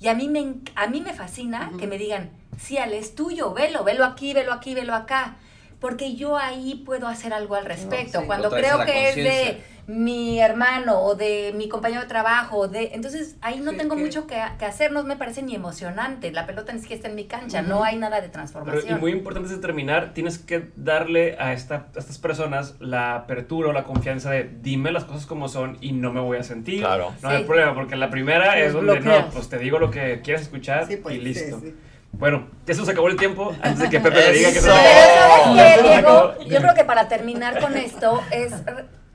Y 0.00 0.08
a 0.08 0.14
mí 0.14 0.28
me, 0.28 0.54
a 0.74 0.86
mí 0.88 1.00
me 1.00 1.12
fascina 1.12 1.72
que 1.78 1.86
me 1.86 1.98
digan, 1.98 2.30
sí, 2.58 2.78
Ale, 2.78 2.98
es 2.98 3.14
tuyo, 3.14 3.52
velo, 3.52 3.84
velo 3.84 4.04
aquí, 4.04 4.32
velo 4.34 4.52
aquí, 4.52 4.74
velo 4.74 4.94
acá. 4.94 5.36
Porque 5.80 6.16
yo 6.16 6.36
ahí 6.36 6.82
puedo 6.84 7.06
hacer 7.06 7.32
algo 7.32 7.54
al 7.54 7.64
respecto. 7.64 8.20
sí, 8.20 8.26
Cuando 8.26 8.50
creo 8.50 8.84
que 8.84 9.10
es 9.10 9.16
de. 9.16 9.62
Mi 9.88 10.38
hermano 10.38 11.00
o 11.00 11.14
de 11.14 11.54
mi 11.56 11.66
compañero 11.70 12.02
de 12.02 12.08
trabajo, 12.08 12.58
o 12.58 12.68
de 12.68 12.90
entonces 12.92 13.36
ahí 13.40 13.58
no 13.58 13.70
Sí, 13.70 13.78
tengo 13.78 13.96
que- 13.96 14.02
mucho 14.02 14.26
que, 14.26 14.36
que 14.58 14.66
hacer, 14.66 14.92
no 14.92 15.02
me 15.02 15.16
parece 15.16 15.42
ni 15.42 15.54
emocionante. 15.54 16.30
La 16.30 16.46
pelota 16.46 16.74
ni 16.74 16.78
siquiera 16.80 16.96
está 16.98 17.08
en 17.08 17.14
mi 17.14 17.24
cancha, 17.24 17.62
no 17.62 17.82
hay 17.84 17.96
nada 17.96 18.16
de 18.16 18.28
Pero, 18.28 18.28
y 18.28 18.32
transformación. 18.32 19.00
muy 19.00 19.12
importante 19.12 19.46
antes 19.48 19.56
de 19.60 19.66
terminar, 19.66 20.12
tienes 20.12 20.38
que 20.38 20.68
darle 20.76 21.36
a, 21.40 21.54
esta, 21.54 21.86
a 21.96 21.98
estas 21.98 22.18
personas 22.18 22.74
la 22.80 23.14
apertura 23.14 23.70
o 23.70 23.72
la 23.72 23.84
confianza 23.84 24.30
de 24.30 24.50
dime 24.60 24.92
las 24.92 25.04
cosas 25.04 25.24
como 25.24 25.48
son 25.48 25.78
y 25.80 25.92
no 25.92 26.12
me 26.12 26.20
voy 26.20 26.36
a 26.36 26.42
sentir. 26.42 26.80
Claro. 26.80 27.14
No 27.22 27.30
hay 27.30 27.38
Sí. 27.38 27.44
problema, 27.44 27.74
porque 27.74 27.96
la 27.96 28.10
primera 28.10 28.58
es 28.58 28.74
donde 28.74 28.92
bloqueas. 29.00 29.24
no, 29.26 29.30
pues 29.32 29.48
te 29.48 29.58
digo 29.58 29.78
lo 29.78 29.90
que 29.90 30.20
quieres 30.22 30.42
escuchar 30.42 30.86
Sí, 30.86 30.96
pues, 30.98 31.14
y 31.14 31.18
sí, 31.18 31.24
listo. 31.24 31.60
sí. 31.60 31.74
Bueno, 32.12 32.46
ya 32.66 32.74
se 32.74 32.80
nos 32.80 32.88
acabó 32.90 33.08
el 33.08 33.16
tiempo. 33.16 33.54
Antes 33.62 33.78
de 33.80 33.88
que 33.90 34.00
Pepe 34.00 34.16
le 34.20 34.32
diga 34.32 34.48
que 34.50 34.60
se 34.60 34.68
Eso. 34.68 34.68
nos 34.68 34.78
Pero 34.78 35.00
acabó. 35.24 35.44
¿sabes 35.44 35.56
Ya 35.56 35.64
qué, 35.64 35.70
se 35.76 35.82
nos 35.82 35.92
Diego? 35.92 36.08
acabó. 36.18 36.42
Yo 36.44 36.58
creo 36.60 36.74
que 36.74 36.84
para 36.84 37.08
terminar 37.08 37.58
con 37.60 37.76
esto 37.76 38.22
es, 38.30 38.52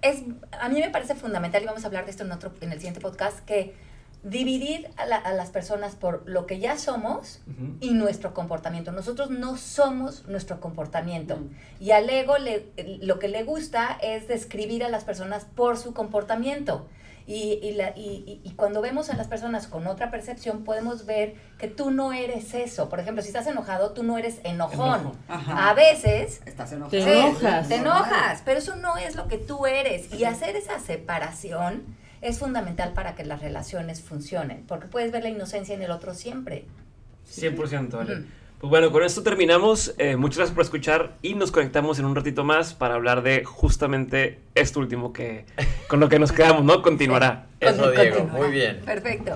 es 0.04 0.24
a 0.60 0.70
mí 0.70 0.80
me 0.80 0.90
parece 0.90 1.16
fundamental 1.16 1.64
y 1.64 1.66
vamos 1.66 1.84
a 1.84 1.88
hablar 1.88 2.06
de 2.06 2.12
esto 2.12 2.24
en 2.24 2.32
otro 2.32 2.54
en 2.62 2.72
el 2.72 2.78
siguiente 2.80 3.00
podcast 3.02 3.40
que 3.40 3.74
dividir 4.24 4.90
a, 4.96 5.06
la- 5.06 5.18
a 5.18 5.34
las 5.34 5.50
personas 5.50 5.96
por 5.96 6.24
lo 6.30 6.46
que 6.46 6.60
ya 6.60 6.78
somos 6.78 7.42
y 7.82 7.92
nuestro 7.92 8.34
comportamiento. 8.34 8.92
Nosotros 8.94 9.30
no 9.32 9.58
somos 9.58 10.26
nuestro 10.28 10.62
comportamiento. 10.62 11.40
Y 11.82 11.92
al 11.92 12.10
ego 12.10 12.38
le- 12.38 12.68
lo 13.02 13.20
que 13.20 13.28
le 13.28 13.44
gusta 13.44 13.98
es 14.02 14.28
describir 14.30 14.84
a 14.86 14.90
las 14.90 15.04
personas 15.04 15.44
por 15.44 15.78
su 15.78 15.94
comportamiento. 15.94 16.88
Y, 17.26 17.60
y 17.64 17.72
la- 17.74 17.92
y- 17.96 18.42
y- 18.44 18.52
cuando 18.56 18.82
vemos 18.82 19.10
a 19.10 19.16
las 19.16 19.28
personas 19.28 19.68
con 19.68 19.88
otra 19.88 20.12
percepción, 20.12 20.64
podemos 20.66 21.06
ver 21.06 21.36
que 21.58 21.68
tú 21.70 21.90
no 21.92 22.12
eres 22.12 22.54
eso. 22.54 22.90
Por 22.90 23.00
ejemplo, 23.00 23.22
si 23.24 23.30
estás 23.30 23.48
enojado, 23.48 23.92
tú 23.94 24.04
no 24.04 24.18
eres 24.18 24.40
enojón. 24.44 25.14
A 25.30 25.74
veces 25.74 26.42
Estás 26.46 26.72
enojado. 26.74 26.92
Te 26.92 27.20
enojas. 27.20 27.68
Te 27.70 27.76
enojas, 27.76 28.42
pero 28.44 28.60
eso 28.60 28.76
no 28.76 28.98
es 28.98 29.16
lo 29.16 29.28
que 29.30 29.38
tú 29.38 29.66
eres. 29.66 30.14
Y 30.14 30.26
hacer 30.26 30.56
esa 30.58 30.80
separación 30.80 31.84
es 32.22 32.40
fundamental 32.40 32.94
para 32.94 33.16
que 33.16 33.24
las 33.26 33.42
relaciones 33.42 34.02
funcionen, 34.02 34.66
porque 34.68 34.88
puedes 34.88 35.12
ver 35.12 35.24
la 35.24 35.30
inocencia 35.30 35.76
en 35.76 35.82
el 35.82 35.92
otro 35.92 36.14
siempre. 36.14 36.66
100%, 37.30 37.90
vale. 37.98 38.14
Ujú. 38.16 38.24
Pues 38.64 38.70
bueno, 38.70 38.94
con 38.94 39.04
esto 39.04 39.24
terminamos. 39.24 39.94
Eh, 39.98 40.16
muchas 40.16 40.38
gracias 40.38 40.56
por 40.56 40.64
escuchar 40.64 41.18
y 41.22 41.34
nos 41.34 41.52
conectamos 41.52 42.00
en 42.00 42.06
un 42.06 42.16
ratito 42.16 42.46
más 42.46 42.74
para 42.74 42.96
hablar 42.96 43.22
de 43.22 43.44
justamente 43.44 44.40
esto 44.56 44.80
último 44.80 45.12
que 45.12 45.44
con 45.90 46.00
lo 46.00 46.08
que 46.08 46.18
nos 46.18 46.32
quedamos, 46.32 46.64
¿no? 46.64 46.82
Continuará. 46.82 47.48
Eso, 47.60 47.92
Diego. 47.92 48.20
Continuará. 48.20 48.48
Muy 48.48 48.56
bien. 48.56 48.80
Perfecto. 48.86 49.36